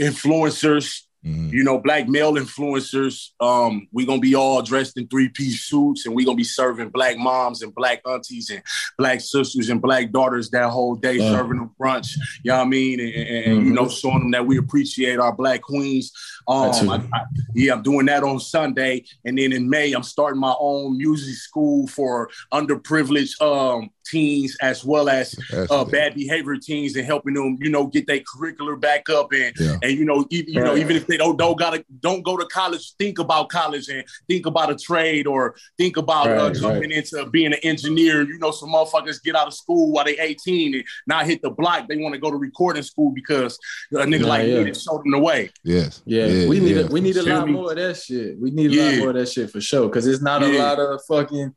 influencers 0.01 1.03
Mhm. 1.25 1.53
you 1.53 1.63
know, 1.65 1.79
black 1.79 2.09
male 2.09 2.33
influencers. 2.35 3.29
Um, 3.41 3.89
we 3.93 4.07
gonna 4.07 4.21
be 4.21 4.35
all 4.35 4.63
dressed 4.63 4.97
in 4.97 5.07
three 5.09 5.29
piece 5.29 5.65
suits, 5.65 6.07
and 6.07 6.15
we 6.15 6.25
gonna 6.25 6.37
be 6.37 6.45
serving 6.45 6.89
black 6.89 7.19
moms 7.19 7.61
and 7.63 7.75
black 7.75 8.01
aunties 8.07 8.49
and 8.49 8.63
black 8.97 9.21
sisters 9.21 9.69
and 9.69 9.83
black 9.83 10.13
daughters 10.13 10.49
that 10.51 10.71
whole 10.71 10.95
day, 10.95 11.17
Yeah. 11.19 11.33
serving 11.33 11.59
them 11.59 11.71
brunch. 11.79 12.17
You 12.43 12.53
know 12.53 12.59
what 12.59 12.65
I 12.67 12.69
mean? 12.69 13.01
And, 13.01 13.13
and- 13.15 13.41
and, 13.51 13.67
you 13.67 13.73
know, 13.75 13.89
showing 13.89 14.21
them 14.21 14.31
that 14.31 14.47
we 14.47 14.57
appreciate 14.59 15.19
our 15.19 15.35
black 15.35 15.61
queens. 15.63 16.11
Um, 16.49 16.89
I, 16.89 16.97
I, 17.13 17.21
yeah, 17.55 17.75
I'm 17.75 17.83
doing 17.83 18.07
that 18.07 18.23
on 18.25 18.41
Sunday, 18.41 19.05
and 19.25 19.37
then 19.39 19.53
in 19.53 19.69
May, 19.69 19.93
I'm 19.93 20.03
starting 20.03 20.41
my 20.41 20.55
own 20.59 20.97
music 20.97 21.35
school 21.37 21.87
for 21.87 22.31
underprivileged 22.53 23.41
um, 23.43 23.91
teens 24.07 24.57
as 24.61 24.85
well 24.85 25.09
as 25.09 25.35
uh, 25.71 25.85
bad 25.85 26.15
behavior 26.15 26.57
teens 26.57 26.97
and 26.97 27.07
helping 27.07 27.35
them, 27.35 27.57
you 27.61 27.71
know, 27.71 27.87
get 27.87 28.07
their 28.07 28.21
curricular 28.21 28.81
back 28.81 29.09
up 29.09 29.33
and 29.33 29.53
Yeah. 29.59 29.77
and 29.83 29.93
you 29.99 30.05
know, 30.05 30.27
even, 30.31 30.53
you 30.55 30.61
know, 30.61 30.77
even 30.77 30.97
if 30.97 31.07
they 31.11 31.17
don't 31.17 31.37
don't 31.37 31.59
gotta 31.59 31.85
don't 32.01 32.23
go 32.23 32.37
to 32.37 32.47
college, 32.47 32.95
think 32.97 33.19
about 33.19 33.49
college 33.51 33.89
and 33.89 34.05
think 34.29 34.47
about 34.47 34.71
a 34.71 34.77
trade 34.77 35.27
or 35.27 35.57
think 35.77 35.97
about 35.97 36.29
uh, 36.29 36.45
Right, 36.45 36.55
jumping 36.55 36.93
into 36.93 37.27
being 37.27 37.53
an 37.53 37.59
engineer. 37.63 38.23
You 38.23 38.39
know, 38.39 38.53
some 38.53 38.71
motherfuckers 38.71 39.23
get 39.23 39.35
out 39.35 39.49
of 39.49 39.55
school 39.55 39.93
while 39.93 40.05
they 40.05 40.17
18 40.19 40.75
and 40.77 40.85
not 41.07 41.27
hit 41.27 41.43
the 41.43 41.51
block. 41.51 41.89
They 41.89 41.97
want 41.97 42.15
to 42.15 42.21
go 42.21 42.31
to 42.31 42.37
recording 42.37 42.83
school 42.85 43.11
because 43.11 43.59
a 43.93 43.97
nigga 43.97 44.21
Nah, 44.23 44.29
like 44.29 44.47
yeah. 44.47 44.59
me 44.59 44.65
that 44.65 44.77
showed 44.77 45.03
them 45.05 45.11
the 45.11 45.19
way. 45.19 45.51
Yes. 45.65 46.03
Yeah, 46.07 46.47
we 46.47 46.61
need 46.61 46.77
yeah. 46.77 46.83
a, 46.83 46.87
we 46.87 47.01
need 47.01 47.17
a 47.17 47.23
lot 47.23 47.49
more 47.49 47.71
of 47.73 47.77
that 47.77 47.97
shit. 47.97 48.39
We 48.41 48.51
need 48.53 48.73
a 48.73 48.83
lot 48.91 48.99
more 48.99 49.09
of 49.11 49.17
that 49.17 49.29
shit 49.29 49.51
for 49.51 49.61
sure. 49.61 49.89
Cause 49.91 50.07
it's 50.07 50.23
not 50.23 50.43
a 50.43 50.59
lot 50.59 50.79
of 50.79 51.01
fucking 51.09 51.55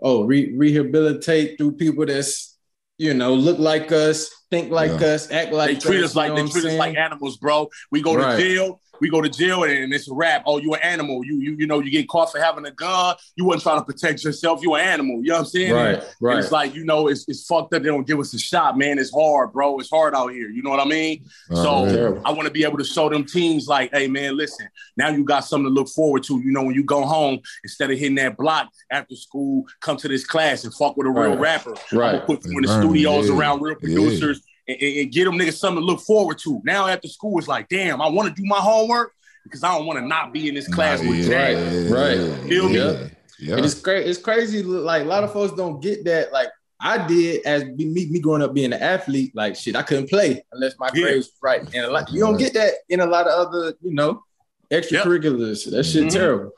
oh 0.00 0.24
re- 0.24 0.54
rehabilitate 0.56 1.58
through 1.58 1.72
people 1.72 2.06
that's 2.06 2.52
you 2.98 3.14
know, 3.14 3.34
look 3.34 3.58
like 3.58 3.90
us, 3.90 4.30
think 4.50 4.70
like 4.70 5.00
Yeah. 5.00 5.08
us, 5.08 5.30
act 5.30 5.52
like 5.52 5.70
They 5.70 5.74
treat 5.76 6.04
us, 6.04 6.10
us 6.10 6.16
like 6.16 6.28
you 6.28 6.30
know 6.30 6.36
they 6.36 6.42
what 6.42 6.54
I'm 6.54 6.60
treat 6.60 6.72
us 6.72 6.78
like 6.78 6.96
animals, 6.96 7.36
bro. 7.38 7.68
We 7.90 8.00
go 8.02 8.16
to 8.16 8.36
jail. 8.36 8.80
We 9.02 9.10
go 9.10 9.20
to 9.20 9.28
jail 9.28 9.64
and 9.64 9.92
it's 9.92 10.08
a 10.08 10.14
rap. 10.14 10.44
Oh, 10.46 10.58
you 10.58 10.72
an 10.74 10.80
animal. 10.80 11.24
You 11.24 11.40
you 11.40 11.56
you 11.58 11.66
know 11.66 11.80
you 11.80 11.90
get 11.90 12.08
caught 12.08 12.30
for 12.30 12.38
having 12.38 12.64
a 12.66 12.70
gun. 12.70 13.16
You 13.34 13.44
wasn't 13.44 13.64
trying 13.64 13.80
to 13.80 13.84
protect 13.84 14.22
yourself. 14.22 14.62
You 14.62 14.76
an 14.76 14.82
animal. 14.86 15.16
You 15.16 15.30
know 15.30 15.34
what 15.34 15.40
I'm 15.40 15.46
saying? 15.46 15.72
Right, 15.72 15.94
And 15.96 16.04
right. 16.20 16.38
It's 16.38 16.52
like 16.52 16.72
you 16.76 16.84
know 16.84 17.08
it's 17.08 17.24
it's 17.26 17.44
fucked 17.44 17.74
up. 17.74 17.82
They 17.82 17.88
don't 17.88 18.06
give 18.06 18.20
us 18.20 18.32
a 18.32 18.38
shot, 18.38 18.78
man. 18.78 19.00
It's 19.00 19.10
hard, 19.12 19.52
bro. 19.52 19.76
It's 19.80 19.90
hard 19.90 20.14
out 20.14 20.28
here. 20.28 20.48
You 20.48 20.62
know 20.62 20.70
what 20.70 20.78
I 20.78 20.84
mean? 20.84 21.24
Oh, 21.50 21.88
so 21.88 22.14
yeah. 22.14 22.20
I 22.24 22.30
want 22.30 22.46
to 22.46 22.52
be 22.52 22.62
able 22.62 22.78
to 22.78 22.84
show 22.84 23.08
them 23.08 23.24
teams 23.24 23.66
like, 23.66 23.90
hey 23.92 24.06
man, 24.06 24.36
listen. 24.36 24.68
Now 24.96 25.08
you 25.08 25.24
got 25.24 25.40
something 25.40 25.66
to 25.66 25.70
look 25.74 25.88
forward 25.88 26.22
to. 26.22 26.38
You 26.38 26.52
know 26.52 26.62
when 26.62 26.76
you 26.76 26.84
go 26.84 27.02
home 27.04 27.40
instead 27.64 27.90
of 27.90 27.98
hitting 27.98 28.14
that 28.14 28.36
block 28.36 28.70
after 28.92 29.16
school, 29.16 29.64
come 29.80 29.96
to 29.96 30.06
this 30.06 30.24
class 30.24 30.62
and 30.62 30.72
fuck 30.72 30.96
with 30.96 31.08
a 31.08 31.10
real 31.10 31.30
Right. 31.30 31.40
rapper. 31.40 31.74
Right. 31.92 32.14
I'm 32.20 32.20
put 32.20 32.44
you 32.44 32.56
in 32.56 32.62
the 32.62 32.80
studios 32.80 33.28
yeah. 33.28 33.36
around 33.36 33.62
real 33.62 33.74
producers 33.74 34.36
and, 34.38 34.46
and- 34.68 34.80
and 34.82 35.12
get 35.12 35.24
them 35.24 35.38
niggas 35.38 35.58
something 35.58 35.80
to 35.82 35.84
look 35.86 36.00
forward 36.00 36.38
to. 36.38 36.60
Now 36.64 36.86
after 36.86 37.08
school, 37.08 37.38
it's 37.38 37.48
like, 37.48 37.68
damn, 37.68 38.00
I 38.00 38.08
want 38.08 38.28
to 38.34 38.34
do 38.42 38.46
my 38.46 38.58
homework 38.58 39.12
because 39.44 39.62
I 39.64 39.76
don't 39.76 39.86
want 39.86 39.98
to 39.98 40.06
not 40.06 40.32
be 40.32 40.48
in 40.48 40.54
this 40.54 40.68
class 40.68 41.02
Nah, 41.02 41.10
with 41.10 41.18
yeah, 41.20 41.28
Jack. 41.28 41.50
yeah, 41.56 41.88
Right. 41.94 42.16
yeah, 42.18 42.36
Feel 42.48 42.68
me? 42.68 42.76
Yeah. 42.78 43.08
yeah. 43.40 43.56
And 43.56 43.64
it's 43.64 43.74
crazy. 43.80 44.08
It's 44.10 44.18
crazy. 44.20 44.62
Like 44.62 45.02
a 45.02 45.06
lot 45.06 45.24
of 45.24 45.32
folks 45.32 45.54
don't 45.56 45.82
get 45.82 46.04
that. 46.04 46.32
Like 46.32 46.48
I 46.80 47.06
did 47.06 47.44
as 47.44 47.64
me, 47.64 47.86
me 47.86 48.06
me 48.10 48.18
growing 48.20 48.42
up 48.42 48.54
being 48.54 48.72
an 48.72 48.80
athlete. 48.82 49.32
Like 49.34 49.56
shit, 49.56 49.74
I 49.76 49.82
couldn't 49.82 50.08
play 50.08 50.44
unless 50.52 50.74
my 50.78 50.90
Yeah. 50.94 51.02
grades 51.02 51.26
was 51.26 51.32
right. 51.42 51.60
And 51.74 51.84
a 51.86 51.90
lot, 51.90 52.12
you 52.12 52.20
don't 52.20 52.36
get 52.36 52.54
that 52.54 52.74
in 52.88 53.00
a 53.00 53.06
lot 53.06 53.26
of 53.26 53.48
other, 53.48 53.74
you 53.82 53.92
know, 53.94 54.22
extracurriculars. 54.70 55.70
That 55.70 55.84
shit 55.84 56.04
Mhm. 56.04 56.10
terrible. 56.12 56.50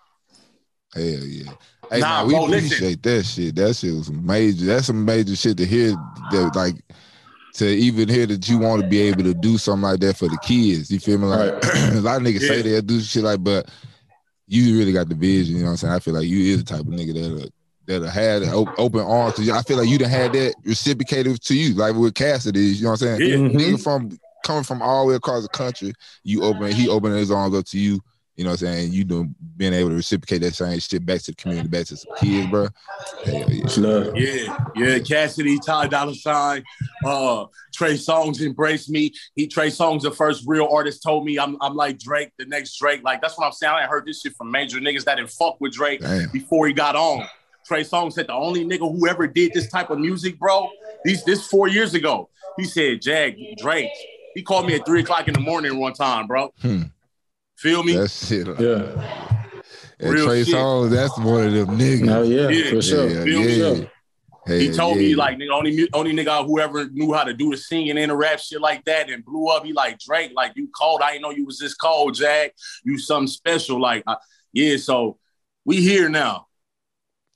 Hell 0.95 1.05
yeah. 1.05 1.53
Hey, 1.91 2.01
Nah, 2.01 2.23
nah, 2.23 2.27
we 2.27 2.33
bro, 2.35 2.45
listen. 2.45 2.67
appreciate 2.67 3.03
that 3.03 3.25
shit. 3.25 3.55
That 3.57 3.77
shit 3.77 3.95
was 3.95 4.11
major. 4.11 4.65
That's 4.67 4.87
some 4.87 5.05
major 5.05 5.37
shit 5.37 5.57
to 5.59 5.67
hear. 5.67 5.91
That 6.33 6.53
like 6.55 6.77
to 7.55 7.67
even 7.69 8.09
hear 8.09 8.27
that 8.27 8.49
you 8.49 8.59
want 8.59 8.83
to 8.83 8.89
be 8.89 9.01
able 9.03 9.23
to 9.25 9.35
do 9.35 9.57
something 9.59 9.83
like 9.83 10.01
that 10.01 10.17
for 10.17 10.29
the 10.29 10.39
kids. 10.43 10.91
You 10.91 10.99
feel 11.01 11.19
me? 11.19 11.27
Like 11.27 11.53
a 11.93 12.01
lot 12.01 12.17
of 12.21 12.23
niggas 12.27 12.41
say 12.41 12.57
Yeah. 12.59 12.63
they'll 12.63 12.83
do 12.83 13.01
shit 13.01 13.23
like, 13.25 13.43
but 13.43 13.69
you 14.47 14.77
really 14.79 14.93
got 14.93 15.09
the 15.09 15.15
vision. 15.15 15.55
You 15.57 15.61
know 15.63 15.67
what 15.67 15.71
I'm 15.73 15.77
saying? 15.79 15.93
I 15.95 15.99
feel 16.01 16.15
like 16.15 16.27
you 16.27 16.53
is 16.55 16.65
the 16.65 16.65
type 16.65 16.81
of 16.81 16.87
nigga 16.87 17.15
that'll 17.15 17.49
that'll 17.87 18.09
have 18.09 18.41
the 18.43 18.53
op- 18.53 18.79
open 18.79 19.01
arms. 19.01 19.35
'Cause 19.35 19.49
I 19.51 19.63
feel 19.63 19.77
like 19.79 19.89
you 19.89 19.99
done 19.99 20.11
had 20.11 20.33
that 20.33 20.55
reciprocated 20.65 21.41
to 21.43 21.55
you, 21.55 21.75
like 21.75 21.95
with 21.95 22.15
Cassidy. 22.15 22.61
You 22.61 22.85
know 22.85 22.91
what 22.91 23.03
I'm 23.03 23.19
saying? 23.19 23.31
Yeah. 23.31 23.37
Mhm. 23.37 23.53
Nigga 23.55 23.83
from 23.83 24.19
coming 24.45 24.65
from 24.65 24.83
all 24.83 25.05
the 25.07 25.11
way 25.11 25.15
across 25.17 25.43
the 25.43 25.49
country, 25.49 25.93
you 26.25 26.43
open 26.43 26.73
he 26.73 26.89
opening 26.89 27.19
his 27.19 27.31
arms 27.31 27.55
up 27.55 27.65
to 27.67 27.79
you. 27.79 28.01
You 28.37 28.43
know 28.45 28.51
what 28.51 28.63
I'm 28.63 28.67
saying? 28.67 28.93
You 28.93 29.05
done 29.05 29.35
being 29.57 29.73
able 29.73 29.91
to 29.91 29.97
reciprocate 29.97 30.43
that 30.43 30.55
same 30.55 30.79
shit 30.81 31.07
back 31.07 31.21
to 31.23 31.31
the 31.31 31.37
community, 31.37 31.69
back 31.69 31.87
to 31.87 31.97
some 31.97 32.13
kids, 32.17 32.51
bro. 32.51 32.69
Hell 33.25 33.51
yeah. 33.51 33.67
Love. 33.77 34.17
Yeah, 34.17 34.59
yeah. 34.75 34.99
Cassidy, 34.99 35.59
Ty 35.65 35.87
Dolla 35.87 36.15
Sign, 36.15 36.65
uh, 37.05 37.47
Trey 37.73 37.95
Songz 37.95 38.41
embraced 38.41 38.91
me. 38.91 39.13
He 39.37 39.47
Trey 39.47 39.69
Songz, 39.69 40.03
the 40.03 40.11
first 40.11 40.45
real 40.47 40.69
artist, 40.71 41.03
told 41.03 41.25
me 41.25 41.39
I'm 41.39 41.57
I'm 41.61 41.77
like 41.77 41.99
Drake, 42.01 42.33
the 42.37 42.47
next 42.47 42.77
Drake. 42.79 43.05
Like 43.05 43.23
that's 43.23 43.39
what 43.39 43.47
I'm 43.47 43.53
saying. 43.53 43.73
I 43.73 43.87
heard 43.87 44.05
this 44.05 44.23
shit 44.23 44.35
from 44.37 44.51
major 44.51 44.79
niggas 44.79 45.05
that 45.05 45.17
didn't 45.17 45.31
fuck 45.31 45.61
with 45.61 45.73
Drake 45.73 46.01
Damn. 46.01 46.29
before 46.31 46.67
he 46.67 46.73
got 46.73 46.97
on. 46.97 47.27
Trey 47.65 47.83
Songz 47.83 48.15
said 48.15 48.27
the 48.27 48.35
only 48.35 48.65
nigga 48.65 48.81
who 48.81 49.09
ever 49.09 49.27
did 49.27 49.53
this 49.55 49.69
type 49.71 49.91
of 49.91 49.99
music, 49.99 50.39
bro. 50.39 50.69
These 51.05 51.25
this 51.25 51.47
four 51.47 51.69
years 51.69 51.95
ago. 51.95 52.29
He 52.57 52.65
said, 52.65 53.03
Jag, 53.03 53.37
Drake. 53.59 53.91
He 54.35 54.43
called 54.43 54.67
me 54.67 54.75
at 54.75 54.87
three 54.87 55.01
o'clock 55.01 55.29
in 55.29 55.35
the 55.35 55.41
morning 55.41 55.79
one 55.79 55.93
time, 55.93 56.27
bro. 56.27 56.53
Hmm. 56.61 56.83
Feel 57.57 57.83
me? 57.83 57.97
That 57.97 58.11
shit. 58.11 58.47
Yeah. 58.59 59.41
And 60.01 60.13
real 60.13 60.27
Trey 60.27 60.45
shit. 60.45 60.55
Songz, 60.55 60.91
that's 60.91 61.17
one 61.19 61.47
of 61.47 61.53
them 61.53 61.79
niggas. 61.79 62.15
Oh 62.15 62.23
yeah, 62.23 62.49
Yeah. 62.49 62.71
for 62.71 62.83
sure. 62.83 63.09
Yeah, 63.09 63.25
Feel 63.25 63.41
me? 63.41 63.57
yeah. 63.57 64.57
he 64.59 64.67
Hell 64.67 64.75
told 64.77 64.97
me 64.99 65.15
like 65.15 65.39
nigga, 65.39 65.51
only 65.53 65.89
only 65.95 66.13
nigga 66.13 66.45
who 66.45 66.59
ever 66.61 66.89
knew 66.91 67.13
how 67.15 67.25
to 67.25 67.33
do 67.33 67.51
the 67.51 67.57
singing 67.57 67.97
and 67.97 68.11
the 68.11 68.17
rap 68.17 68.41
shit 68.41 68.61
like 68.61 68.85
that 68.85 69.09
and 69.09 69.25
blew 69.25 69.47
up. 69.49 69.65
He 69.65 69.73
like 69.73 69.99
Drake, 70.01 70.33
like 70.35 70.53
you 70.57 70.69
cold. 70.79 71.01
I 71.03 71.13
didn't 71.13 71.23
know 71.23 71.31
you 71.31 71.47
was 71.47 71.59
this 71.59 71.75
cold, 71.75 72.15
Jack. 72.15 72.53
You 72.85 72.99
something 72.99 73.29
special. 73.29 73.81
Like 73.81 74.03
I, 74.07 74.17
yeah, 74.53 74.77
so 74.77 75.19
we 75.65 75.81
here 75.81 76.09
now. 76.09 76.47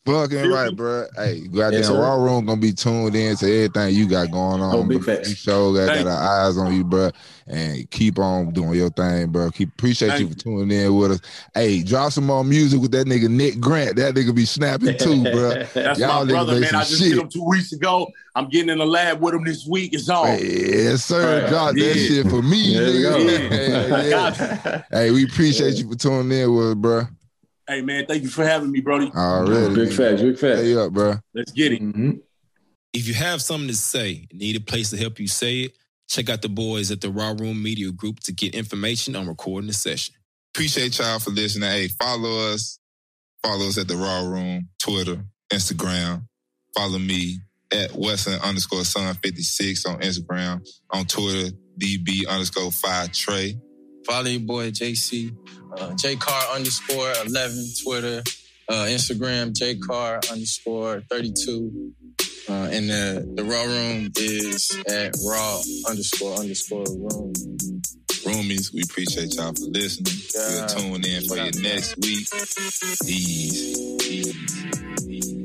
Fucking 0.08 0.50
right, 0.50 0.74
bro. 0.74 1.06
Hey, 1.16 1.40
goddamn 1.40 1.72
Yes, 1.80 1.86
sir. 1.88 2.00
Raw 2.00 2.14
Room 2.14 2.46
gonna 2.46 2.58
be 2.58 2.72
tuned 2.72 3.14
in 3.14 3.36
to 3.36 3.46
everything 3.46 3.94
you 3.94 4.08
got 4.08 4.30
going 4.30 4.62
on. 4.62 4.74
Oh, 4.74 4.82
big 4.82 5.04
bro. 5.04 5.16
facts. 5.16 5.28
We 5.28 5.34
sure 5.34 5.74
got, 5.74 5.92
Thank 5.92 6.06
got 6.06 6.16
our 6.16 6.46
eyes 6.46 6.56
on 6.56 6.74
you, 6.74 6.82
bro. 6.82 7.10
And 7.46 7.90
keep 7.90 8.18
on 8.18 8.50
doing 8.52 8.74
your 8.74 8.88
thing, 8.88 9.28
bro. 9.28 9.50
Keep 9.50 9.74
appreciate 9.74 10.08
Thank 10.08 10.20
you 10.20 10.28
for 10.30 10.34
tuning 10.34 10.70
in 10.70 10.96
with 10.96 11.12
us. 11.12 11.20
Hey, 11.54 11.82
drop 11.82 12.12
some 12.12 12.24
more 12.24 12.42
music 12.42 12.80
with 12.80 12.90
that 12.92 13.06
nigga 13.06 13.28
Nick 13.28 13.60
Grant. 13.60 13.96
That 13.96 14.14
nigga 14.14 14.34
be 14.34 14.46
snapping 14.46 14.96
too, 14.96 15.22
bro. 15.30 15.62
That's 15.74 15.98
Y'all 15.98 16.24
my 16.24 16.30
brother, 16.30 16.58
man. 16.58 16.74
I 16.74 16.84
just 16.84 16.98
shit. 17.02 17.10
did 17.12 17.18
him 17.18 17.28
two 17.28 17.44
weeks 17.44 17.72
ago. 17.72 18.08
I'm 18.34 18.48
getting 18.48 18.70
in 18.70 18.78
the 18.78 18.86
lab 18.86 19.20
with 19.20 19.34
him 19.34 19.44
this 19.44 19.66
week. 19.66 19.92
It's 19.92 20.08
on. 20.08 20.26
Hey, 20.26 20.84
yes, 20.84 21.04
sir. 21.04 21.42
Right. 21.42 21.50
Drop 21.50 21.74
that 21.74 21.94
shit 21.94 22.26
for 22.28 22.40
me, 22.40 22.76
There 22.76 22.92
we 22.92 23.02
go. 23.02 23.18
nigga. 23.18 23.48
Hey, 23.50 24.10
yeah. 24.10 24.82
Hey, 24.90 25.10
we 25.10 25.24
appreciate 25.24 25.74
you 25.74 25.90
for 25.90 25.96
tuning 25.98 26.38
in 26.38 26.54
with 26.54 26.66
us, 26.68 26.74
bro. 26.74 27.02
Hey 27.68 27.82
man, 27.82 28.06
thank 28.06 28.22
you 28.22 28.30
for 28.30 28.46
having 28.46 28.70
me, 28.72 28.80
Brody. 28.80 29.10
Already. 29.14 29.74
Big 29.74 29.88
nigga. 29.90 29.96
facts, 29.96 30.22
big 30.22 30.38
facts. 30.38 30.60
Hey 30.60 30.74
up, 30.76 30.92
bro. 30.92 31.16
Let's 31.34 31.52
get 31.52 31.72
it. 31.72 31.82
Mhm. 31.82 32.20
If 32.94 33.06
you 33.06 33.12
have 33.14 33.42
something 33.42 33.68
to 33.68 33.76
say, 33.76 34.26
need 34.32 34.56
a 34.56 34.60
place 34.60 34.88
to 34.90 34.96
help 34.96 35.20
you 35.20 35.28
say 35.28 35.60
it, 35.60 35.76
check 36.08 36.30
out 36.30 36.40
the 36.40 36.48
boys 36.48 36.90
at 36.90 37.02
the 37.02 37.10
Raw 37.10 37.34
Room 37.38 37.62
Media 37.62 37.92
Group 37.92 38.20
to 38.20 38.32
get 38.32 38.54
information 38.54 39.14
on 39.14 39.28
recording 39.28 39.68
the 39.68 39.74
session. 39.74 40.14
Appreciate 40.54 40.98
y'all 40.98 41.18
for 41.18 41.30
listening. 41.30 41.68
Hey, 41.70 41.88
follow 41.88 42.52
us. 42.52 42.78
Follow 43.42 43.68
us 43.68 43.76
at 43.78 43.86
the 43.86 43.96
Raw 43.96 44.22
Room, 44.22 44.68
Twitter, 44.78 45.22
Instagram. 45.52 46.26
Follow 46.74 46.98
me 46.98 47.40
at 47.70 47.92
Wesson 47.94 48.40
underscore 48.40 48.84
Son 48.84 49.14
56 49.22 49.84
on 49.84 50.00
Instagram. 50.00 50.66
On 50.90 51.04
Twitter, 51.04 51.54
DB 51.78 52.26
underscore 52.26 52.72
5 52.72 53.12
Trey. 53.12 53.60
Follow 54.08 54.24
your 54.24 54.40
boy 54.40 54.70
JC, 54.70 55.36
uh, 55.76 55.90
JCar 55.90 56.54
underscore 56.54 57.12
11, 57.26 57.64
Twitter, 57.84 58.22
uh, 58.70 58.86
Instagram, 58.88 59.52
JCar 59.52 60.32
underscore 60.32 61.02
32. 61.10 61.92
Uh, 62.48 62.52
and 62.72 62.88
the, 62.88 63.30
the 63.34 63.44
Raw 63.44 63.64
Room 63.64 64.10
is 64.16 64.74
at 64.88 65.14
Raw 65.22 65.60
underscore 65.86 66.38
underscore 66.38 66.84
room. 66.88 67.34
Roomies, 68.24 68.72
we 68.72 68.82
appreciate 68.82 69.34
y'all 69.34 69.52
for 69.52 69.66
listening. 69.66 70.14
Yeah. 70.34 70.66
We'll 70.66 71.00
tune 71.00 71.04
in 71.04 71.28
for 71.28 71.36
you 71.36 71.62
next 71.62 71.98
week. 71.98 72.26
Ease, 73.04 73.78
ease, 74.08 75.06
ease. 75.06 75.37